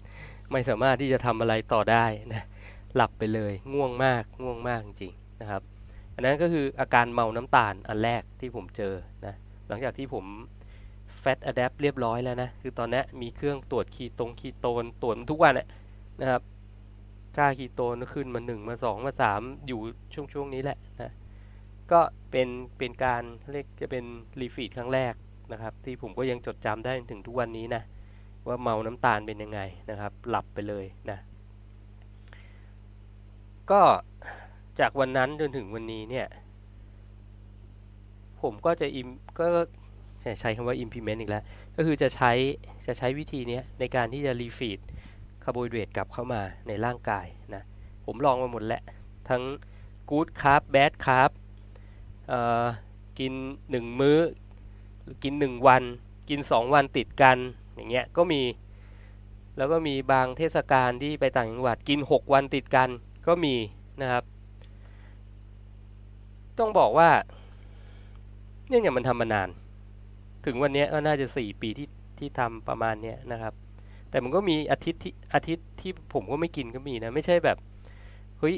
[0.52, 2.44] ไม่สามารถที่จะทำอะไรต่อได้นะ
[2.96, 5.62] หลับไปเลยง่วงมากง่วงมากจริงๆนะครับ
[6.16, 8.94] อันนั้นก็คืออาการเมาน้ำตาลอันแรกที่ผมเจอ
[9.26, 9.36] นะ
[9.68, 10.26] หลังจากที่ผม
[11.20, 15.54] แฟตอะแดปเรียบร้อยแล้วนะ คือตอนนี้มีเครื่องตรวจคีตรงคีโตนตรวจทุกวัน
[16.22, 16.42] นะครับ
[17.40, 19.80] ค่าคีโตนขึ้นมาหนึ่งมาสองมาสามอยู่
[20.14, 21.12] ช่วงช่วงนี้แหละนะ
[21.92, 22.00] ก็
[22.32, 24.06] เป็นเป็นการเรียกจะเป็น
[24.42, 25.14] รีฟีดครั้งแรก
[25.52, 27.82] นะครับ ที่ผมก็ยังจดจำได้ถึงทุกวันนี้นะ
[28.48, 29.60] ว่าเมาน้ำตาลเป็นยังไง
[29.90, 31.20] นะครับ หลับไปเลยนะ
[33.72, 33.82] ก็
[34.80, 36.28] จากวันนั้นจนถึงวันนี้เนี่ย
[38.42, 39.08] ผมก็จะ im
[39.40, 39.46] ก็
[40.42, 41.44] ใช้คำว่า implement อีกแล้ว
[41.76, 42.32] ก็คือจะใช้
[42.88, 44.80] จะใช้วิธีนี้ในการที่จะ refeed
[45.44, 47.26] คาร์โบไฮเดรตกลับเข้ามาในร่างกาย
[47.56, 47.64] นะ
[48.06, 48.84] ผมลองมาหมดแล้ว
[49.30, 49.44] ทั้ง
[50.10, 51.32] good carb bad carb
[53.20, 53.34] กิน
[53.70, 54.20] 1 มื้อ
[55.24, 55.84] กิน 1 วัน
[56.30, 57.38] กิน 2 วันติดกัน
[57.76, 58.42] อย่างเงี้ยก็มี
[59.58, 62.90] แล้วก็มีบางเทศกาลที่ไปต่างจังหวัดกิน 6 วันติดกัน
[63.28, 63.56] ก็มี
[64.02, 64.24] นะครับ
[66.60, 67.10] ต้องบอกว่า
[68.68, 69.50] เนี่ยอย่างมันทำมานาน
[70.46, 73.54] ถึงวันนี้ก็น่าจะ 4 ปีที่ที่ทำประมาณเนี้ยนะครับ
[74.10, 77.58] แต่มันก็มีอาทิตย์ที่อาทิตย์ที่ผมก็ไม่กินก็มีนะ ไม่ใช่แบบ
[78.40, 78.56] เฮ้ย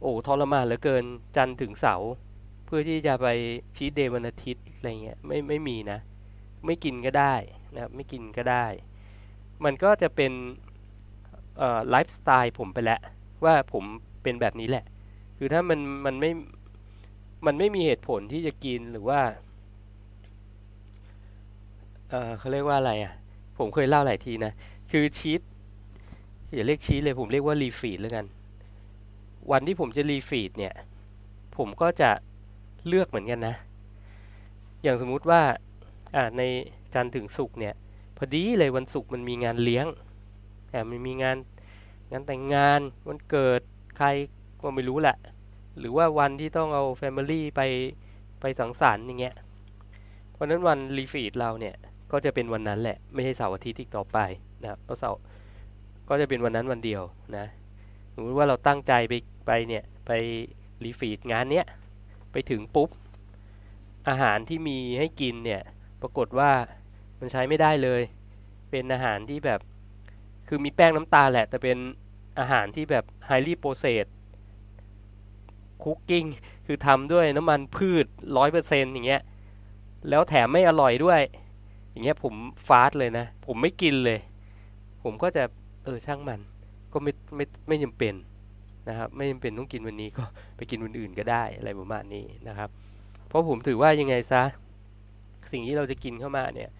[0.00, 1.04] โอ้ทรมานเหลือเกิน
[1.36, 2.10] จันทร์ถึงเสาร์
[2.64, 3.26] เพื่อที่จะไป
[3.76, 5.98] ชีตเดย์วันอาทิตย์อะไรเงี้ยไม่ไม่มีนะ
[6.66, 7.34] ไม่กินก็ได้
[7.74, 8.66] นะครับไม่กินก็ได้
[9.64, 10.32] มันก็จะเป็น
[11.90, 13.00] ไลฟ์สไตล์ผมไปแล้ว
[13.44, 13.84] ว่าผม
[14.22, 14.84] เป็นแบบนี้แหละ
[15.38, 16.30] คือถ้ามันมันไม่
[17.46, 19.20] มันไม่มีเหตุผลที่จะกินหรือว่า
[22.10, 23.12] เออเขาเรียกว่าอะไรอะ
[23.62, 24.52] ผมเคยเล่าหลายทีนะ
[24.90, 25.40] คือ cheat
[26.52, 28.24] อย่าเรียก cheat เลยผมเรียกว่า refeed แล้วกัน
[29.50, 30.74] วันที่ผมจะ refeed เนี่ย
[31.56, 32.10] ผมก็จะ
[32.88, 33.56] เลือกเหมือนกันนะ
[34.82, 35.42] อย่างสมมุติว่า
[36.14, 36.42] อ่าใน
[36.94, 37.74] จันทร์ถึงศุกร์เนี่ย
[38.16, 39.86] พอดีเลยวันศุกร์มันมีงานเลี้ยง
[40.72, 41.36] อ่ามันมีงาน
[42.10, 43.60] งานแต่งงานวันเกิด
[43.98, 44.08] ใคร
[44.60, 45.16] ก็ไม่รู้แหละ
[45.78, 47.60] หรือว่าวันที่ต้องเอา family ไป
[48.40, 49.36] ไปสังสรรค์อย่างเงี้ย
[50.32, 51.76] เพราะนั้นวันรีฟีดเราเนี่ย
[52.12, 54.18] ก็จะเป็นวันนั้นแหละ ไม่ใช่เสาร์อาทิตย์ที่ต่อไป
[54.62, 55.18] นะครับเพราะเสาร์
[56.08, 57.02] ก็จะเป็นวันนั้นวันเดียว
[57.36, 57.46] นะ
[58.14, 59.12] สมมติว่าเราตั้งใจไป
[59.46, 60.10] ไปเนี่ยไป
[60.84, 61.66] รีฟีดงานเนี้ย
[62.32, 62.88] ไปถึงปุ๊บ
[64.08, 65.62] อาหารที่มีให้กินเนี่ย
[66.02, 66.50] ปรากฏว่า
[67.20, 68.02] มันใช้ไม่ได้เลย
[68.70, 69.60] เป็นอาหารที่แบบ
[70.48, 71.78] คือมีแป้งน้ำตาลแหละ แต่เป็น
[72.38, 74.10] อาหารที่แบบ highly processed
[75.84, 76.28] cooking
[76.66, 78.06] คือทำด้วยน้ำมันพืช
[78.36, 79.22] ร้อยเปอร์เซ็นต์อย่างเงี้ย
[80.08, 81.20] แล้วแถมไม่อร่อยด้วย
[81.92, 82.34] อย่างเงี้ยผม
[82.68, 84.18] ฟาสเลยนะ ผมไม่กินเลย
[85.02, 85.44] ผมก็จะ
[85.84, 86.40] เออช่างมัน
[86.92, 88.14] ก็ไม่ไม่ไม่จำเป็น
[88.88, 90.24] นะครับ ไม่จำเป็นต้องกินวันนี้ก็
[90.56, 92.70] ไปกินวันอื่นก็ได้อะไรประมาณนี้นะครับ
[93.28, 94.42] เพราะผมถือว่ายังไงซะ
[95.52, 96.70] สิ่งที่เราจะกินเข้ามาเนี่ย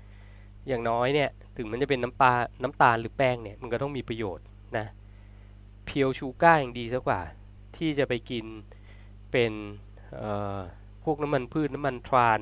[0.68, 2.32] อย่างน้อยเนี่ย ถึงมันจะเป็นน้ำปลา
[2.62, 4.46] น้ำตาลหรือแป้งเนี่ย มันก็ต้องมีประโยชน์
[4.78, 4.86] นะ
[5.86, 7.20] เพียวชูก้าอย่างดีซะกว่า
[7.76, 8.44] ที่จะไปกิน
[9.32, 9.52] เป็น
[11.04, 12.40] พวกน้ำมันพืชน้ำมันทราน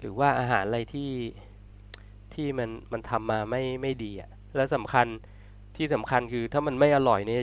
[0.00, 1.10] หรือว่าอาหารอะไรที่
[2.34, 5.06] ที่มันมันทำมาไม่ไม่ดีอะ่ะแล้วสำคัญ
[5.76, 7.42] ที่สำคัญคือถ้ามันไม่อร่อยเนี่ย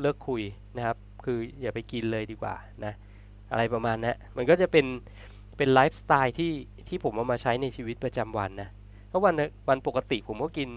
[0.00, 0.42] เลิกคุย
[0.76, 2.54] นะครับ คืออย่าไปกินเลยดีกว่า
[2.84, 2.92] นะ
[3.52, 4.86] อะไรประมาณนะั้นมันก็จะเป็น
[5.56, 6.52] เป็นไลฟ์สไตล์ที่
[6.88, 8.68] ที่ผมเอามาใช้ในชีวิตประจำวันนะ
[9.08, 9.34] เพราะวัน
[9.68, 10.68] วันปกติผมก็กิน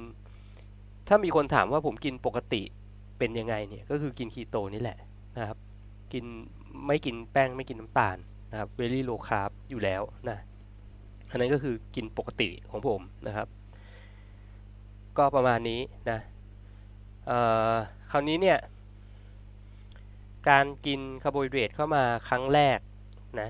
[1.07, 2.61] ถ้ามีคนถามว่าผมกินปกติ
[3.19, 4.97] เป็นยังไงเนี่ยก็คือกินคีโตนี่แหละ
[5.37, 5.57] นะครับ
[6.13, 6.25] กิน
[6.87, 8.17] ไม่กินแป้งไม่กินน้ำตาล
[8.51, 10.39] นะครับ very low carb อยู่แล้วนะ
[11.29, 13.47] อันนั้นก็คือกินปกติของผมนะครับ
[15.17, 16.19] ก็ประมาณนี้นะ
[18.11, 18.59] คราวนี้เนี่ย
[20.49, 22.79] การกินคาร์โบไฮเดรตเข้ามาครั้งแรก
[23.41, 23.49] นะ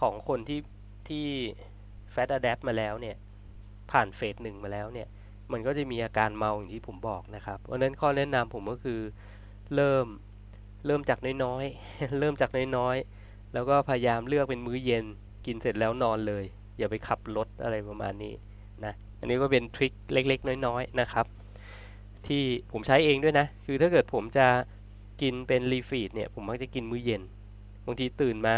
[0.00, 0.60] ของคนที่
[1.08, 1.26] ที่
[2.12, 3.16] แฟตอะแดปมาแล้วเนี่ย
[3.90, 5.08] ผ่านเฟสหนึ่งมาแล้วเนี่ย
[5.52, 9.00] มันก็จะมีอาการเมาอย่างที่ผมบอกนะครับเพราะนั้นข้อแนะนำผมก็คือ
[9.74, 10.06] เริ่ม
[10.86, 15.06] เริ่มจากน้อยๆ เริ่มจากน้อยๆ แล้วก็พยายามเลือกเป็นมื้อเย็น
[15.46, 16.44] กินเสร็จแล้วนอนเลย
[16.78, 18.34] อย่าไปขับรถอะไรประมาณนี้
[18.84, 21.26] นะอันนี้ก็เป็นทริคเล็กๆ น้อยๆนะครับ
[22.26, 22.42] ที่
[22.72, 24.46] ผมใช้เองด้วยนะ คือถ้าเกิดผมจะ
[25.22, 27.22] กินเป็นรีฟีดเนี่ยผมมักจะกินมื้อเย็น
[27.86, 28.56] บางทีตื่นมา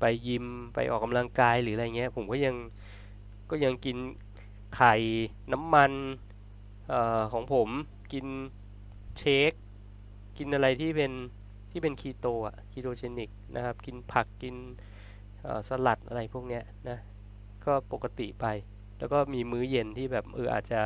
[0.00, 2.54] ไปยิมไปออกกำลังกายหรืออะไรเงี้ย ผมก็ยัง
[3.50, 3.96] ก็ยังกิน
[4.76, 4.94] ไข่
[5.52, 5.92] น้ำมัน
[6.92, 7.68] ออของผม
[8.12, 8.26] กิน
[9.18, 9.52] เชค
[10.38, 11.12] กินอะไรที่เป็น
[11.70, 14.54] ที่เป็นคีโตอะคีโตเจนิกนะครับ กินผักกิน
[15.68, 16.98] สลัดอะไรพวกเนี้ยนะ
[17.64, 18.46] ก็ปกติไป
[18.98, 20.80] แล้วก็มีมื้อเย็นที่แบบเอออาจจะ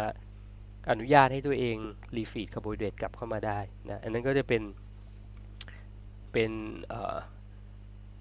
[0.91, 1.77] อนุญาตให้ตัวเอง
[2.17, 4.63] รีฟีดคาร์โบไฮเดรตกลับเข้ามาได้นะอันนั้นก็จะเป็น
[6.33, 6.51] เป็น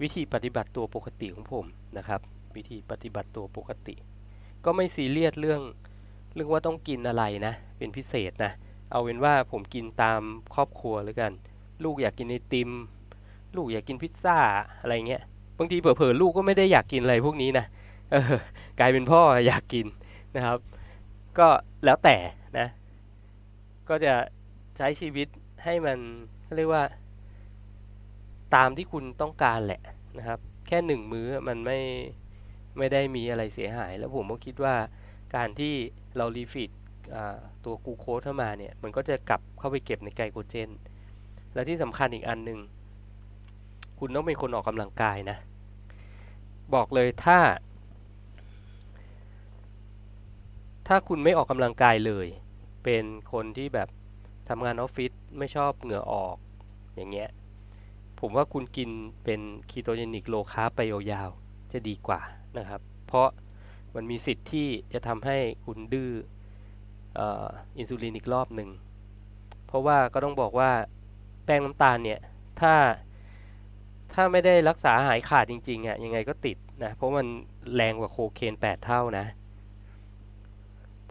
[0.01, 1.65] วิธีปฏิบัติตัวปกติของผม
[1.97, 2.21] นะครับ
[2.55, 3.95] วิธีปฏิบัติตัวปกติ
[4.65, 5.61] ก็ไม่ซีเรียสเรื่อง
[6.33, 8.51] เรื่องว่าต้องกินอะไรนะ เป็นพิเศษนะ
[8.91, 10.21] เอาเป็นว่าผมกินตาม
[10.55, 11.31] ครอบครัวแล้วกัน
[11.83, 12.69] ลูกอยากกินไอติม
[13.55, 14.37] ลูกอยากกินพิซซ่า
[14.81, 15.23] อะไรเงี้ย
[15.57, 17.65] บางทีเผลอๆลูกก็ไม่ได้อยากกินอะไรพวกนี้นะ
[18.11, 18.35] เออ
[18.79, 19.85] กลายเป็นพ่ออยากกิน
[20.35, 20.57] นะครับ
[21.39, 21.47] ก็
[21.85, 22.17] แล้วแต่
[22.59, 22.67] นะ
[23.89, 24.13] ก็จะ
[24.77, 25.27] ใช้ชีวิต
[25.63, 25.97] ให้มัน
[26.55, 26.83] เรียกว่า
[28.55, 29.81] ตามที่คุณต้องการแหละ
[30.17, 31.79] นะครับ แค่หนึ่งมื้อมันไม่
[32.77, 34.75] ไม่ได้มีอะไรเสียหาย แล้วผมก็คิดว่า
[35.35, 35.73] การที่
[36.17, 36.71] เรารีฟิต
[37.65, 40.69] ตัวกูโคสเข้ามาเนี่ย มันก็จะกลับเข้าไปเก็บในไกลโคเจน
[41.53, 42.59] และที่สำคัญอีกอันหนึ่ง
[43.99, 45.37] คุณต้องเป็นคนออกกำลังกายนะ
[46.73, 47.39] บอกเลยถ้า
[50.87, 52.27] ถ้าคุณไม่ออกกำลังกายเลย
[52.83, 53.89] เป็นคนที่แบบ
[54.49, 56.35] ทำงานออฟฟิศไม่ชอบเหงื่อออก
[56.95, 57.29] อย่างเงี้ย
[58.19, 58.89] ผมว่าคุณกิน
[59.23, 62.21] เป็น ketogenic low carb ไปยาวๆจะดีกว่า
[62.57, 63.29] นะครับ เพราะ
[63.95, 66.11] มันมีสิทธิ์ที่จะทำให้คุณดื้อ
[67.77, 68.69] อินซูลินอีกรอบหนึ่ง
[69.67, 70.71] เพราะว่าก็ต้องบอกว่า
[71.45, 72.19] แป้งน้ำตาลเนี่ย
[72.61, 72.73] ถ้า
[74.15, 77.27] ถ้าไม่ได้รักษาหายขาดจริงๆอะยังไงก็ติดนะ เพราะมัน
[77.75, 79.25] แรงกว่าโคเคนแปดเท่านะ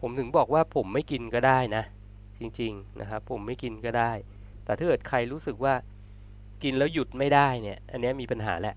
[0.01, 1.83] ผมถึงบอกว่าผมไม่กินก็ได้นะ
[2.39, 4.11] จริงๆนะครับ ผมไม่กินก็ได้
[4.65, 5.73] แต่ถ้าเกิดใครรู้สึกว่า
[6.63, 8.75] กินแล้วหยุดไม่ได้เนี่ย อันนี้มีปัญหาแหละ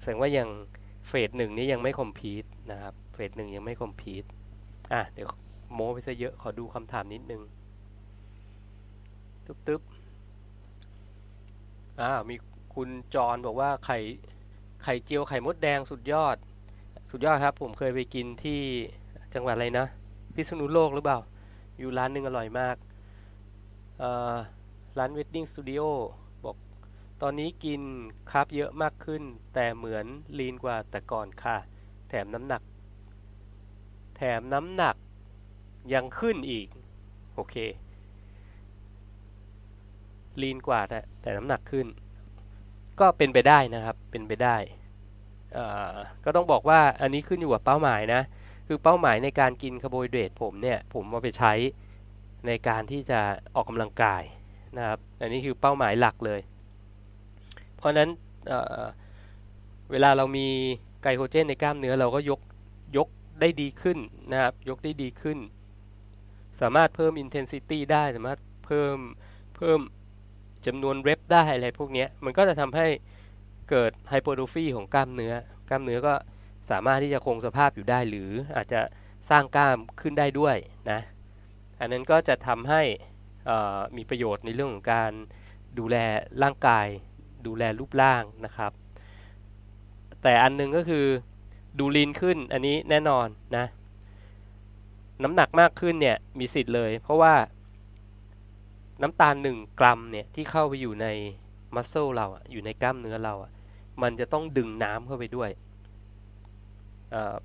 [0.00, 0.48] แสดงว่ายัง
[1.08, 4.24] เฟสหนึ่งนี้ยังไม่คอมพีทนะครับ เฟสหนึ่งยังไม่คอมพีท
[4.92, 5.28] อะเดี๋ยว
[5.74, 7.42] โม้ไปซะเยอะขอดูคำถามนิดนึง
[9.46, 9.82] ตึ๊บตึ๊บ
[12.00, 12.34] อ่ามี
[12.82, 13.98] คุณจรบอกว่าไข่
[14.82, 16.36] ไข่เจียวไข่มดแดงสุดยอด
[17.10, 18.60] สุดยอดครับ ผมเคยไปกินที่
[19.34, 19.86] จังหวัดอะไรนะ
[20.34, 21.18] พิษณุโลกหรือเปล่า
[21.78, 22.76] อยู่ร้านหนึ่งอร่อยมาก
[24.98, 25.82] ร้านเวดดิ้งสตูดิโอ
[26.44, 26.56] บอก
[27.22, 27.80] ตอนนี้กิน
[28.30, 29.22] คาร์บเยอะมากขึ้น
[29.54, 30.06] แต่เหมือน
[30.38, 31.56] ลีนกว่าแต่ก่อนค่ะ
[32.08, 32.62] แถมน้ำหนัก
[34.16, 34.96] แถมน้ำหนัก
[35.92, 36.66] ยังขึ้นอีก
[37.34, 37.54] โอเค
[40.42, 41.88] ลีนกว่าแต่แต่น้ำหนักขึ้น
[43.00, 44.56] ก็เป็นไปได้นะครับ เป็นไปได้
[46.24, 48.22] ก็ต้องบอกว่าอันนี้ขึ้นอยู่กับเป้าหมายนะ
[48.66, 51.52] คือเป้าหมายในการกินคาร์โบไฮเดรตผมเนี่ย ผมมาไปใช้
[52.46, 53.20] ในการที่จะ
[53.54, 54.22] ออกกำลังกาย
[54.76, 56.40] นะครับ อันนี้คือเป้าหมายหลักเลย
[57.76, 58.08] เพราะนั้น
[58.48, 60.46] เเวลาเรามี
[61.02, 62.40] ไกลโคเจนในกล้ามเนื้อเราก็ยก
[62.96, 63.08] ยก
[63.40, 63.98] ได้ดีขึ้น
[64.32, 65.38] นะครับ ยกได้ดีขึ้น
[66.60, 68.96] สามารถเพิ่ม intensity ได้ สามารถเพิ่ม
[69.56, 69.80] เพิ่ม
[70.66, 72.86] จำนวนเรปได้อะไรพวกนี้มันก็จะทำให้
[73.70, 75.34] เกิดไฮโปโดฟีของกล้ามเนื้อ
[75.68, 76.14] กล้ามเนื้อก็
[76.70, 78.80] สามารถที่จะคงสภาพอยู่ได้หรืออาจจะ
[79.30, 80.56] สร้างกล้ามขึ้นได้ด้วย
[80.90, 81.00] นะ
[81.80, 82.82] อันนั้นก็จะทำให้
[83.96, 85.12] มีประโยชน์ในเรื่องของการ
[85.78, 85.96] ดูแล
[86.42, 86.86] ร่างกาย
[87.46, 88.72] ดูแลรูปร่างนะครับ
[90.22, 91.06] แต่อันนึงก็คือ
[91.78, 93.66] ดูลีนขึ้นอันนี้แน่นอนนะ
[95.22, 97.34] น้ำหนักมากขึ้นเนี่ยมีสิทธิ์เลย เพราะว่า
[99.02, 101.06] น้ำตาลหนึ่งกรัมเนี่ยที่เข้าไปอยู่ใน
[101.74, 103.52] มัสเซลเราอยู่ในกล้ามเนื้อเราอะ
[104.02, 105.50] มันจะต้องดึงน้ำเข้าไปด้วย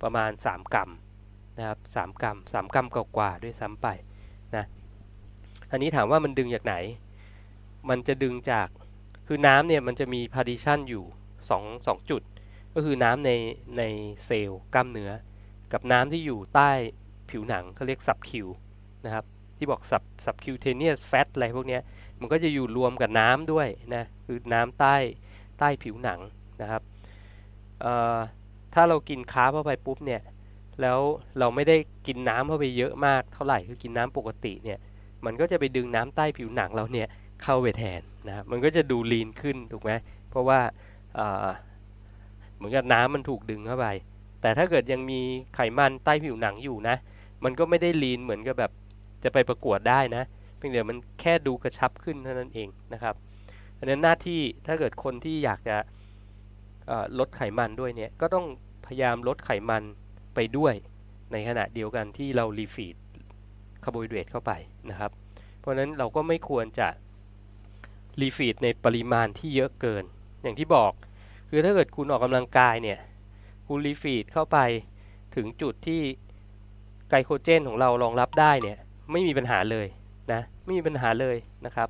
[0.02, 0.90] ประมาณ 3 กรัม
[1.58, 3.86] นะครับ3กรัม3กรัมกว่าๆด้วยซ้ำไป
[4.56, 4.64] นะ
[5.70, 6.74] อันนี้ถามว่ามันดึงจากไหน
[7.88, 8.68] มันจะดึงจาก
[9.26, 11.04] คือน้ำเนี่ยมันจะมี partition อยู่
[11.48, 12.22] 2 2จุด
[12.74, 13.30] ก็คือน้ำใน
[13.78, 13.82] ใน
[14.26, 15.10] เซลล์กล้ามเนื้อ
[15.72, 16.70] กับน้ำที่อยู่ใต้
[17.30, 18.46] ผิวหนังเขาเรียก sub-q
[19.04, 19.24] นะครับ
[19.56, 21.78] ที่บอก sub subcutaneous fat อะไรพวกนี้
[22.20, 24.96] มันก็จะอยู่รวมกับน้ำด้วยนะคือน้ำใต้
[25.58, 26.20] ใต้ผิวหนัง
[26.62, 26.82] นะครับ
[28.74, 30.22] ถ้าเรากินค้าเข้าไปปุ๊บเนี่ย
[30.80, 30.98] แล้ว
[31.38, 31.76] เราไม่ได้
[32.06, 34.78] กินน้ำเข้าไปเยอะมากเท่าไหร่คือกินน้ำปกติเนี่ย
[35.24, 37.08] มันก็จะไปดึงน้ำใต้ผิวหนังเราเนี่ย
[37.42, 39.92] เข้าไปแทนนะครับมันก็จะดูลีนขึ้นถูกไหม
[40.30, 40.60] เพราะว่า
[42.56, 43.86] เหมือนกับน้ำมันถูกดึงเข้าไป
[44.40, 45.20] แต่ถ้าเกิดยังมี
[45.54, 46.96] ไขมันใต้ผิวหนังอยู่นะ
[47.44, 48.72] มันก็ไม่ได้ลีนเหมือนกับแบบ
[49.24, 50.22] จะไปประกวดได้นะ
[50.56, 53.14] เพียงแต่มันแค่ดูกระชับขึ้นเท่านั้นเองนะครับ
[53.78, 55.76] อันนั้นหน้าที่ถ้าเกิดคนที่อยากจะ
[57.18, 58.46] ลดไขมันด้วยเนี่ยก็ต้อง
[58.86, 59.82] พยายามลดไขมัน
[60.34, 60.74] ไปด้วย
[61.32, 62.96] ในขณะเดียวกันที่เรา refeed
[63.84, 64.52] คาร์โบไฮเดรตเข้าไป
[64.90, 65.10] นะครับ
[65.60, 66.88] เพราะฉะนั้นเราก็ไม่ควรจะ
[68.20, 70.04] refeed ในปริมาณที่เยอะเกิน
[70.42, 70.92] อย่างที่บอก
[71.48, 72.98] คือถ้าเกิดคุณออกกำลังกายเนี่ย
[73.68, 74.58] คุณ refeed เข้าไป
[75.36, 76.02] ถึงจุดที่
[77.10, 78.78] glycogen ของเรารองรับได้เนี่ย
[79.12, 79.86] ไม่มีปัญหาเลย
[80.32, 81.36] นะไม่มีปัญหาเลย
[81.66, 81.88] นะครับ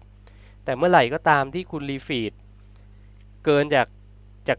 [0.65, 2.33] แต่เมื่อไหร่ก็ตามที่คุณ refeed
[3.45, 3.89] เกินจาก
[4.49, 4.59] จาก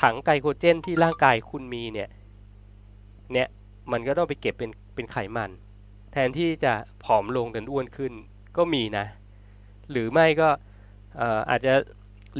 [0.00, 2.08] ถัง glycogen ที่ร่างกายคุณมีเนี่ย
[3.32, 3.48] เนี่ย
[3.92, 5.50] มันก็ต้องไปเก็บเป็นเป็นไขมัน
[6.12, 6.72] แทนที่จะ
[7.04, 8.12] ผอมลงดันอ้วนขึ้น
[8.56, 9.06] ก็มีนะ
[9.90, 10.48] หรือไม่ก็
[11.50, 11.72] อาจจะ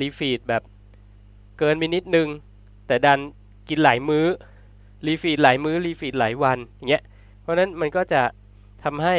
[0.00, 0.62] refeed แบบ
[1.58, 2.28] เกินไปนิดนึง
[2.86, 3.20] แต่ดัน
[3.68, 4.26] กินหลายมื้อ
[5.06, 7.02] refeed หลายมื้อ refeed หลายวันอย่างเงี้ย
[7.40, 8.22] เพราะนั้นมันก็จะ
[8.84, 9.16] ทำให้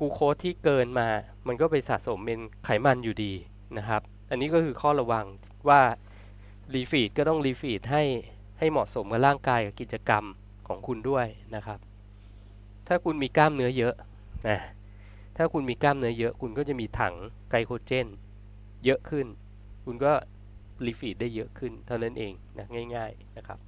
[0.00, 1.08] กูโคสที่เกินมา
[1.46, 3.32] มันก็ไปสะสมเป็นไขมันอยู่ดี
[3.78, 5.26] นะครับ อันนี้ก็คือข้อระวัง
[5.68, 5.80] ว่า
[6.74, 8.02] refeed ก็ต้อง refeed ให้
[8.58, 10.24] ให้เหมาะสมกับร่างกายกับกิจกรรม
[10.68, 11.78] ของคุณด้วยนะครับ
[12.86, 13.94] ถ้าคุณมีกล้ามเนื้อเยอะ
[14.48, 14.60] นะ
[15.36, 17.14] ถ้าคุณมีกล้ามเนื้อเยอะ คุณก็จะมีถัง
[17.50, 18.06] glycogen
[18.84, 19.26] เยอะขึ้น
[19.84, 20.12] คุณก็
[20.86, 23.58] รีฟีดได้เยอะขึ้นเท่านั้นเองนะง่าย ๆนะครับ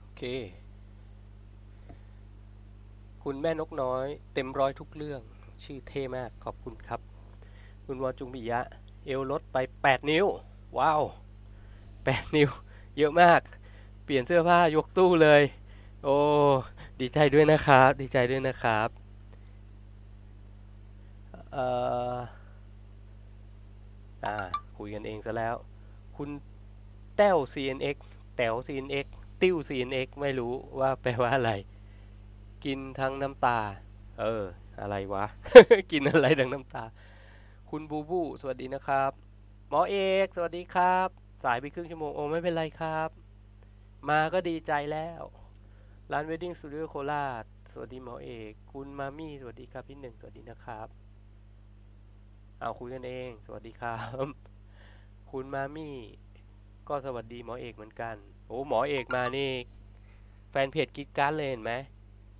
[0.00, 0.22] โอเค
[3.30, 5.20] คุณแม่นกน้อย เต็มร้อยทุกเรื่อง
[5.64, 7.00] ชื่อเท่มากขอบคุณครับ
[7.86, 8.60] คุณวอจุงปิยะ
[9.06, 10.26] เอวลดไป 8 นิ้ว
[10.78, 11.02] ว้าว
[11.68, 12.50] 8 นิ้ว
[12.98, 13.40] เยอะมาก
[14.04, 15.42] เปลี่ยนเสื้อผ้ายกตู้เลย
[16.04, 16.16] โอ้
[17.00, 18.88] ดีใจด้วยนะครับ ดีใจด้วยนะครับ
[21.52, 21.66] เอ่
[22.14, 22.16] อ
[24.24, 24.34] อ่า
[24.76, 25.54] คุยกันเองซะแล้ว
[26.16, 26.28] คุณ
[27.16, 27.96] แต้ว CNX
[28.36, 29.06] แต้ว CNX
[29.42, 31.52] ติ้ว CNX ไม่รู้ว่าแปลว่าอะไร
[32.64, 33.58] กินทั้งน้ำตา
[34.20, 34.44] เออ
[34.80, 35.24] อะไรวะ
[35.92, 36.84] กินอะไรทั้งน้ำตา
[37.70, 39.12] คุณบูบู สวัสดีนะครับ
[39.68, 41.08] หมอเอก สวัสดีครับ
[41.44, 43.08] สายไปครึ่งชั่วโมง โอ้ไม่เป็นไรครับ
[44.08, 45.22] มาก็ดีใจแล้ว
[46.12, 50.88] ร้าน Wedding Studio โคราช สวัสดีหมอเอก คุณมามี่ สวัสดีครับพี่หนึ่ง สวัสดีนะครับ
[52.60, 54.26] เอาคุยกันเอง สวัสดีครับ
[55.30, 55.96] คุณมามี่
[56.88, 59.52] ก็สวัสดีหมอเอกเหมือนกัน โอ้หมอเอกมานี่
[60.50, 61.72] แฟนเพจกิดการเลยเห็นไหม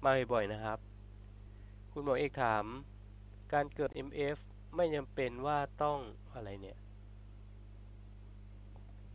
[0.05, 0.79] มาบ่อยๆนะครับ
[1.93, 2.65] คุณหมอเอกถาม
[3.53, 4.37] การเกิด MF
[4.77, 5.99] ไม่จำเป็นว่าต้อง
[6.35, 6.77] อะไรเนี่ย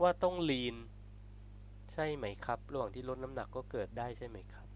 [0.02, 0.76] ว่าต้องลีน
[1.92, 4.68] ใช่ไหมครับ ระหว่างที่ลดน้ำหนักก็เกิดได้ใช่ไหมครับ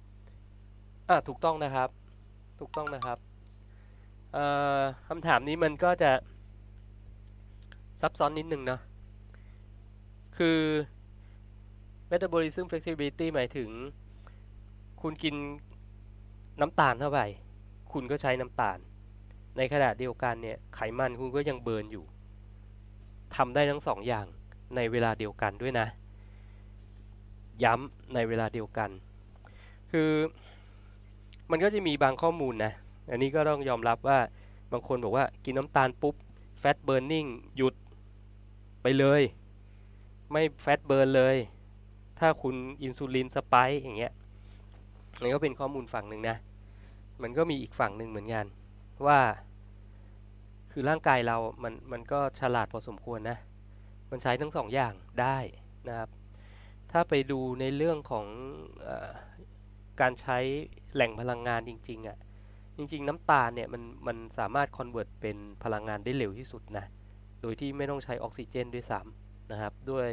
[1.10, 1.89] อะถูกต้องนะครับ
[2.60, 3.20] ถูกต้องนะครับ
[5.08, 6.12] คำถามนี้มันก็จะ
[8.01, 8.82] ซับซ้อนนิดนึงเนาะ
[10.38, 10.60] คือ
[12.12, 13.70] metabolism flexibility หมายถึง
[15.01, 15.36] คุณกิน
[16.62, 17.20] น้ำตาลเข้าไป
[17.91, 18.78] คุณก็ใช้น้ำตาล
[19.58, 22.06] ในขณะเดียวกันเนี่ยไขมันคุณก็ยังเบิร์นอยู่
[23.36, 24.26] ทำได้ทั้งสองอย่าง
[24.76, 25.88] ในเวลาเดียวกันด้วยนะ
[27.64, 28.89] ย้ำในเวลาเดียวกัน
[29.91, 30.10] คือ
[31.51, 32.74] มันก็จะมีบางข้อมูลนะ
[33.12, 34.20] อันนี้ก็ต้องยอมรับว่า
[34.72, 36.16] บางคนบอกว่ากินน้ำตาลปุ๊บ
[36.60, 37.26] แฟตเบิร์นนิ่ง
[37.58, 37.76] หยุด
[38.82, 39.22] ไปเลย
[40.32, 41.36] ไม่แฟตเบิร์นเลย
[42.20, 44.14] ถ้าคุณอินซูลินสไปค์อย่างเงี้ย
[45.22, 46.38] มันก็เป็นข้อมูลฝั่งหนึ่งนะ
[47.24, 48.45] มันก็มีอีกฝั่งหนึ่งเหมือนกัน
[49.05, 49.20] ว่า
[50.72, 53.38] คือร่างกายเรา มัน มันก็ฉลาดพอสมควรนะ
[54.11, 55.38] มันใช้ทั้งสองอย่างได้
[55.88, 56.09] นะครับ
[56.91, 58.89] ถ้าไปดูในเรื่องของ
[60.01, 60.38] การใช้
[60.93, 62.18] แหล่งพลังงานจริงๆอะ่ะ
[62.78, 66.86] จริง ๆ น้ำตาลเนี่ย มัน มันสามารถ convert เป็นพลังงานได้เร็วที่สุดนะ
[67.41, 70.07] โดยที่ไม่ต้องใช้ออกซิเจนด้วยซ้ำนะครับ ด้วย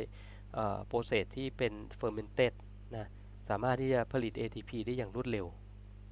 [0.87, 2.53] process ที่เป็น fermented
[2.97, 5.47] นะ สามารถที่จะผลิต ATP ได้อย่างรวดเร็ว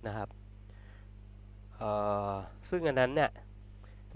[0.07, 0.29] นะครับ
[2.71, 3.31] ซึ่งอันนั้นเนี่ย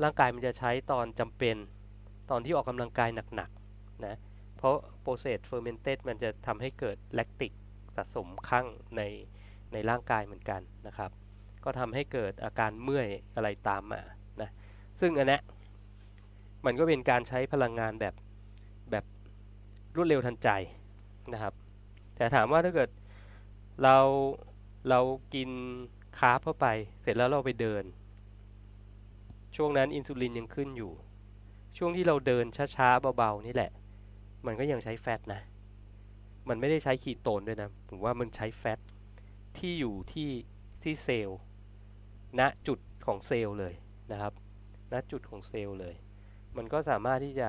[0.03, 1.57] ร่างกายมันจะใช้ตอนจำเป็น
[2.31, 4.15] ตอนที่ออกกำลังกายหนักๆนะ
[4.57, 7.53] เพราะ process fermentation มันจะทำให้เกิด lactic
[7.97, 8.67] สะสมข้าง
[8.97, 9.03] ใน
[9.73, 11.11] ในร่างกายเหมือนกันนะครับ
[11.65, 14.01] ก็ทำให้เกิดอาการเมื่อยอะไรตามมา
[14.41, 14.51] นะ
[15.01, 15.39] ซึ่งอันนี้
[16.67, 18.15] มันก็เป็นการใช้พลังงานแบบ
[18.91, 19.05] แบบ
[19.97, 20.49] รวดเร็วทันใจ
[21.33, 21.55] นะครับ
[22.17, 22.89] แต่ถามว่าถ้าเกิด
[23.83, 23.99] เรา
[24.89, 25.01] เรา
[25.35, 25.51] กิน
[26.19, 26.67] carb เข้าไป
[27.03, 27.85] เสร็จแล้วเราไปเดิน
[29.57, 30.93] ช่วงนั้นอินซูลินยังขึ้นอยู่
[31.79, 32.45] ช่วงที่เราเดิน
[32.77, 33.71] ช้าๆเบาๆนี่แหละ
[34.47, 35.43] มันก็ยังใช้ fat นะ
[36.49, 38.79] มันไม่ได้ใช้คีโตนด้วยนะ ผมว่ามันใช้ fat
[39.59, 40.31] ที่อยู่ที่
[40.83, 41.41] ที่เซลล์
[42.41, 43.75] ณจุดของเซลล์เลย
[44.13, 44.33] นะครับ
[44.93, 45.95] ณจุดของเซลล์เลย
[46.57, 47.49] มันก็สามารถที่จะ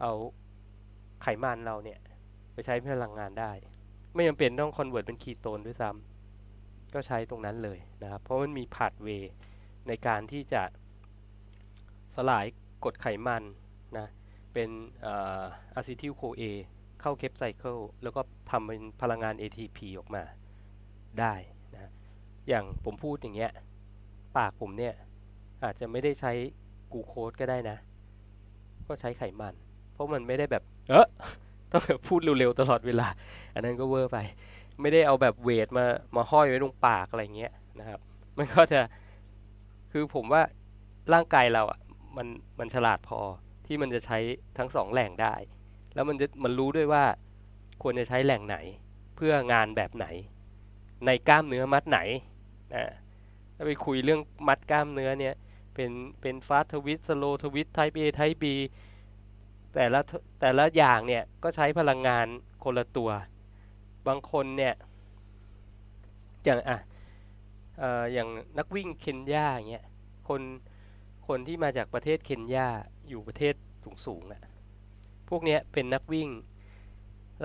[0.00, 0.12] เอา
[1.22, 2.00] ไขมันเราเนี่ย
[2.52, 3.52] ไปใช้พลังงานได้
[4.14, 9.32] ไม่จำเป็นต้อง convert เป็นคีโตนด้วยซ้ำก็ใช้ตรงนั้นเลยนะครับ เพราะมันมี pathway
[9.88, 10.62] ในการที่จะ
[12.16, 12.46] สลาย
[12.84, 13.42] กรดไขมัน
[13.98, 14.06] นะ
[14.52, 14.70] เป็น
[15.04, 16.42] acetyl-CoA
[17.00, 20.22] เข้า Krebs cycle แล้วก็ทำเป็นพลังงาน ATP ออกมา
[21.20, 21.34] ได้
[21.74, 21.90] นะ
[22.48, 23.52] อย่างผมพูดอย่างเงี้ย
[24.36, 24.94] ปากผมเนี่ย
[25.64, 26.32] อาจจะไม่ได้ใช้
[26.92, 27.78] กูโคสก็ได้นะ
[28.86, 29.54] ก็ใช้ไขมัน
[29.92, 31.06] เพราะมันไม่ได้แบบ เออ
[31.72, 33.08] ต้องแบบพูดเร็วๆตลอดเวลา
[33.54, 34.18] อันนั้นก็เวอร์ไป
[34.80, 35.84] ไม่ได้เอาแบบเวทมา
[36.16, 38.00] มาห้อยไว้ตรงปากอะไรเงี้ยนะครับ
[38.38, 38.80] มันก็จะ
[39.92, 40.42] คือผมว่า
[41.12, 41.80] ร่างกายเราอะ
[42.16, 42.26] มัน
[42.58, 43.20] มันฉลาดพอ
[43.66, 44.18] ที่มันจะใช้
[44.58, 45.34] ทั้งสองแหล่งได้
[45.94, 47.04] แล้วมันจะมันรู้ด้วยว่า
[47.82, 48.56] ควรจะใช้แหล่งไหน
[49.16, 50.06] เพื่องานแบบไหน
[51.06, 51.98] ในกล้ามเนื้อมัดไหน
[52.74, 52.84] นะ
[53.56, 55.34] ถ้าไปคุยเรื่องมัดกล้ามเนื้อเนี่ย
[55.74, 58.44] เป็นเป็นฟาสทวิตสโลทวิตไทป์ A ไทป์ B
[59.74, 60.00] แต่ละ
[60.40, 62.26] แต่ละอย่างเนี่ยก็ใช้พลังงาน
[62.64, 63.10] คนละตัว
[64.06, 64.74] บางคนเนี่ย
[66.44, 66.78] อย่างอะ
[68.12, 69.84] อย่างนักวิ่งเคนยาอย่างเงี้ย
[70.28, 70.42] คน
[71.28, 72.68] คนที่มาจากประเทศเคนยา
[73.08, 73.54] อยู่ประเทศ
[74.06, 74.42] สูงๆอะ่ะ
[75.28, 76.28] พวกเนี้ยเป็นนักวิ่ง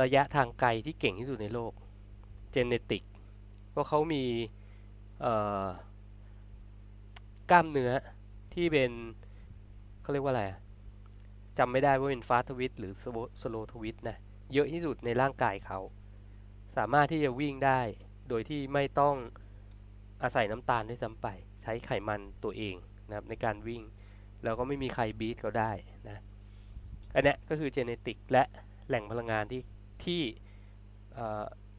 [0.01, 1.73] ระยะทางไกลที่เก่งที่สุดในโลก
[2.51, 3.03] เจเนติก
[3.71, 4.23] เพราะเขามี
[7.51, 7.91] กล้ามเนื้อ
[8.53, 8.91] ที่เป็น
[10.01, 10.43] เขาเรียกว่าอะไร
[11.57, 12.93] จำไม่ได้ว่าเป็นฟาสทวิตหรือ
[13.41, 14.17] สโลทวิตนะ
[14.53, 15.79] เยอะที่สุดในร่างกายเขา
[16.77, 17.81] สามารถที่จะวิ่งได้
[18.29, 19.15] โดยที่ไม่ต้อง
[20.23, 21.27] อาศัยน้ำตาลด้วยซ้ำไป
[21.63, 22.75] ใช้ไขมันตัวเอง
[23.07, 23.81] นะครับในการวิ่ง
[24.43, 25.71] แล้วก็ไม่มีใครบีทเขาได้
[26.07, 26.23] นะ
[27.15, 28.43] อันนี้ก็คือเจเนติกและ
[28.87, 29.61] แหล่งพลังงานที่
[30.05, 30.21] ที่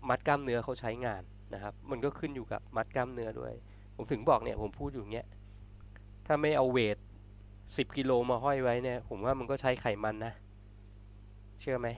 [0.09, 1.23] มัดกล้ามเนื้อเขาใช้งาน
[1.55, 3.55] นะครับ มันก็ขึ้นอยู่กับมัดกล้ามเนื้อด้วย
[3.97, 5.27] ผมถึงบอกเนี่ยผมพูดอยู่เงี้ย
[6.27, 6.97] ถ้าไม่เอาเวท
[7.77, 10.33] สิบกิโลมาห้อยไว้เนี่ย ผมว่ามันก็ใช้ไขมันนะ
[11.61, 11.89] เชื่อไหม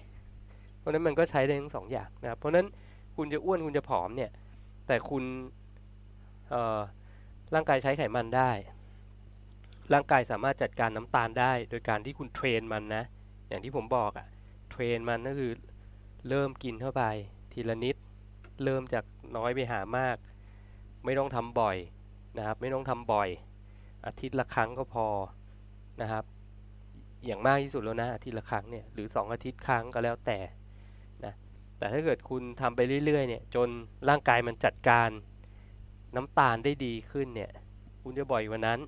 [0.78, 2.66] เพราะนั้นมันก็ใช้ได้ทั้งสองอย่างนะครับ เพราะนั้น
[3.16, 4.30] คุณจะอ้วนคุณจะผอมเนี่ย
[4.86, 5.24] แต่คุณ
[7.54, 8.50] ร่างกายใช้ไขมันได้
[9.92, 13.04] ร่างกายสามารถจัดการน้ำตาลได้ โดยการที่คุณเทรนมันนะ
[13.48, 14.26] อย่างที่ผมบอกอะ
[14.70, 15.52] เทรนมันก็คือ
[16.28, 17.02] เริ่มกินเข้าไป
[17.52, 17.96] ทีละนิด
[18.64, 19.04] เริ่มจาก
[19.36, 20.16] น้อยไปหามาก
[21.04, 21.76] ไม่ต้องทำบ่อย
[22.38, 23.28] นะครับ ไม่ต้องทำบ่อย
[24.06, 25.06] อาทิตย์ละครั้งก็พอ
[26.00, 26.24] นะครับ
[27.26, 30.38] อย่างมากที่สุดแล้วนะอาทิตย์ละครั้งเนี่ยหรือ 2 อาทิตย์ครั้งก็แล้วแต่
[31.24, 31.34] นะ
[31.78, 33.68] แต่ถ้าเกิดคุณทำไปเรื่อยๆเนี่ยจน
[34.08, 35.08] ร่างกายมันจัดการ
[36.16, 37.50] น้ำตาลได้ดีขึ้นเนี่ย
[38.02, 38.80] คุณจะบ่อยวันนั้น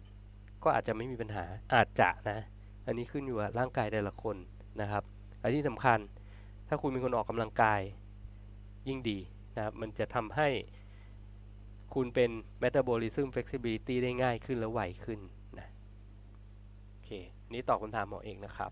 [0.62, 1.44] ก็อาจจะไม่มีปัญหา
[1.74, 2.38] อาจจะนะ
[2.86, 4.36] อันนี้ขึ้นอยู่กับร่างกายแต่ละคน
[4.80, 5.02] นะครับ
[5.42, 5.98] อันที่สำคัญ
[6.68, 7.80] ถ้าคุณเป็นคนออกกำลังกาย
[8.88, 9.18] ยิ่งดี
[9.56, 10.48] นะครับมันจะทำให้
[11.94, 12.30] คุณเป็น
[12.62, 15.20] metabolism flexibility ได้ง่ายขึ้นและไวขึ้น
[17.12, 18.70] คนี้ตอบคำถามหมอเองนะครับ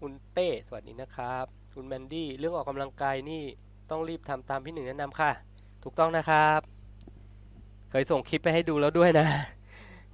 [0.00, 3.42] คุณเต้สวัสดีนะครับ คุณแมนดี้เรื่องออกกำลังกายนี่
[3.90, 5.30] ต้องรีบทำตามพี่หนึ่งแนะนำค่ะ
[5.82, 6.60] ถูกต้องนะครับ
[7.90, 9.26] เคยส่งคลิปไปให้ดูแล้วด้วยนะ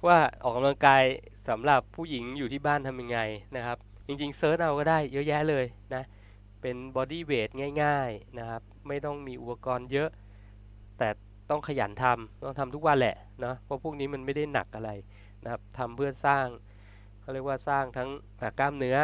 [0.05, 1.03] ว่าออกกำลังกาย
[1.49, 3.19] สำหรับผู้หญิงอยู่ที่บ้านทำยังไง
[3.55, 6.03] นะครับ จริงๆ search เอาก็ได้เยอะแยะเลยนะ
[6.61, 7.49] เป็น bodyweight
[7.83, 10.09] ง่าย ๆนะครับ ไม่ต้องมีอุปกรณ์เยอะ
[10.97, 11.09] แต่
[11.49, 14.91] ต้องขยันทำต้องทำทุกวันแหละเนาะเพราะพวกนี้มันไม่ได้หนักอะไร
[15.43, 16.45] นะครับทำเพื่อสร้าง
[17.21, 18.09] เขาเรียกว่าสร้างทั้ง
[18.59, 18.97] กล้ามเนื้อ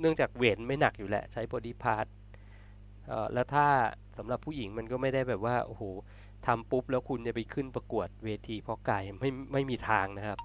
[0.00, 2.06] เนื่องจาก weight ไม่หนักอยู่แหละ ใช้ body part
[3.34, 3.66] แล้วถ้า
[4.18, 5.82] สำหรับผู้หญิงมันก็ไม่ได้แบบว่าโอ้โห
[6.46, 10.38] ทำปุ๊บแล้วคุณจะไปขึ้นประกวดเวทีเพาะกายไม่ไม่มีทางนะครับ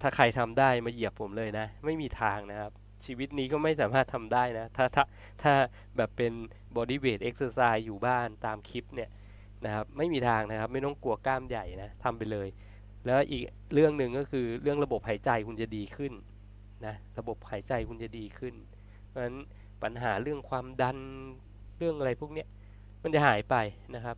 [0.00, 2.72] ถ้าใครทำได้มาเหยียบผมเลยนะ ไม่มีทางนะครับ
[3.06, 5.04] ชีวิตนี้ก็ไม่สามารถทำได้นะ ถ้าถ้า
[5.42, 5.52] ถ้า
[5.96, 6.32] แบบเป็น
[6.76, 9.10] bodyweight exercise อยู่บ้านตามคลิปเนี่ย
[9.64, 12.48] นะครับ ไม่มีทางนะครับ ไม่ต้องกลัวกล้ามใหญ่นะทำไปเลย
[13.06, 13.42] แล้วอีก
[13.74, 16.12] เรื่องหนึ่งก็คือเรื่องระบบหายใจคุณจะดีขึ้น
[16.86, 18.54] นะระบบหายใจคุณจะดีขึ้น
[19.06, 19.36] เพราะฉะนั้น
[19.82, 20.98] ปัญหาเรื่องความดัน
[21.78, 22.44] เรื่องอะไรพวกนี้
[23.02, 23.56] มันจะหายไป
[23.94, 24.16] นะครับ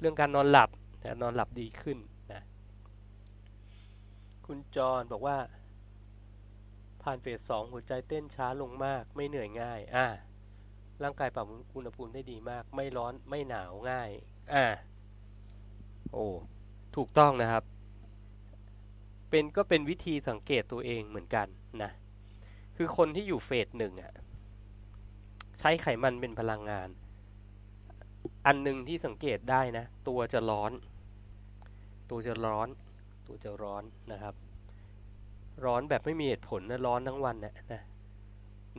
[0.00, 0.70] เรื่องการนอนหลับ
[1.22, 1.98] นอนหลับดีขึ้น
[2.32, 2.42] นะ
[4.46, 5.36] คุณจรบอกว่า
[7.02, 10.06] ผ่านเฟสสองหัวใจเต้นช้าลงมาก ไม่เหนื่อยง่ายอ่า
[11.02, 11.46] ร่างกายปรับ
[11.76, 14.10] อุณหภูมิได้ดีมาก ไม่ร้อนไม่หนาวง่าย
[14.54, 14.66] อ่า
[16.12, 16.26] โอ้
[16.96, 17.64] ถูกต้องนะครับ
[19.30, 21.46] เป็นก็เป็นวิธีสังเกตตัวเองเหมือนกัน
[21.82, 21.90] นะ
[22.76, 24.12] คือคนที่อยู่เฟสหนึ่งอะ
[25.58, 26.88] ใช้ไขมันเป็นพลังงาน
[28.46, 30.72] อันหนึ่งที่สังเกตได้นะ ตัวจะร้อน
[32.10, 32.68] ตัวจะร้อน
[33.26, 34.34] ตัวจะร้อนนะครับ
[35.64, 37.82] ร้อนแบบไม่มีเหตุผลนะร้อนทั้งวันนะนะ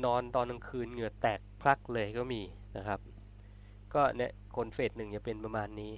[0.05, 2.41] นอนตอนกลางคืนเหงื่อแตกพลั่กเลยก็มี
[2.77, 2.99] นะครับ
[3.93, 5.93] ก็เนี่ยคน phase หนึ่งจะเป็นประมาณนี้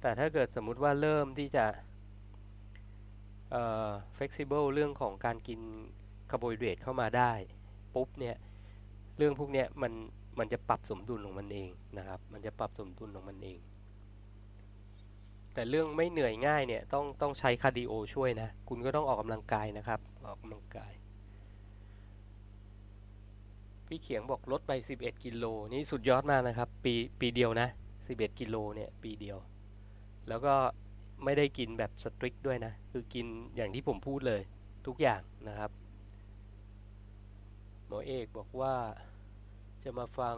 [0.00, 1.64] แต่ถ้าเกิดสมมุติว่าเริ่มที่จะ
[3.50, 5.60] เอ่อ flexible เรื่องของการกิน
[6.30, 7.32] คาร์โบไฮเดรตเข้ามาได้
[7.94, 8.36] ปุ๊บเนี่ย
[9.18, 9.92] เรื่องพวกเนี้ยมัน
[10.38, 13.58] มันจะปรับสมดุลของมันเองนะครับ มันจะปรับสมดุลของมันเอง
[15.54, 20.92] แต่เรื่องไม่เหนื่อยง่ายเนี่ยต้องต้องใช้ cardio ช่วยนะ คุณก็ต้องออกกำลังกายนะครับ ออกกำลังกาย
[23.86, 27.68] พี่เขียงบอกลดไป 11 กิโลนี่สุดยอดมากนะครับ ปีปีเดียวนะ
[28.04, 29.38] 11 กิโลเนี่ยปีเดียว
[30.28, 30.54] แล้วก็
[31.24, 34.40] ไม่ได้กินแบบสตริกด้วยนะ คือกินอย่างที่ผมพูดเลย
[34.86, 35.70] ทุกอย่างนะครับ
[37.86, 38.74] หมอเอกบอกว่า
[39.84, 40.36] จะมาฟัง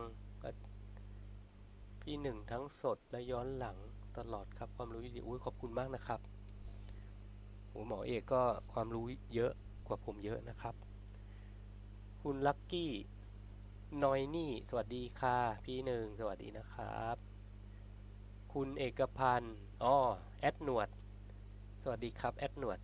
[2.02, 3.76] พี่หนึ่งทั้งสดและย้อนหลัง
[4.18, 6.20] ตลอดครับ ความรู้ดีอุ้ยขอบคุณมากนะครับ
[7.68, 9.04] โหหมอเอกก็ความรู้
[9.34, 9.52] เยอะ
[9.86, 10.74] กว่าผมเยอะนะครับ
[12.22, 12.92] คุณลักกี้
[14.02, 17.31] นอยนี่ สวัสดีค่ะ พี่หนึ่งสวัสดีนะครับ
[18.52, 19.96] คุณเอกพันธ์อ๋อ
[20.40, 20.88] แอดหนวด
[21.82, 22.78] สวัสดีครับแอดหนวด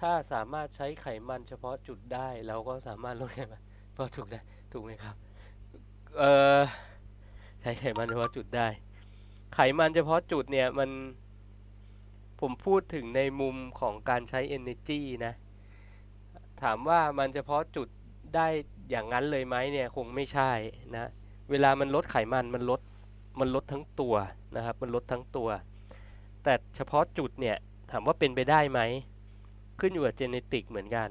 [0.00, 4.40] ถ้าสามารถใช้ไขมันเฉพาะจุดได้เราก็สามารถลดไขมันเฉพาะจุดได้
[4.72, 5.16] ถูกไหมครับ
[6.18, 6.22] เอ
[6.58, 6.60] อ
[7.60, 8.68] ใช้ไขมันเฉพาะจุดได้
[9.54, 10.90] ไขมันเฉพาะจุดเนี่ยมัน
[12.40, 15.34] ผมพูดถึงในมุมของการใช้ energy นะ
[16.62, 17.88] ถามว่ามันเฉพาะจุด
[18.34, 18.48] ได้
[18.90, 20.50] อย่างนั้นเลยไหมเนี่ยคงไม่ใช่
[20.96, 21.10] นะ
[21.50, 22.80] เวลามันลดไขมันมันลด
[23.40, 24.14] มันลดทั้งตัว
[24.56, 25.48] นะครับ มันลดทั้งตัว
[26.44, 27.56] แต่เฉพาะจุดเนี่ย
[27.90, 28.80] ถามว่าเป็นไปได้ไหม
[29.80, 31.08] ขึ้นอยู่กับเจเนติกเหมือนกัน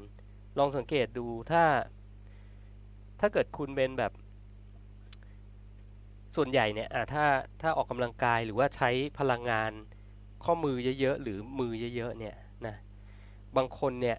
[0.58, 1.64] ลองสังเกตดูถ้า
[3.20, 4.12] ถ้าเกิดคุณเป็นแบบ
[6.36, 7.26] ส่วนใหญ่เนี่ยถ้า
[7.62, 9.72] ถ้าออกกำลังกายหรือว่าใช้พลังงาน
[10.44, 12.76] ข้อมือเยอะๆหรือมือเยอะๆเนี่ยนะ
[13.58, 14.18] บางคนเนี่ย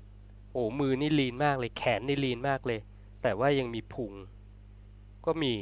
[0.53, 2.81] โอ้มือนี่ลีนมากเลยแขนนี่ลีนมากเลย
[3.23, 4.13] แต่ว่ายังมีพุง
[5.27, 5.53] ก็มี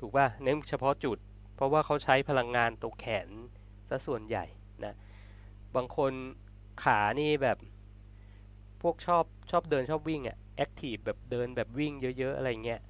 [0.00, 1.18] ถูกป่ะเน้นเฉพาะจุด
[1.62, 3.28] ราะว่าเขาใช้พลังงานตรงแขน
[3.88, 4.44] ซะส่วนใหญ่
[4.84, 4.94] นะ
[5.76, 6.12] บางคน
[6.84, 7.58] ขานี่แบบ
[8.82, 12.80] พวกชอบชอบเดินชอบวิ่งอะ่ะแอคทีฟแบบเดินแบบวิ่งเยอะๆอะไรเงี้ย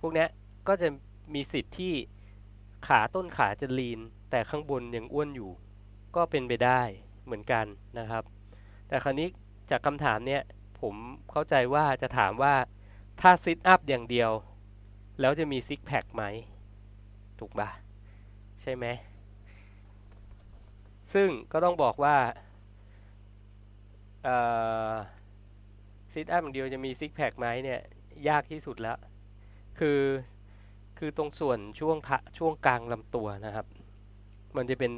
[0.00, 0.26] พวกนี้
[0.68, 0.88] ก็จะ
[1.34, 1.94] มีสิทธิ์ที่
[2.86, 4.00] ขาต้นขาจะลีน
[4.30, 5.50] แต่ข้างบนยังอ้วนอยู่
[6.16, 6.80] ก็เป็นไปได้
[7.24, 7.66] เหมือนกัน
[7.98, 8.24] นะครับ
[8.88, 9.28] แต่คราวนี้
[9.70, 10.42] จากคำถามเนี้ย
[10.80, 10.94] ผม
[11.30, 12.54] เข้าใจว่าจะถามว่า
[13.20, 14.30] ถ้าซิทอัพอย่างเดียว
[15.20, 16.24] แล้วจะมีซิกแพคไหม
[17.38, 17.68] ถูกปะ
[18.64, 18.86] ใช่ไหม
[21.14, 22.16] ซึ่งก็ต้องบอกว่า
[26.12, 27.80] ซิทอัพเดียวจะมีซิกแพคไหมเนี่ย
[28.28, 28.98] ยากที่สุดแล้ว
[29.78, 30.00] คือ
[30.98, 31.96] คือตรงส่วนช่วง
[32.38, 33.66] ช่วงกลางลำตัวนะครับ
[34.56, 34.92] มันจะเป็น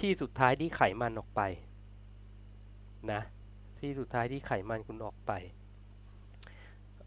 [0.00, 1.40] ที่สุดท้ายที่ไขมันออกไป
[3.12, 3.20] นะ
[3.80, 5.32] ที่สุดท้ายที่ไขมันคุณออกไป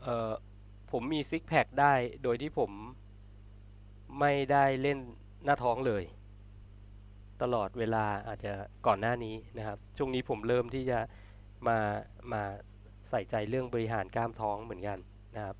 [0.02, 0.32] เอ่อ
[0.92, 2.72] ผมมีซิกแพคได้โดยที่ผม
[4.20, 5.00] ไม่ได้เล่น
[5.46, 6.04] หน้าท้องเลย
[7.42, 8.52] ตลอดเวลาอาจจะ
[8.88, 11.00] ก่อนหน้านี้นะครับ ช่วงนี้ผมเริ่มที่จะ
[11.68, 11.78] มา
[12.34, 12.42] มา
[13.10, 15.00] ใส่ใจเรื่องบริหารกล้ามท้องเหมือนกัน
[15.36, 15.56] นะครับ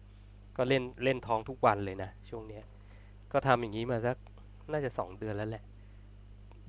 [0.58, 2.60] ก็เล่นเล่นท้องทุกวันเลยนะช่วงนี้
[3.32, 4.18] ก็ทำอย่างนี้มาสัก
[4.72, 5.64] น่าจะสองเดือนแล้วแหละ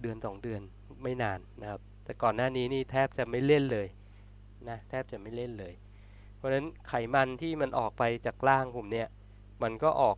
[0.03, 0.61] เดือนสองเดือน
[1.03, 3.87] ไม่นานนะครับ แต่ก่อนหน้านี้นี่แทบจะไม่เล่นเลย
[4.69, 5.75] นะแทบจะไม่เล่นเลย
[6.37, 9.09] เพราะฉะนั้นไขมันที่มันออกไปจากล่างผมเนี่ย
[9.63, 10.17] มันก็ออก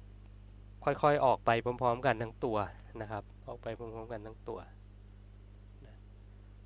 [0.86, 2.58] ค่อยๆออกไปพร้อม ๆ กันทั้งตัว
[3.00, 4.58] นะครับ ออกไปพร้อมๆกันทั้งตัว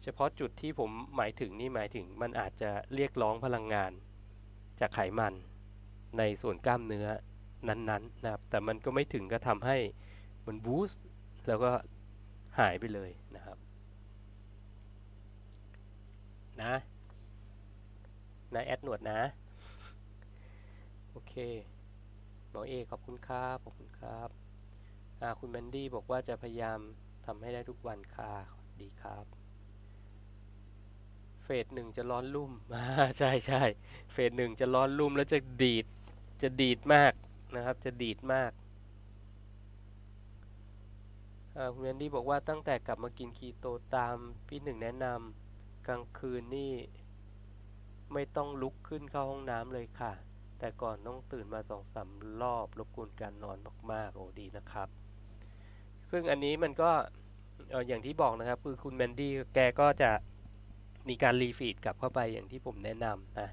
[0.02, 3.92] เฉพาะจุดที่ผมหมายถึงนี่หมายถึงมันอาจจะเรียกร้องพลังงาน
[4.80, 5.34] จากไขมัน
[6.18, 7.06] ในส่วนกล้ามเนื้อ
[7.68, 9.76] นั้นๆนะครับ แต่มันก็ไม่ถึงก็ทำให้
[10.46, 11.04] มันบูสต์
[11.48, 11.70] แล้วก็
[12.58, 13.58] หายไปเลยนะครับ
[16.62, 16.74] นะ
[18.54, 19.20] นะแอดหนวดนะ
[21.10, 21.34] โอเค
[22.50, 24.28] หมอเอขอบคุณครับขอบคุณครับ
[25.40, 26.78] คุณแมนดี้บอกว่าจะพยายาม
[27.26, 28.32] ทำให้ได้ทุกวันค่ะ
[28.80, 29.24] ดีครับ
[31.44, 32.84] เฟสหนึ่งจะร้อนรุ่มอ่า
[33.18, 33.62] ใช่ใช่
[34.12, 35.86] เฟสหนึ่งจะร้อนรุ่มแล้วจะดีด
[36.42, 37.12] จะดีดมาก
[37.54, 38.50] นะครับ จะดีดมาก
[41.72, 46.72] คุณแมนดี้บอกว่าตั้งแต่กลับมากินคีโตตามพี่หนึ่งแนะนำกลางคืนนี่
[48.12, 50.12] ไม่ต้องลุกขึ้นเข้าห้องน้ำเลยค่ะ
[50.60, 52.08] แต่ก่อนต้องตื่นมาสองสาม
[52.42, 53.58] รอบรบกวนการนอน
[53.92, 54.88] มากๆ โอ้ดีนะครับ
[56.10, 56.90] ซึ่งอันนี้มันก็
[57.88, 60.10] อย่างที่บอกนะครับ คือคุณแมนดี้แกก็จะ
[61.08, 63.48] มีการ refeed กลับเข้าไปอย่างที่ผมแนะนำนะ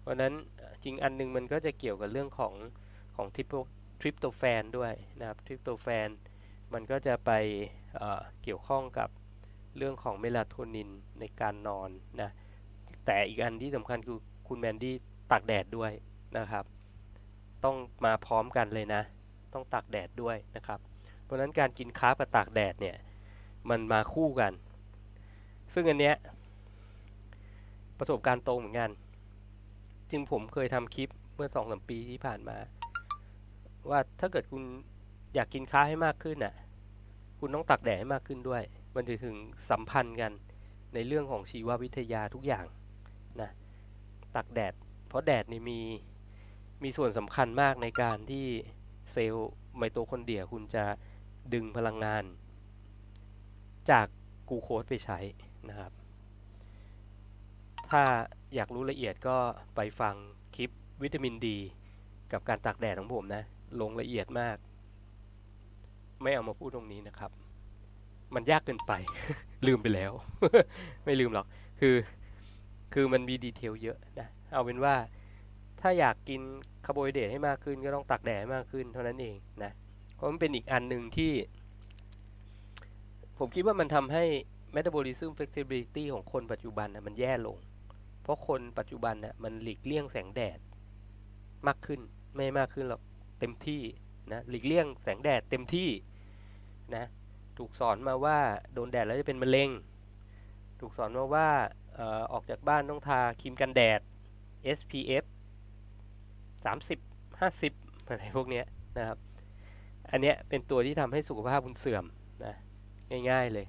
[0.00, 0.32] เพราะนั้น
[0.84, 2.54] จริงอันหนึ่งมันก็จะเกี่ยวกับเรื่องของ
[3.16, 3.46] ของทริป
[4.00, 6.08] tryptophan ด้วยนะครับ tryptophan
[6.72, 8.00] มันก็จะไป
[8.42, 9.08] เกี่ยวข้องกับ
[9.76, 10.90] เรื่องของเมลาโทนิน
[11.20, 11.90] ในการนอน
[12.20, 12.30] นะ
[13.04, 14.94] แต่อีกอันที่สำคัญคือคุณแมนดี้
[15.30, 15.92] ตากแดดด้วย
[16.38, 16.64] นะครับ
[17.64, 19.02] ต้องมาพร้อมกันเลยนะ
[19.54, 20.80] ต้องตากแดดด้วยนะครับ
[21.22, 22.96] เพราะนั้นการกินคาร์บกับตากแดดเนี่ย
[23.70, 24.52] มันมาคู่กัน
[25.74, 26.16] ซึ่งอันเนี้ย
[27.98, 28.90] ประสบการณ์ตรงเหมือนกัน
[30.10, 32.56] จึงผมเคยทำคลิปเมื่อสองสามปีที่ผ่านมา
[33.90, 34.62] ว่าถ้าเกิดคุณ
[35.34, 36.54] อยากกินค้าให้มากขึ้นน่ะ
[37.38, 38.62] คุณต้องตักแดดให้มากขึ้นด้วย
[38.94, 39.36] มันจะถึง
[39.70, 40.32] สัมพันธ์กัน
[40.94, 42.64] ในเรื่องของชีววิทยาทุกอย่าง
[43.40, 43.50] นะ
[44.36, 44.74] ตักแดด
[45.08, 45.80] เพราะแดดนี่มี
[46.82, 48.46] มีส่วนสำคัญมากในการที่
[49.12, 50.84] เซลล์ไมโตคอนเดรียคุณจะ
[51.54, 52.24] ดึงพลังงาน
[53.90, 54.06] จาก
[54.48, 55.18] กูโคสไปใช้
[55.68, 55.92] นะครับ
[57.90, 58.02] ถ้า
[58.54, 59.36] อยากรู้ละเอียดก็
[59.76, 60.14] ไปฟัง
[60.56, 60.70] คลิป
[61.02, 61.58] วิตามินดี
[62.32, 63.42] กับการตากแดดของผมนะ
[63.80, 64.56] ลงละเอียดมาก
[66.22, 67.30] ไม่เอามาพูดตรงนี้นะครับ
[68.34, 68.92] มันยากเกินไป
[69.66, 70.12] ลืมไปแล้ว
[71.04, 71.46] ไม่ลืมหรอก
[71.80, 71.96] คือ
[72.94, 74.94] คือมันมีดีเทลเยอะนะ เอาเป็นว่า
[75.80, 76.40] ถ้าอยากกิน
[76.86, 79.72] คาร์โบไฮเดรตให้มากขึ้นก็ต้องตักแดดให้มากขึ้นเท่านั้นเองนะ
[80.14, 81.32] เพราะมันเป็นอีกอันหนึ่งที่
[83.38, 84.24] ผมคิดว่ามันทำให้
[84.76, 87.56] metabolism flexibility ของคนปัจจุบันนะมันแย่ลง
[88.22, 90.58] เพราะคนปัจจุบันนะมันหลีกเลี่ยงแสงแดด
[91.66, 92.00] มากขึ้น
[92.34, 93.02] ไม่มากขึ้นหรอก
[93.40, 93.82] เต็มที่
[94.32, 95.88] นะหลีกเลี่ยงแสงแดดเต็มที่
[96.94, 97.04] นะ
[97.58, 98.38] ถูกสอนมาว่า
[98.74, 99.70] โดนแดดแล้วจะเป็นมะเร็ง
[100.80, 101.48] ถูกสอนมาว่า
[101.98, 104.00] ออออกจากบ้านต้องทาครีมกันแดด
[104.78, 105.24] SPF
[106.64, 108.64] 30 50 อะไรพวกเนี้ย
[108.98, 109.18] นะครับ
[110.10, 112.04] อันเนี้ยเป็นตัวที่ทำให้สุขภาพคุณเสื่อม
[112.44, 112.54] นะ
[113.30, 113.66] ง่ายๆเลย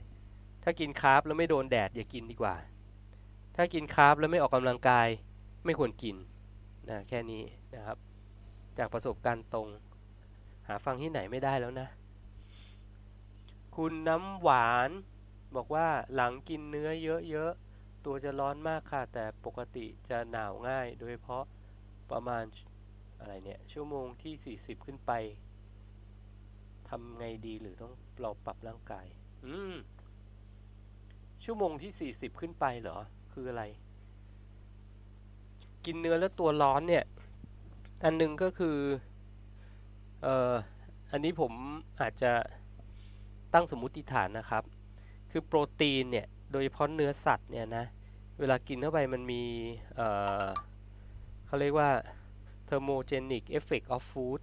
[0.64, 2.56] ถ้ากินคาร์บแล้วไม่โดนแดดอย่ากินดีกว่า
[3.56, 5.08] ถ้ากินคาร์บแล้วไม่ออกกำลังกาย
[5.66, 6.16] ไม่ควรกิน
[6.90, 7.44] นะแค่นี้
[7.76, 7.98] นะครับ
[8.78, 9.68] จากประสบการณ์ตรง
[10.68, 11.88] หาฟังที่ไหนไม่ได้แล้วนะ
[13.76, 14.90] คุณน้ำหวาน
[15.56, 16.90] บอกว่าหลังกินเนื้อ
[17.30, 21.44] เยอะๆ ตัวจะร้อนมากค่ะ แต่ปกติจะหนาวง่าย โดยเฉพาะ
[22.12, 22.44] ประมาณ
[23.22, 25.12] อะไรเนี่ย ชั่วโมงที่ 40 ขึ้นไป
[26.90, 29.06] ทำไงดีหรือต้องเราปรับร่างกาย
[29.46, 29.74] อืม
[31.44, 32.98] ชั่วโมงที่ 40 ขึ้นไปเหรอ
[33.34, 33.64] คืออะไร
[35.86, 37.06] กินเนื้อแล้วตัวร้อนเนี่ย
[38.04, 38.78] อันหนึ่งก็คือ
[40.22, 40.54] เอ่อ
[41.12, 41.52] อันนี้ผม
[42.02, 42.32] อาจจะ
[43.54, 44.64] ตั้งสมมุติฐานนะครับ
[45.32, 47.86] คือโปรตีนเนี่ย โดยเฉพาะเนื้อสัตว์เนี่ยนะ
[48.40, 49.44] เวลากินเข้าไปมันมี
[49.96, 50.08] เอ่
[50.44, 50.46] อ
[51.46, 51.90] เขาเรียกว่า
[52.72, 54.42] thermogenic effect of food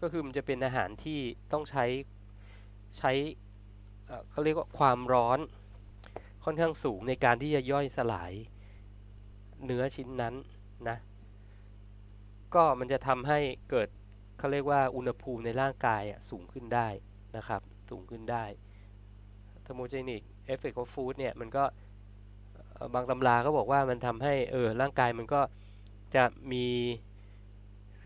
[0.00, 1.20] ก็คือมันจะเป็นอาหารที่
[1.52, 1.84] ต้องใช้
[2.98, 3.12] ใช้
[4.30, 5.38] เขาเรียกว่าความร้อน
[6.44, 8.32] ค่อนข้างสูงในการที่จะย่อยสลาย
[9.64, 10.34] เนื้อชิ้นนั้น
[10.88, 10.98] นะ
[12.54, 13.38] ก็มันจะทำให้
[13.70, 13.88] เกิด
[14.38, 16.88] เขาเรียกว่าอุณหภูมิในร่างกายสูงขึ้นได้
[17.36, 18.44] นะครับ สูงขึ้นได้
[19.64, 21.64] thermogenic effect of food เนี่ยมันก็
[22.94, 25.40] บางตำราก็บอกว่ามันทำให้เออร่างกายมันก็
[26.16, 26.66] จะมี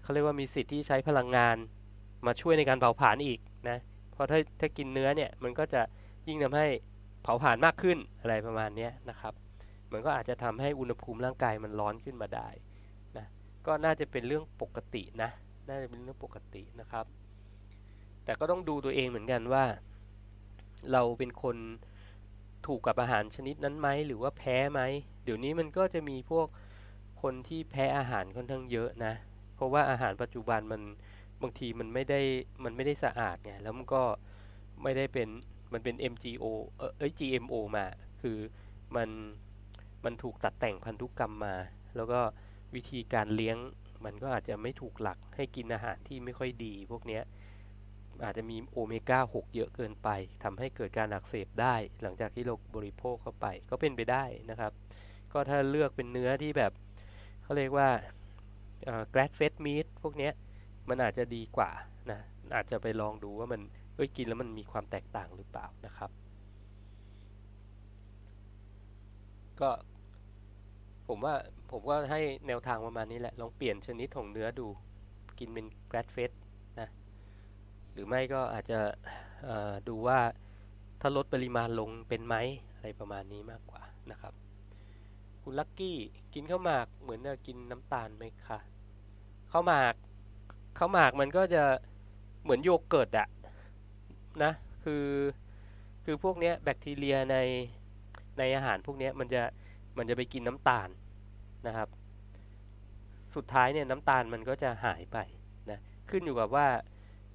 [0.02, 1.56] เขาเรียกว่ามีสิทธิ์ที่ใช้พลังงาน
[2.26, 3.78] มาช่วยในการเผาผลาญอีกนะ
[4.12, 5.82] เพราะถ้าถ้ากินเนื้อเนี่ยมันก็จะ
[6.28, 6.66] ยิ่งทำให้
[7.22, 9.34] เผาผลาญมากขึ้นอะไรประมาณนี้นะครับ
[9.92, 12.48] มันก็อาจจะทำให้อุณหภูมิร่างกายมันร้อนขึ้นมาได้
[13.16, 13.26] นะ
[13.66, 15.30] ก็น่าจะเป็นเรื่องปกตินะ
[15.68, 17.04] น่าจะเป็นเรื่องปกตินะครับ
[18.24, 19.64] แต่ก็ต้องดูตัวเองเหมือนกันว่า
[20.92, 21.56] เราเป็นคน
[22.66, 24.80] ถูกกับอาหารชนิดนั้นไหมหรือว่าแพ้ไหม
[25.24, 26.46] เดี๋ยวนี้มันก็จะมีพวก
[27.22, 29.14] คนที่แพ้อาหารค่อนข้างเยอะนะ
[29.54, 30.82] เพราะว่าอาหารปัจจุบันมัน
[31.42, 32.20] บางทีมันไม่ได้
[32.64, 34.02] มันไม่ได้สะอาดไงแล้วมันก็
[34.82, 35.28] ไม่ได้เป็น
[35.72, 36.44] มันเป็น MGO
[36.98, 37.86] เอ้ย GMO มา
[38.22, 38.38] คือ
[38.96, 39.08] มัน
[40.04, 41.54] มันถูกตัดแต่งพันธุกรรมมา
[41.96, 42.20] แล้วก็
[42.74, 43.56] วิธีการเลี้ยง
[44.04, 47.22] มันก็อาจจะไม่ถูกหลักให้กินอาหารที่ไม่ค่อยดี พวกเนี้ย
[48.24, 50.08] อาจจะมีโอเมก้า 6 เยอะเกินไป
[50.44, 54.72] ทำให้เกิดการอักเสบได้ หลังจากที่เราบริโภคเข้าไปก็เป็นไปได้นะครับ
[55.32, 56.72] ก็ถ้าเลือกเป็นเนื้อที่แบบ
[57.50, 57.90] เขาเรียกว่า
[59.14, 60.32] grass fed meat พวกเนี้ย
[60.88, 61.70] มันอาจจะดีกว่า
[62.10, 62.20] นะ
[62.54, 63.60] อาจจะไปลองดูว่ามัน
[63.94, 66.10] เอ้ยกินแล้วมันมีความแตกต่างหรือเปล่านะครับ
[69.60, 69.70] ก็
[71.08, 71.34] ผมว่า
[71.70, 74.66] ผมก็ให้แนวทางประมาณนี้แหละ ลองเปลี่ยนชนิดของเนื้อดู
[75.38, 76.32] กินเป็น grass fed
[76.80, 76.88] นะ
[77.92, 78.78] หรือไม่ก็อาจจะ
[79.88, 80.18] ดูว่า
[81.00, 82.36] ถ้าลดปริมาณลงเป็นไหม
[82.74, 83.82] อะไรประมาณนี้มากกว่า
[84.12, 84.34] นะครับ
[85.42, 85.98] คุณลักกี้
[86.34, 88.58] กินข้าวหมากเหมือนกินน้ำตาลไหมคะ
[89.52, 89.94] ข้าวหมาก
[90.78, 91.62] ข้าวหมากมันก็จะ
[92.42, 93.28] เหมือนโยเกิร์ตอะ
[94.42, 94.52] นะ
[94.84, 95.06] คือ
[96.04, 97.36] คือพวกเนี้ยแบคทีเรียใน
[98.38, 99.42] ในอาหารพวกเนี้ยมันจะ
[99.98, 100.88] มันจะไปกินน้ำตาล
[101.66, 101.88] นะครับ
[103.34, 105.18] สุดท้ายเนี่ยน้ำตาลมันก็จะหายไป
[105.70, 105.78] นะ
[106.10, 106.66] ขึ้นอยู่กับว่า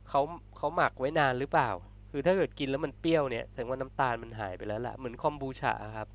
[0.10, 0.22] เขา
[0.58, 1.70] เขาหมักไว้นานหรือเปล่า
[2.12, 6.08] คือถ้าเกิดกินแล้วมันเปรี้ยวเนี่ยแสดงว่าน้ำตาลมันหายไปแล้วล่ะเหมือนคอมบูชาครับ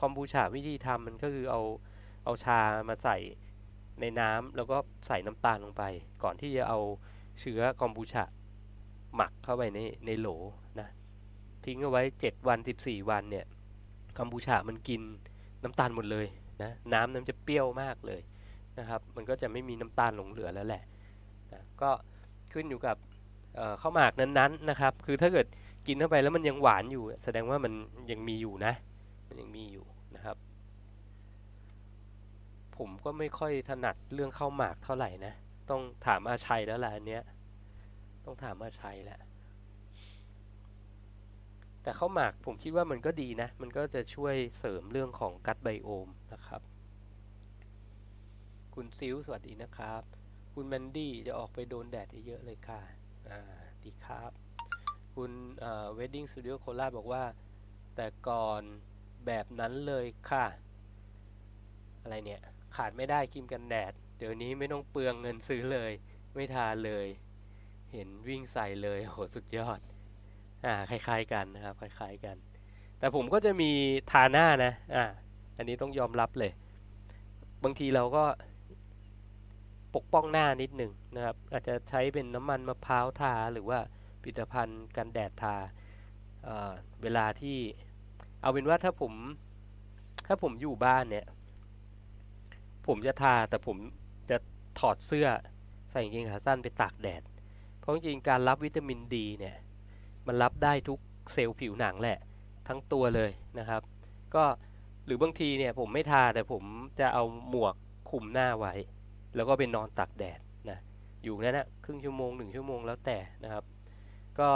[0.00, 1.62] คอมบูชาวิธีทำมันก็คือเอา
[2.24, 3.16] เอาชามาใส่
[4.00, 4.76] ในน้ำแล้วก็
[5.06, 5.82] ใส่น้ำตาลลงไป
[6.22, 6.78] ก่อนที่จะเอา
[7.40, 8.24] เชื้อคอมบูชา
[9.14, 10.28] หมักเข้าไปในในโหล
[10.80, 10.88] นะ
[11.64, 13.46] ทิ้งเอาไว้ 7 วัน 14 วันเนี่ย
[14.16, 15.00] คอมบูชามันกิน
[15.62, 16.26] น้ำตาลหมดเลย
[16.62, 18.20] นะน้ำน้ำจะเปรี้ยวมากเลย
[18.78, 20.82] นะครับ มันก็จะไม่มีน้ำตาลหลงเหลือแล้วแหละ
[21.52, 21.90] นะก็
[22.52, 22.96] ขึ้นอยู่กับ
[23.80, 25.46] ข้าวหมากนั้นๆนะครับ คือถ้าเกิด
[25.86, 27.72] กินเข้าไปแล้วมันยังหวานอยู่ แสดงว่ามัน
[28.10, 28.72] ยังมีอยู่นะ
[29.40, 30.36] ยังมีอยู่นะครับ
[32.76, 35.34] ผมก็ไม่ค่อยถนัดเรื่องข้าวหมากเท่าไหร่นะ
[35.70, 37.22] ต้องถามอาชัยแล้วแหละอันเนี้ย
[38.24, 39.20] ต้องถามอาจารย์ชัยแหละ
[41.82, 46.62] แต่ข้าวหมากผมคิดว่ามันก็ดีนะ มันก็จะช่วยเสริมเรื่องของ gut biome นะครับ
[48.74, 50.02] คุณซิลสวัสดีนะครับ
[50.54, 52.80] คุณแมนดี้จะออกไปโดนแดดเยอะเลยค่ะ
[53.30, 53.40] อ่า
[53.84, 54.30] ดีครับ
[55.14, 55.30] คุณ
[55.94, 57.22] Wedding Studio โคราชบอกว่า
[57.96, 58.62] แต่ก่อน
[59.26, 60.46] แบบนั้นเลยค่ะ
[62.02, 62.40] อะไรเนี่ย
[62.76, 65.92] ขาดไม่ได้ครีมกันแดด เดี๋ยวนี้ไม่ต้องเปลืองเงินซื้อเลย
[66.34, 67.06] ไม่ทาเลย
[67.92, 69.80] เห็นวิ่งใส่เลยโหสุดยอด
[70.66, 72.36] อ่า คล้าย ๆ กันนะครับ คล้าย ๆ กัน
[72.98, 73.70] แต่ผมก็จะมี
[74.10, 75.04] ทาหน้านะ อ่า
[75.56, 76.52] อันนี้ต้องยอมรับเลย
[77.64, 78.24] บางทีเราก็
[79.94, 83.78] ปกป้องหน้านิดหนึ่งนะครับ อาจจะใช้เป็นน้ำมันมะพร้าวทาหรือว่า
[84.22, 85.56] ผลิตภัณฑ์กันแดดทา
[86.44, 87.58] เเวลาที่
[88.40, 89.12] เอาเป็นว่าถ้าผม
[90.26, 91.26] ถ้าผมอยู่บ้านเนี่ย
[92.86, 93.76] ผมจะทาแต่ผม
[94.30, 94.36] จะ
[94.78, 95.28] ถอดเสื้อ
[95.90, 97.22] ใส่กางเกงขาสั้นไปตากแดด
[97.80, 99.56] เพราะจริงการรับวิตามินดีเนี่ย
[100.26, 100.98] มันรับได้ทุก
[101.32, 102.18] เซลล์ผิวหนังแหละ
[102.68, 103.82] ทั้งตัวเลยนะครับ
[104.34, 104.44] ก็
[105.06, 106.62] หรือบางทีเนี่ยผมไม่ทาแต่ผม
[107.00, 107.74] จะเอาหมวก
[108.10, 108.74] คุมหน้าไว้
[109.34, 110.38] แล้วก็ไปนอนตากแดด
[110.70, 110.78] นะ
[111.22, 113.64] อยู่นั่นนะครึ่งชั่วโมงหนึ่งชั่วโมงแล้วแต่นะครับ
[114.38, 114.50] ก็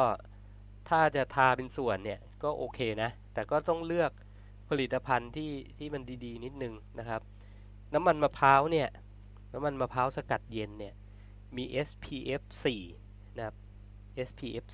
[0.88, 4.12] ถ้าจะทาเป็นส่วนเนี่ยก็โอเคนะ แต่ก็ต้องเลือก
[4.68, 7.22] ผลิตภัณฑ์ที่ที่มันดีๆ นิดนึงนะครับ
[7.94, 8.88] น้ำมันมะพร้าวเนี่ย
[9.52, 10.94] น้ำมันมะพร้าวสกัดเย็นเนี่ย
[11.56, 12.42] มี SPF
[12.90, 13.56] 4นะครับ
[14.28, 14.64] SPF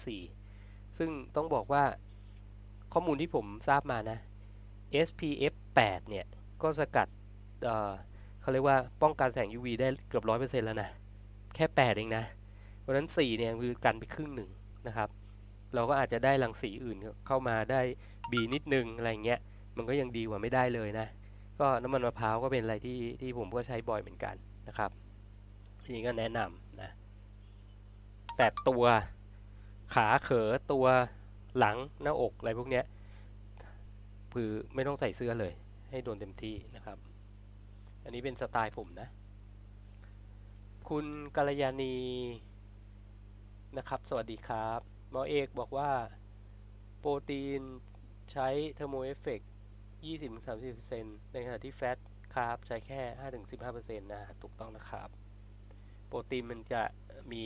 [0.45, 1.85] 4ซึ่งต้องบอกว่า
[2.93, 4.19] ข้อมูลที่ผมทราบมานะ
[5.07, 6.27] SPF 8เนี่ย
[6.63, 7.09] ก็สกัด
[7.65, 10.91] เเขาเรียกว่าป้องกันแสง UV ได้เกือบร้อยเปอร์เซ็นต์แล้วนะ
[11.55, 12.25] แค่ 8 เองนะ
[12.81, 14.51] เพราะฉะนั้น 4 เนี่ยคือกันไปครึ่งหนึ่ง
[14.87, 15.09] นะครับ
[15.75, 17.81] เราก็อาจจะได้รังสีอื่นเข้ามาได้
[18.31, 19.41] B นิดนึงอะไรเงี้ย
[19.77, 21.07] มันก็ยังดีกว่าไม่ได้เลยนะ
[21.61, 24.35] ก็น้ำมันมะพร้าวก็เป็นอะไรที่ที่ผมก็ใช้บ่อยเหมือนกัน
[24.69, 24.91] นะครับ
[25.85, 26.91] ทีนี้ก็แนะนำนะ
[28.37, 28.85] แต่ตัว
[29.95, 30.87] ขาเขอตัว
[31.59, 32.85] หลังหน้าอกอะไรพวกเนี้ย
[34.35, 35.53] คือไม่ต้องใส่เสื้อเลย
[35.91, 36.99] ให้โดนเต็มที่นะครับ
[38.05, 39.09] อันนี้เป็นสไตล์ผมนะ
[40.89, 41.07] คุณ
[41.37, 41.97] กัลยาณี
[43.79, 44.81] นะครับ สวัสดีครับ
[45.11, 45.91] หมอเอกบอกว่า
[46.99, 47.63] โปรตีน
[48.33, 49.51] ใช้ thermo effect
[50.57, 51.99] 20-30%ในขณะที่ fat
[52.35, 53.01] carb ใช้แค่
[53.53, 55.09] 5-15%นะถูกต้องนะครับ
[56.07, 56.83] โปรตีนมันจะ
[57.33, 57.45] มี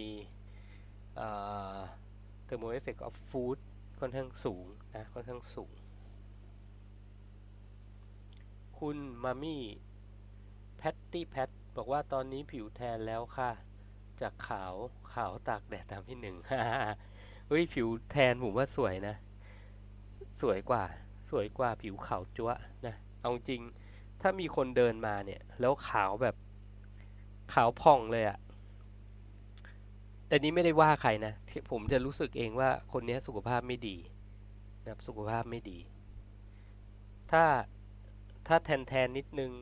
[1.15, 3.59] thermo effect of food
[4.01, 5.73] ค่อนข้างสูงนะค่อนข้างสูง
[8.79, 9.63] คุณมามี่
[10.77, 13.51] แพตตี้แพทบอกว่าตอนนี้ผิวแทนแล้วค่ะ
[14.21, 14.75] จากขาว
[15.15, 16.37] ขาวตากแดดตามที่หนึ่ง
[17.49, 19.15] เฮ้ยผิวแทนผมว่าสวยนะ
[20.41, 20.85] สวยกว่า
[21.31, 22.51] สวยกว่าผิวขาวจั๊ว
[22.87, 23.63] นะ เอาจริง
[24.21, 26.37] ถ้ามีคนเดินมาเนี่ย แล้วขาวแบบ
[27.53, 28.39] ขาวผ่องเลยอะ่ะ
[30.29, 31.35] แต่นี้ไม่ได้ว่าใครนะ
[31.71, 33.97] ผมจะรู้สึกเองว่าคนนี้สุขภาพไม่ดี
[34.83, 35.79] นะครับสุขภาพไม่ดี
[37.31, 37.45] ถ้า
[38.47, 39.53] ถ้าแทนแทนนิดนึง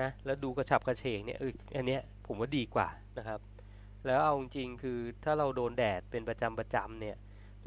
[0.00, 2.88] นะ แล้วดูกระฉับกระเฉงเนี่ยเอออันเนี้ยผมว่าดีกว่า
[3.18, 3.40] นะครับ
[4.06, 7.16] แล้วเอาจริงคือถ้าเราโดนแดดเป็นประจำประจำเนี่ย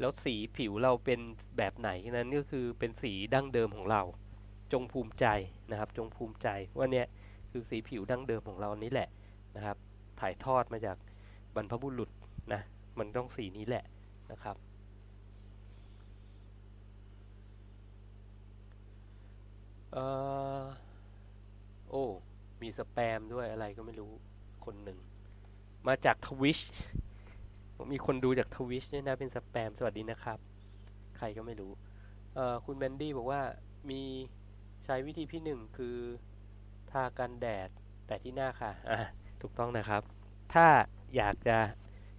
[0.00, 1.20] แล้วสีผิวเราเป็น
[1.56, 4.02] แบบไหนนั้นก็คือเป็นสีดั้งเดิมของเรา
[4.72, 5.26] จงภูมิใจ
[5.70, 6.48] นะครับ จงภูมิใจ
[6.78, 7.06] ว่าเนี่ย
[7.50, 9.08] คือสีผิวดั้งเดิมของเรานี้แหละ
[9.56, 9.76] นะครับ
[10.20, 10.96] ถ่ายทอดมาจาก
[11.54, 12.10] บรรพบุรุษ
[12.52, 12.60] นะ
[12.98, 13.84] มันต้องสีนี้แหละ
[14.32, 14.56] นะครับ
[19.92, 19.96] เอ
[20.60, 20.62] อ
[21.90, 22.04] โอ้
[22.62, 24.12] มีสแปมด้วยอะไรก็ไม่รู้
[24.64, 24.98] คนหนึ่ง
[25.86, 26.58] มาจากทวิช
[27.92, 30.38] มีคนดูจากทวิชเนี่ยนะเป็นสแปมสวัสดีนะครับ
[31.16, 31.72] ใครก็ไม่รู้
[32.34, 33.42] เออคุณแมนดี้บอกว่า
[33.90, 34.02] มี
[34.84, 35.96] ใช้วิธีที่หนึ่งคือ
[36.90, 37.68] ทากันแดด
[38.06, 39.00] แต่ที่หน้าค่ะ อะ
[39.42, 40.02] ถูกต้องนะครับ
[40.54, 40.66] ถ้า
[41.16, 41.58] อยากจะ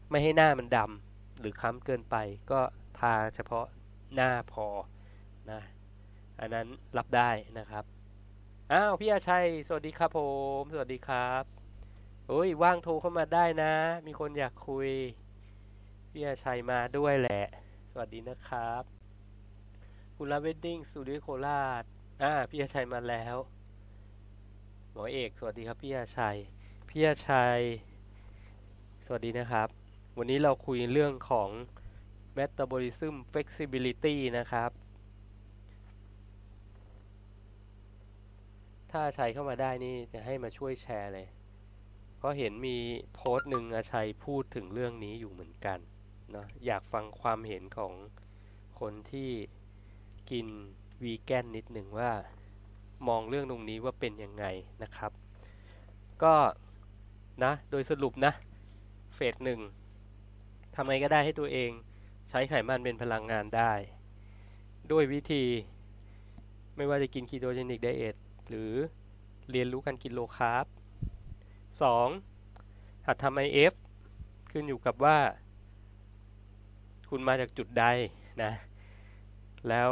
[0.09, 2.15] ไม่ให้หน้ามันดำหรือค้ำเกินไป
[2.51, 2.61] ก็
[2.99, 3.65] ทาเฉพาะ
[4.15, 4.67] หน้าพอ
[5.51, 5.61] นะ
[6.39, 6.67] อันนั้น
[6.97, 7.29] รับได้
[7.59, 7.83] นะครับ
[8.71, 10.19] อ้าวพี่อาชัย สวัสดีครับผ
[10.59, 11.43] ม สวัสดีครับ
[12.27, 13.73] โอ้ยว่างโทรเข้ามาได้นะ
[14.07, 14.89] มีคนอยากคุย
[16.17, 17.43] พี่อาชัยมาด้วยแหละ
[17.91, 18.83] สวัสดีนะครับ
[20.15, 21.83] คุณลาเวดดิ้งสตูดิโอโคราช
[22.23, 23.35] อ่าพี่อาชัยมาแล้ว
[24.91, 26.37] หมอเอก สวัสดีครับพี่อาชัย
[26.89, 27.61] พี่อาชัย
[29.05, 29.67] สวัสดีนะครับ
[30.17, 31.49] วันนี้เราคุยเรื่องของ
[32.37, 34.71] metabolism flexibility นะครับ
[38.89, 41.27] ถ้าอาชัยเข้ามาได้นี่จะให้มาช่วยแชร์เลย
[42.17, 42.77] เพราะเห็นมี
[43.15, 45.79] โพสต์หนึ่งอาชัยพูดถึงเรื่องนี้อยู่เหมือนกัน
[46.31, 47.93] เนาะอยากฟังความเห็นของ
[48.79, 49.29] คนที่
[50.31, 50.47] กิน
[51.03, 52.11] วีแกนนิดหนึ่งว่า
[53.07, 54.45] มองเรื่องตรงนี้ว่าเป็นยังไง
[54.83, 55.11] นะครับ
[56.23, 56.35] ก็
[57.43, 58.33] นะโดยสรุปนะ
[59.15, 59.59] phase หนึ่ง
[60.75, 61.71] ทำไงก็ได้ให้ตัวเอง
[62.29, 63.73] ใช้ไขมันเป็นพลังงานได้
[64.91, 65.43] ด้วยวิธี
[66.75, 68.15] ไม่ว่าจะกิน ketogenic diet
[68.49, 68.71] หรือ
[69.51, 70.65] เรียนรู้การกิน low carb
[72.25, 73.05] 2.
[73.05, 73.73] หัดทำ IF
[74.51, 75.17] ขึ้นอยู่กับว่า
[77.09, 77.85] คุณมาจากจุดใด
[78.43, 78.51] นะ
[79.69, 79.91] แล้ว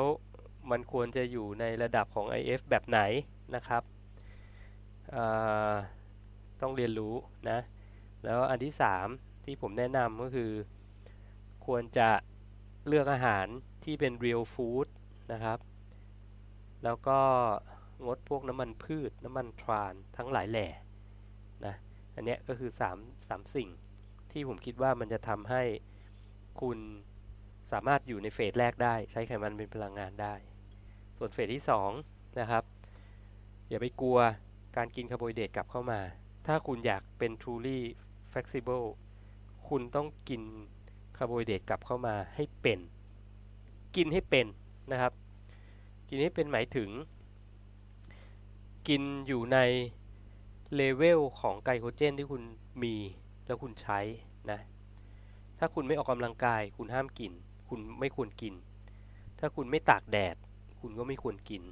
[0.71, 2.99] มันควรจะอยู่ในระดับของ IF แบบไหน
[3.55, 3.83] นะครับ
[6.61, 7.15] ต้องเรียนรู้
[7.49, 7.59] นะ
[8.23, 8.73] แล้วอันที่
[9.09, 10.51] 3 ที่ผมแนะนำก็คือ
[11.65, 12.09] ควรจะ
[12.87, 13.45] เลือกอาหาร
[13.83, 14.87] ที่เป็น real food
[15.31, 15.59] นะครับ
[16.83, 17.19] แล้วก็
[18.05, 20.67] งดพวกน้ำมันพืช น้ำมันทรานทั้งหลายแหล่
[21.65, 21.75] นะ
[22.15, 23.69] อันนี้ก็คือ 3 3 สิ่ง
[24.31, 25.63] ที่ผมคิดว่ามันจะทำให้
[26.61, 26.79] คุณ
[27.71, 30.33] สามารถอยู่ใน phase แรกได้ ใช้ไขมันเป็นพลังงานได้
[31.17, 31.63] ส่วน phase ที่
[31.99, 32.63] 2นะครับ
[33.69, 34.19] อย่าไปกลัว
[34.77, 35.99] การกินคาร์โบไฮเดรตกลับเข้ามา
[36.47, 37.79] ถ้าคุณอยากเป็น truly
[38.31, 38.87] flexible
[39.67, 40.41] คุณต้องกิน
[41.17, 42.79] คาร์โบไฮเดรตกลับเข้ามาให้เป็น
[43.95, 44.47] กินให้เป็น
[44.91, 45.13] นะครับ
[46.09, 46.89] กินให้เป็นหมายถึง
[48.87, 49.57] กินอยู่ใน
[50.75, 52.41] เลเวลของไกลโคเจนที่คุณ
[52.83, 52.95] มี
[53.45, 53.99] แล้วคุณใช้
[54.51, 54.59] นะ
[55.65, 57.31] ถ้าคุณไม่ออกกำลังกาย คุณห้ามกิน
[57.69, 58.53] คุณไม่ควรกิน
[59.39, 60.35] ถ้าคุณไม่ตากแดด
[60.81, 61.63] คุณก็ไม่ควรกิน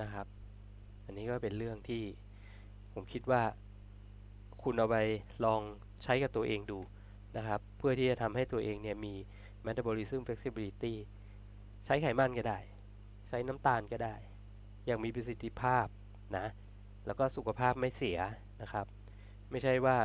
[0.00, 0.26] นะครับ
[1.04, 2.02] อันนี้ก็เป็นเรื่องที่
[2.92, 3.42] ผมคิดว่า
[4.62, 4.96] คุณเอาไป
[5.44, 5.60] ลอง
[6.04, 6.78] ใช้กับตัวเองดู
[7.36, 9.14] นะครับ เพื่อที่จะทำให้ตัวเองเนี่ยมี
[9.66, 10.94] metabolism flexibility
[11.84, 12.58] ใช้ไขมันก็ได้
[13.28, 14.16] ใช้น้ำตาลก็ได้
[14.86, 15.86] อย่างมีประสิทธิภาพ
[16.36, 16.46] นะ
[17.06, 18.18] แล้วก็สุขภาพไม่เสีย
[18.62, 18.86] นะครับ
[19.50, 19.96] ไม่ใช่ว่า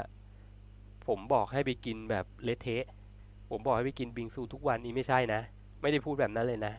[1.08, 2.86] ผมบอกให้ไปกินแบบเละเทะ
[3.56, 5.42] ผมบอกให้ไปกินบิงซูทุกวันนี้ไม่ใช่นะ
[5.82, 6.74] ไม่ได้พูดแบบนั้นเลยนะ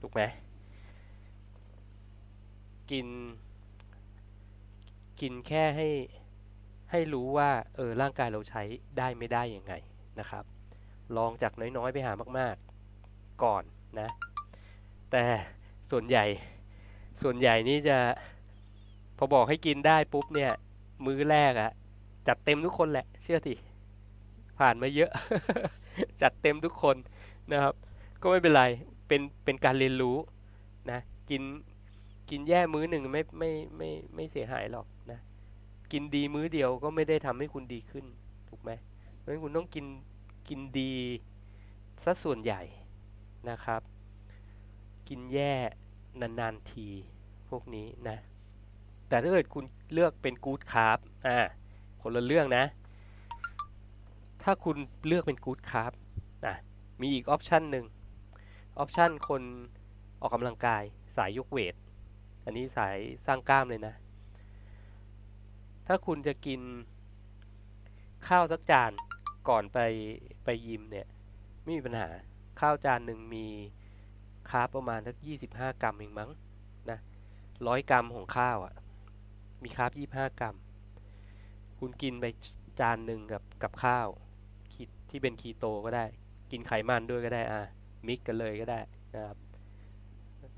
[0.00, 0.20] ถูกไหม
[2.90, 3.06] กิน
[5.20, 5.88] กินแค่ให้
[6.90, 8.62] ให้รู้ว่าเออร่างกายเราใช้
[8.98, 9.74] ได้ไม่ได้ยังไง
[10.20, 10.44] นะครับ
[11.16, 13.62] ลองจากน้อยๆไปหามากๆ ก่อน
[14.00, 14.08] นะ
[15.10, 15.24] แต่
[15.90, 16.24] ส่วนใหญ่
[17.22, 17.98] ส่วนใหญ่นี่จะ
[19.18, 20.52] พอบอกให้กินได้ปุ๊บเนี่ย
[21.06, 21.70] มื้อแรกอะ
[22.28, 23.54] จัดเต็มทุกคนแหละ เชื่อสิ
[24.58, 25.10] ผ่านมาเยอะ
[26.22, 26.96] จัดเต็มทุกคน
[27.52, 27.74] นะครับ
[28.22, 28.64] ก็ไม่เป็นไร
[29.08, 30.16] เป็นเป็นการเรียนรู้
[30.90, 31.00] นะ
[31.30, 31.42] กิน
[32.30, 35.18] กินแย่มื้อหนึ่งไม่ไม่ไม่ไม่เสียหายหรอกนะ
[35.92, 38.04] กินดีมื้อเดียวก็ไม่ได้ทำให้คุณดีขึ้น
[38.48, 38.70] ถูกไหม
[39.18, 39.86] เพราะฉะนั้นคุณต้องกิน
[40.48, 40.92] กินดี
[42.04, 42.62] สัดส่วนใหญ่
[43.50, 43.80] นะครับ
[45.08, 45.52] กินแย่
[46.20, 46.88] นานๆที
[47.48, 48.18] พวกนี้นะ
[49.08, 51.38] แต่ถ้าเกิดคุณเลือกเป็น good carb อ่า
[52.02, 52.64] คนละเรื่องนะ
[54.44, 54.76] ถ้าคุณ
[55.06, 55.92] เลือกเป็น good carb
[56.46, 56.56] นะ
[57.00, 57.86] มีอีก option หนึ่ง
[58.78, 59.42] option คน
[60.20, 60.82] ออกกำลังกาย
[61.16, 61.74] สายยกเวท
[62.44, 62.96] อันนี้สาย
[63.26, 63.94] สร้างกล้ามเลยนะ
[65.86, 66.60] ถ้าคุณจะกิน
[68.28, 68.92] ข้าวสักจาน
[69.48, 69.78] ก่อนไป
[70.44, 71.06] ไปยิมเนี่ย
[71.62, 72.08] ไม่มีปัญหา
[72.60, 73.46] ข้าวจานหนึ่งมี
[74.50, 76.30] คาร์บประมาณสักยี่สิบห้ากรัมเองมั้ง
[76.90, 76.98] นะ
[77.66, 78.74] ร้อยกรัมของข้าวอะ่ะ
[79.62, 80.56] มีคาร์บยี่ห้ากรัม
[81.78, 82.24] คุณกินไป
[82.80, 84.08] จานหนึ่งกับกับข้าว
[85.16, 86.04] ที่เป็นคีโตก็ได้
[86.50, 87.62] กินไขมันด้วยก็ได้อะ
[88.06, 88.80] mix กันเลยก็ได้
[89.14, 89.36] นะครับ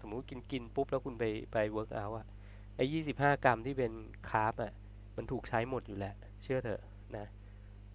[0.00, 2.26] สมมุติกินกินปุ๊บแล้วคุณไปไป workout อะ
[2.76, 3.92] ไอ้ยี่สิบห้ากรัมที่เป็น
[4.30, 4.72] carb อะ
[5.16, 6.82] มันถูกใช้หมดอยู่แล้ว เชื่อเถอะ
[7.16, 7.26] นะ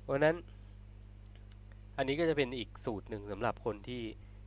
[0.02, 0.36] เพราะนั้น
[1.98, 4.02] อันนี้ก็จะเป็นอีกสูตรหนึ่งสำหรับคนที่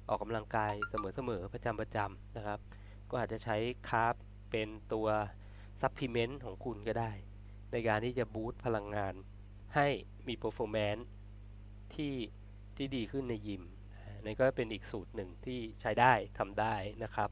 [0.08, 2.58] ออกกำลังกายเสมอๆประจำประจำนะครับ
[3.10, 3.56] ก็อาจจะใช้
[3.88, 4.14] carb
[4.50, 5.06] เป็นตัว
[5.80, 7.10] supplement ของคุณก็ได้
[7.72, 9.14] ในการที่จะ boost พลังงาน
[9.74, 9.86] ให้
[10.28, 11.06] มี performance
[11.94, 12.14] ที่
[12.76, 13.62] ที่ดีขึ้นในยิม
[14.24, 17.28] นี่ก็เป็นอีกสูตรหนึ่งที่ใช้ได้ทำได้นะครับ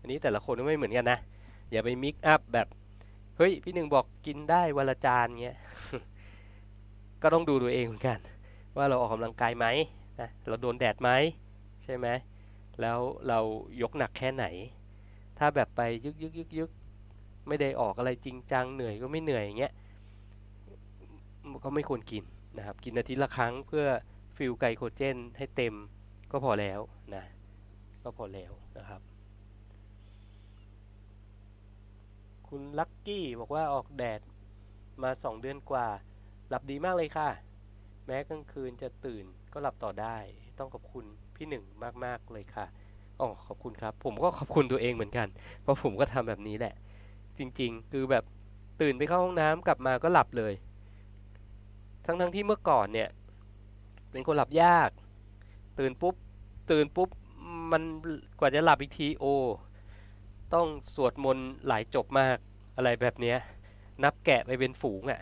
[0.00, 1.18] อันนี้แต่ละคนก็ไม่เหมือนกันนะ
[1.70, 2.68] อย่าไป mix up แบบ
[3.36, 5.58] เฮ้ย พี่หนึ่งบอกกินได้วันละจานเงี้ย
[7.22, 8.18] ก็ต้องดูตัวเองเหมือนกัน
[8.76, 9.66] ว่าเราออกกำลังกายไหม
[10.20, 11.10] นะเราโดนแดดไหม
[11.84, 12.06] ใช่ไหม
[12.80, 12.98] แล้ว
[13.28, 13.38] เรา
[13.82, 14.44] ยกหนักแค่ไหน
[15.38, 16.70] ถ้าแบบไปยึกยึกยึกยึก
[17.48, 19.72] ไม่ได้ออกอะไรจริงจังเหนื่อยก็ไม่เหนื่อยอย่างเงี้ย
[21.64, 22.24] ก็ไม่ควรกิน
[22.56, 23.86] นะครับกินอาทิตย์ละครั้งเพื่อ
[24.36, 25.74] ฟิลไกลโคเจนให้เต็ม
[26.30, 26.80] ก็พอแล้ว
[27.14, 27.24] นะ
[28.02, 29.00] ก็พอแล้วนะครับ
[32.48, 34.20] คุณลักกี้บอกว่าออกแดด
[35.02, 35.86] มาสองเดือนกว่า
[36.48, 37.28] หลับดีมากเลยค่ะ
[38.06, 40.16] แม้กลางคืนจะตื่นก็หลับต่อได้
[40.58, 41.04] ต้องขอบคุณ
[41.36, 41.64] พี่หนึ่ง
[42.04, 42.66] มากๆเลยค่ะ
[43.20, 45.28] อ๋อขอบคุณครับ ผมก็ขอบคุณตัวเองเหมือนกัน
[45.62, 46.74] เพราะผมก็ทำแบบนี้แหละ
[47.38, 48.24] จริงๆ คือแบบ
[48.80, 50.52] ตื่นไปเข้าห้องน้ำกลับมาก็หลับเลย
[52.04, 53.08] ทั้งๆทที่เมื่อก่อนเนี่ย
[54.10, 54.90] เป็นคนหลับยาก
[55.78, 56.14] ตื่นปุ๊บ
[56.70, 57.08] ตื่นปุ๊บ
[57.72, 57.82] มัน
[58.38, 59.24] กว่าจะหลับอีกทีโอ
[60.54, 62.36] ต้องสวดมนต์หลายจบมาก
[62.76, 63.36] อะไรแบบเนี้ย
[64.04, 65.20] นับแกะไปเป็นฝูงอะ่ะ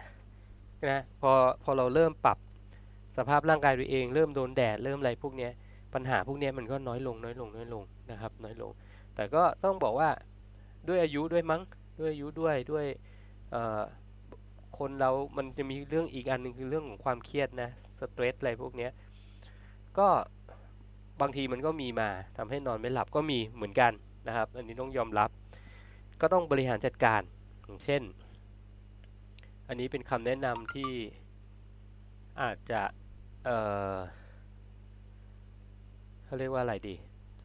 [0.90, 1.30] นะพอ
[1.62, 2.38] พอเราเริ่มปรับ
[3.16, 5.52] สภาพร่างกายตัวเอง เริ่มโดนแดดเริ่มอะไรพวกเนี้ย
[5.94, 8.70] ปัญหาพวกนี้มันก็น้อยลงน้อยลงน้อยลงนะครับ น้อยลง
[9.14, 10.10] แต่ก็ต้องบอกว่า
[10.88, 11.62] ด้วยอายุด้วยมั้ง
[12.00, 12.86] ด้วยอายุด้วยด้วย
[13.50, 13.80] เอ่อ
[14.80, 17.70] คนเรามันจะมีเรื่องอีกอันหนึ่งคือเรื่องของความเครียดนะ
[18.00, 18.92] สเตรสอะไรพวกเนี้ย
[19.98, 20.08] ก็
[21.20, 23.92] บางทีมันก็มีมาทำให้นอนไม่หลับก็มีเหมือนกัน
[24.28, 25.30] นะครับ อันนี้ต้องยอมรับ
[26.20, 27.22] ก็ต้องบริหารจัดการ
[27.64, 28.02] อย่างเช่น
[29.68, 30.90] อันนี้เป็นคำแนะนำที่
[32.42, 32.82] อาจจะ
[33.44, 33.50] เอ
[33.94, 33.96] อ
[36.24, 36.94] เขาเรียกว่าอะไรดี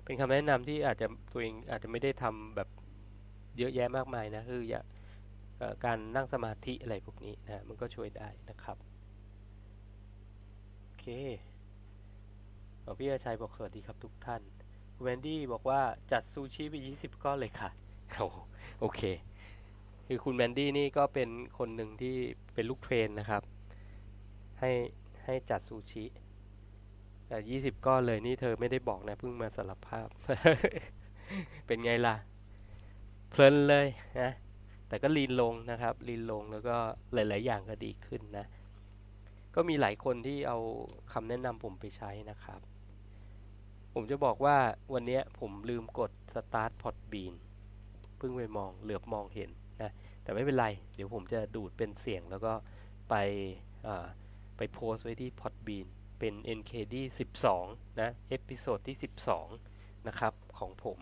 [0.06, 2.70] เป็นคำแนะนำที่อาจจะตัวเองอาจจะไม่ได้ทำแบบ
[3.58, 4.82] เยอะแยะมากมายนะคืออย่า
[5.86, 8.78] การนั่งสมาธิอะไรพวกนี้นะมันก็ช่วยได้นะครับ
[10.84, 11.06] โอเค
[13.00, 14.42] พี่อาชัยบอกสวัสดีครับทุกท่าน
[14.94, 17.70] คุณแวนดี้บอกว่าจัดซูชิไป 20 ก้อนเลยค่ะ
[18.80, 19.02] โอเค
[20.08, 22.16] คือคุณแมนดี้นี่ก็เป็นคนหนึ่งที่
[22.54, 23.42] เป็นลูก train นะครับ
[24.60, 24.72] ให้
[25.26, 26.06] ให้จัดซูชิ
[27.28, 30.08] แต่ยี่สิบก้อนเลยนี่เธอไม่ได้บอกนะเพิ่งมาสารภาพ
[31.68, 32.16] เป็นไงล่ะ
[33.30, 33.88] เพลินเลย
[34.22, 34.32] นะ
[34.88, 36.76] แต่ก็ lean ลงนะครับ lean ลงแล้วก็
[37.14, 38.46] หลาย ๆ อย่างก็ดีขึ้นนะ
[39.56, 40.60] ก็มีหลายคนที่เอา
[41.14, 42.60] คำแนะนำผมไปใช้นะครับ
[43.94, 44.58] ผมจะบอกว่า
[44.94, 47.34] วันนี้ผมลืมกด start Podbean
[48.18, 49.50] เพิ่งไปมองเหลือบมองเห็น
[49.82, 49.92] นะ
[50.24, 52.54] แต่ไม่เป็นไร เดี๋ยวผมจะดูดเป็นเสียงแล้วก็
[53.10, 53.16] ไป
[54.58, 55.88] ไปโพสไว้ที่ Podbean
[56.20, 56.96] เป็น NKD
[57.52, 58.98] 12 นะ episode ที่
[59.52, 61.00] 12 นะครับ ของผม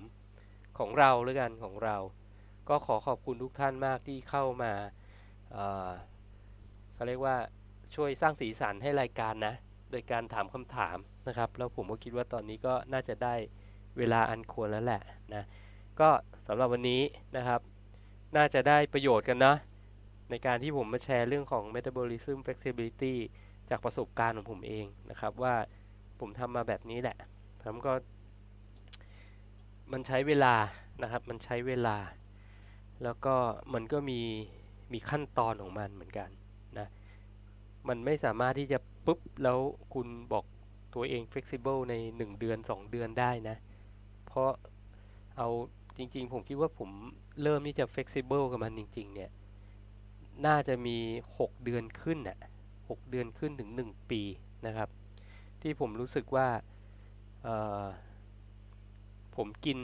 [0.78, 1.98] ของเราแล้วกันของเรา
[2.70, 4.74] ก็ขอขอบคุณทุกท่านมากที่เข้ามา
[6.94, 7.36] เขาเรียกว่า
[7.96, 9.54] ช่วยสร้างสีสันให้รายการนะ
[9.92, 13.36] โดยการถามคำถามนะครับ แล้วผมก็คิดว่าตอนนี้ก็น่าจะได้
[13.98, 15.02] เวลาอันควรแล้วแหละ
[15.34, 15.44] นะ
[16.00, 16.10] ก็
[16.48, 17.02] สำหรับวันนี้
[17.38, 17.60] นะครับ
[18.36, 19.56] น่าจะได้ประโยชน์กันนะ
[20.30, 23.16] ในการที่ผมมาแชร์เรื่องของ metabolism flexibility
[23.70, 25.56] จากประสบการณ์ของผมเองนะครับ ว่า
[26.20, 27.18] ผมทำมาแบบนี้แหละ
[27.62, 27.94] ผมก็
[29.92, 30.56] มันใช้เวลา
[31.02, 31.98] นะครับ มันใช้เวลา
[33.04, 33.36] แล้วก็
[33.74, 34.20] มันก็มี
[34.94, 36.30] มีขั้นตอนของมันเหมือนกัน
[36.80, 36.88] นะ
[37.88, 39.60] มันไม่สามารถที่จะปุ๊บแล้ว
[39.94, 40.46] คุณบอก
[40.96, 43.58] ตัวเอง flexible ใน 1 เดือน 2 เดือนได้นะ
[44.26, 44.52] เพราะ
[45.38, 45.50] เอา
[45.98, 46.90] จริงๆ ผมคิดว่าผม
[47.42, 49.32] เริ่มที่จะ flexible กับมันจริง ๆ เนี่ย
[50.46, 50.98] น่าจะมี
[51.38, 52.38] 6 เดือนขึ้นน่ะ
[52.72, 54.22] 6เดือนขึ้นถึง 1 ปี
[54.66, 54.90] นะครับ
[55.62, 56.48] ที่ผมรู้สึกว่า
[59.36, 59.78] ผมกิน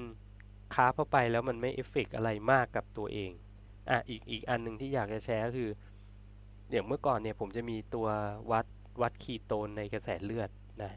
[0.74, 3.32] คาเข้าไปแล้วมันไม่เอฟเฟกอะไรมากกับตัวเอง
[3.90, 5.70] อะอีกอีกอันหนึ่งที่อยากจะแชร์ก็คือ
[6.72, 8.08] อย่างเมื่อก่อนเนี่ยผมจะมีตัว
[8.52, 8.66] วัด
[9.02, 10.50] วัดคีโตนในกระแสเลือด
[10.84, 10.92] นะ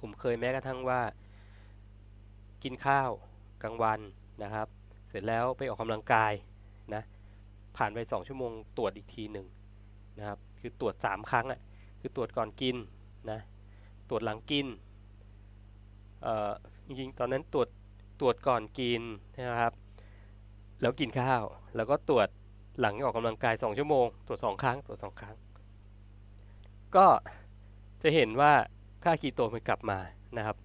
[0.00, 1.00] ผมเคยแม้กระทั่งว่า
[2.62, 3.10] กินข้าว
[3.62, 4.00] กลางวัน
[4.42, 4.68] นะครับ
[5.08, 6.32] เสร็จแล้วไปออกกำลังกาย
[6.94, 7.02] นะ
[7.76, 9.46] ผ่านไป2ชั่วโมงตรวจอีกทีหนึ่ง
[10.18, 11.60] นะครับ คือตรวจ3ครั้งอะ
[12.00, 12.76] คือตรวจก่อนกิน
[13.30, 13.40] นะ
[14.08, 14.66] ตรวจหลังกิน
[16.22, 16.52] เอ่อ
[16.86, 17.68] จริงๆ ตอนนั้นตรวจ
[18.20, 19.02] ตรวจก่อนกิน
[19.50, 19.74] นะครับ
[20.80, 21.44] แล้วกินข้าว
[21.76, 22.28] แล้วก็ตรวจ
[22.80, 25.36] หลังออกกำลังกาย2ชั่วโมง ตรวจ2ครั้ง ตรวจ2ครั้ง
[26.96, 27.06] ก็
[28.02, 28.52] จะเห็นว่า
[29.04, 29.98] ค่าคีโตมันกลับมา
[30.36, 30.56] นะครับ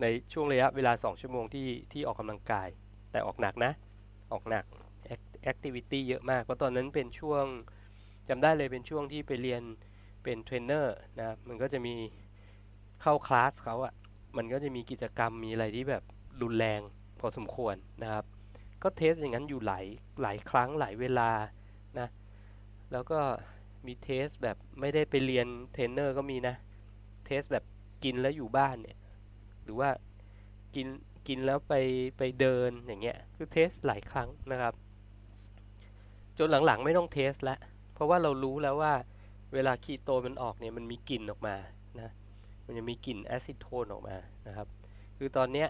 [0.00, 2.68] ในช่วงระยะเวลา 2 ชั่วโมงที่ที่ออกกำลังกาย
[3.10, 3.72] แต่ออกหนักนะ
[4.32, 4.64] ออกหนัก
[5.42, 7.44] แอคทิวิตี้เยอะมากเพราะตอนนั้นเป็นช่วง
[8.28, 9.62] จำได้เลยเป็นช่วงที่ไปเรียน
[10.22, 11.94] เป็นเทรนเนอร์นะมันก็จะมี
[13.02, 13.94] เข้าคลาสเขาอะ่ะ
[14.36, 16.02] มันก็จะมีกิจกรรมมีอะไรที่แบบ
[16.42, 16.80] รุนแรง
[17.20, 18.24] พอสมควรนะครับ
[18.82, 19.84] ก็ test อย่างนั้นอยู่หลาย
[20.22, 21.30] หลายครั้งหลายเวลา
[21.98, 22.08] นะ
[22.92, 23.20] แล้วก็
[23.86, 26.54] มี test แบบไม่ได้ไปเรียนเทรนเนอร์ก็มีนะ
[27.26, 27.64] test แบบ
[28.04, 28.98] กินแล้วอยู่บ้านเนี่ย
[29.62, 29.90] หรือว่า
[30.74, 30.86] กิน
[31.28, 31.74] กินแล้วไป
[32.18, 34.74] ไปเดินอย่างเงี้ยคือ test หลายครั้งนะครับ
[36.38, 37.58] จนหลังๆไม่ต้อง test แล้ว
[37.94, 38.92] เพราะว่าเรารู้แล้วว่า
[39.54, 41.56] เวลาคีโตมันออกเนี่ยมันมีกลิ่นออกมา
[42.00, 42.10] นะ
[42.64, 44.68] มันจะมีกลิ่น acetone ออกมานะครับ
[45.18, 45.68] คือตอนเนี้ย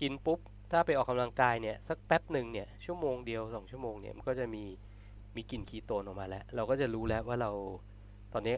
[0.00, 0.38] กินปุ๊บ
[0.70, 4.64] ถ้าไปออกกำลังกายเนี่ยสักแป๊บหนึ่งเนี่ยชั่วโมงเดียวสองชั่วโมงเนี่ยมันก็จะมี
[5.36, 7.50] มีกลิ่นคีโตนออกมาแล้ว เราก็จะรู้แล้วว่าเรา
[8.32, 8.56] ตอนนี้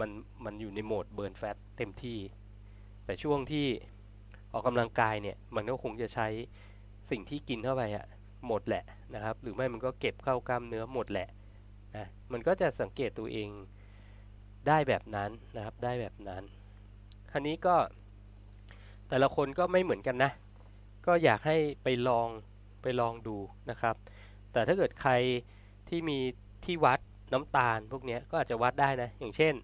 [0.00, 0.10] มัน
[0.44, 2.18] มันอยู่ในโหมด burn fat เต็มที่
[3.04, 3.66] แต่ช่วงที่
[4.52, 6.28] ออกกำลังกายเนี่ยมันก็คงจะใช้
[7.10, 8.06] สิ่งที่กินเข้าไปอะ
[8.46, 11.28] หมดแหละนะครับ หรือไม่มันก็เก็บเข้ากล้ามเนื้อหมดแหละ
[11.96, 13.48] นะมันก็จะสังเกตตัวเอง
[14.68, 16.42] ได้แบบนั้นนะครับได้แบบนั้น
[17.30, 17.74] คราวนี้ก็
[19.08, 20.32] แต่ละคนก็ไม่เหมือนกันนะ
[21.06, 22.28] ก็อยากให้ไปลอง
[22.82, 23.36] ไปลองดู
[23.70, 23.94] นะครับ
[24.52, 25.12] แต่ถ้าเกิดใคร
[25.88, 26.18] ที่มี
[26.64, 27.00] ที่วัด
[27.32, 29.54] น้ำตาลพวกนี้ก็อาจจะวัดได้นะ อย่างเช่น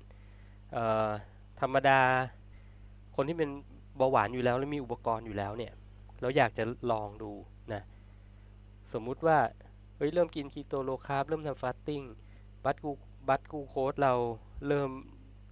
[1.60, 2.00] ธรรมดา
[3.16, 3.50] คนที่เป็น
[3.96, 5.72] เบาหวานอยู่แล้ว แล้วมีอุปกรณ์อยู่แล้วเนี่ย
[6.20, 7.32] เราอยากจะลองดู
[7.72, 7.82] นะ
[8.92, 9.38] สมมุติว่า
[9.96, 12.02] เฮ้ยเริ่มกิน keto low carb เริ่มทำฟาสติ้ง
[12.64, 12.90] บัตกู
[13.28, 14.14] บัตกูโค้ดเรา
[14.66, 14.90] เริ่ม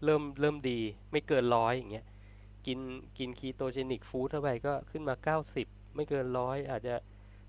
[0.04, 0.78] เริ่มเริ่มดี
[1.10, 2.06] ไม่เกินร้อยอย่างเงี้ย
[2.66, 2.80] กิน
[3.18, 5.14] กิน ketogenic food เข้าไปก็ขึ้นมา
[5.54, 6.94] 90 ไม่เกินร้อยอาจจะ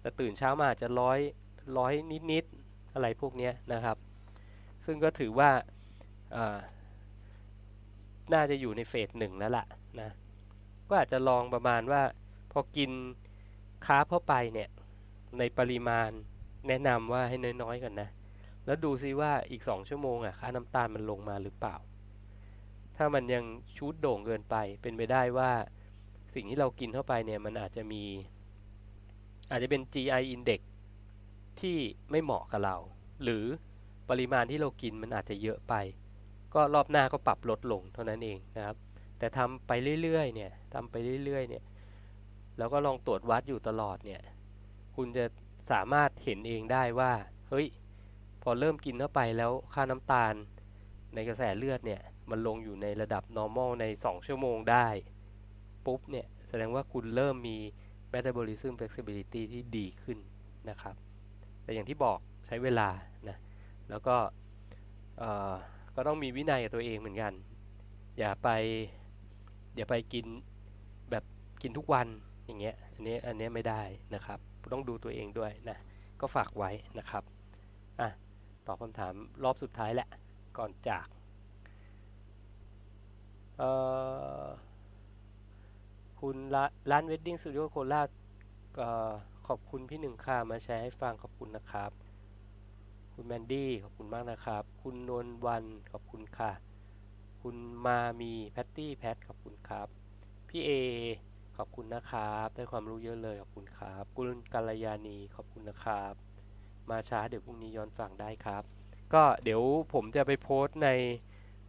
[0.02, 1.20] แต่ตื่นเช้ามาอาจจะร้อย
[1.78, 1.94] ร้อย
[2.32, 3.98] นิดๆอะไรพวกนี้นะครับ
[4.86, 5.50] ซึ่งก็ถือว่า
[8.34, 9.66] น่าจะอยู่ในเฟสหนึ่งแล้วล่ะ
[10.02, 10.10] นะ
[10.90, 12.02] ก็อาจจะลองประมาณว่า
[12.52, 12.92] พอกิน
[13.86, 14.70] คาร์บเข้าไปเนี่ย
[15.40, 16.10] ในปริมาณ
[16.68, 18.10] แนะนำว่าให้น้อยๆก่อนนะ
[18.66, 21.76] แล้วดูซิว่าอีกสองชั่วโมงอะค่าน้ำตาลมันลงมาหรือเปล่า
[22.98, 23.44] ถ้ามันยัง
[23.78, 25.52] ชูดโด่งเกินไป เป็นไปได้ว่า
[26.34, 28.04] สิ่งที่เรากินเข้าไปเนี่ยมันอาจจะมี
[29.52, 30.62] อาจจะเป็น GI index
[31.62, 31.78] ที่
[32.12, 32.78] ไม่เหมาะกับเรา
[33.24, 33.46] หรือ
[34.10, 35.74] ปริมาณที่เรากินมันอาจจะเยอะไป
[36.54, 38.78] ก็รอบหน้าก็ปรับลดลงเท่านั้นเองนะครับ
[39.20, 39.72] แต่ทำไป
[40.02, 40.96] เรื่อยๆเนี่ยทำไป
[41.26, 41.64] เรื่อยๆเนี่ย
[42.58, 44.22] แล้วก็ลองตรวจวัดอยู่ตลอดเนี่ย
[44.96, 45.26] คุณจะ
[45.72, 47.12] สามารถเห็นเองได้ว่า
[47.50, 47.68] เฮ้ย
[48.44, 50.34] พอเริ่มกินเข้าไปแล้วค่าน้ำตาล
[51.14, 54.88] ในกระแสเลือดเนี่ย มันลงอยู่ในระดับ normal ใน 2 ชั่วโมงได้
[55.86, 57.58] ปุ๊บเนี่ย แสดงว่าคุณเริ่มมี
[58.14, 60.18] metabolism flexibility ที่ดีขึ้น
[60.70, 60.96] นะครับ
[61.64, 62.90] แต่อย่างที่บอกใช้เวลา
[63.30, 63.38] นะ
[63.90, 64.16] แล้วก็
[65.96, 67.34] ก็ต้องมีวินัยกับตัวเองเหมือนกัน
[68.20, 68.50] อย่าไป
[69.76, 70.26] อย่าไปกิน
[71.12, 71.24] แบบ
[71.62, 72.08] กินทุกวัน
[72.46, 73.82] อย่างเงี้ย อันนี้อันนี้ไม่ได้
[74.16, 74.40] นะครับ
[74.74, 75.78] ต้องดูตัวเองด้วยนะ
[76.22, 77.24] ก็ฝากไว้นะครับ
[78.02, 78.10] อะ
[78.68, 79.14] ตอบคำถาม
[79.44, 80.10] รอบสุดท้ายแหละ
[80.58, 81.06] ก่อนจาก
[86.20, 86.38] คุณ
[86.92, 88.10] ร้านเวดดิ้งสตูดิโอโคราช
[89.48, 91.92] ขอบคุณพี่หนึ่งค่ะมาแชร์ให้ฟังขอบคุณนะครับ
[93.14, 96.52] คุณแมนดี้ขอบคุณมากนะครับ คุณนวลวันขอบคุณค่ะ
[97.42, 97.56] คุณ
[97.86, 99.88] มามีแพตตี้แพทขอบคุณครับ
[100.50, 100.72] พี่เอ
[101.58, 106.14] ขอบคุณนะครับ ได้ความรู้เยอะเลยขอบคุณครับคุณกัลยาณีขอบคุณนะครับ
[106.90, 108.64] มาช้าเดี๋ยวพรุ่งนี้ย้อนฟังได้ครับ
[109.14, 109.62] ก็เดี๋ยว
[109.94, 110.90] ผมจะไปโพสต์ใน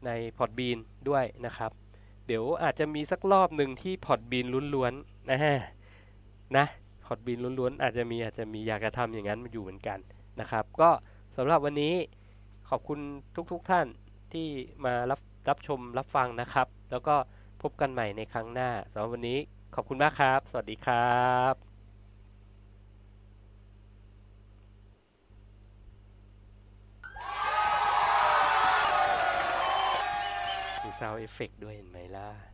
[0.07, 0.79] ในพอดบีน
[1.09, 1.73] ด้วยนะครับ
[2.27, 5.57] เดี๋ยวอาจจะมีสักรอบหนึ่งที่พอดบีนล้วนๆนะฮะ
[6.57, 6.67] นะ
[7.07, 9.99] พอดบีนล้วนๆอาจจะมีอาจจะมีอยากจะทำอย่างนั้นมาอยู่เหมือนกัน
[10.41, 10.91] นะครับ ก็
[11.37, 11.95] สำหรับวันนี้
[12.69, 12.99] ขอบคุณ
[13.53, 13.87] ทุกๆทท่าน
[14.33, 14.47] ที่
[14.85, 17.15] มารับรับชมรับฟังนะครับ แล้วก็
[17.63, 19.39] พบกันใหม่ในครั้งหน้าสำหรับวันนี้
[19.75, 21.64] ขอบคุณมากครับ สวัสดีครับ
[31.05, 32.54] ซาวเอฟเฟกด้วยเห็นไหมล่ะ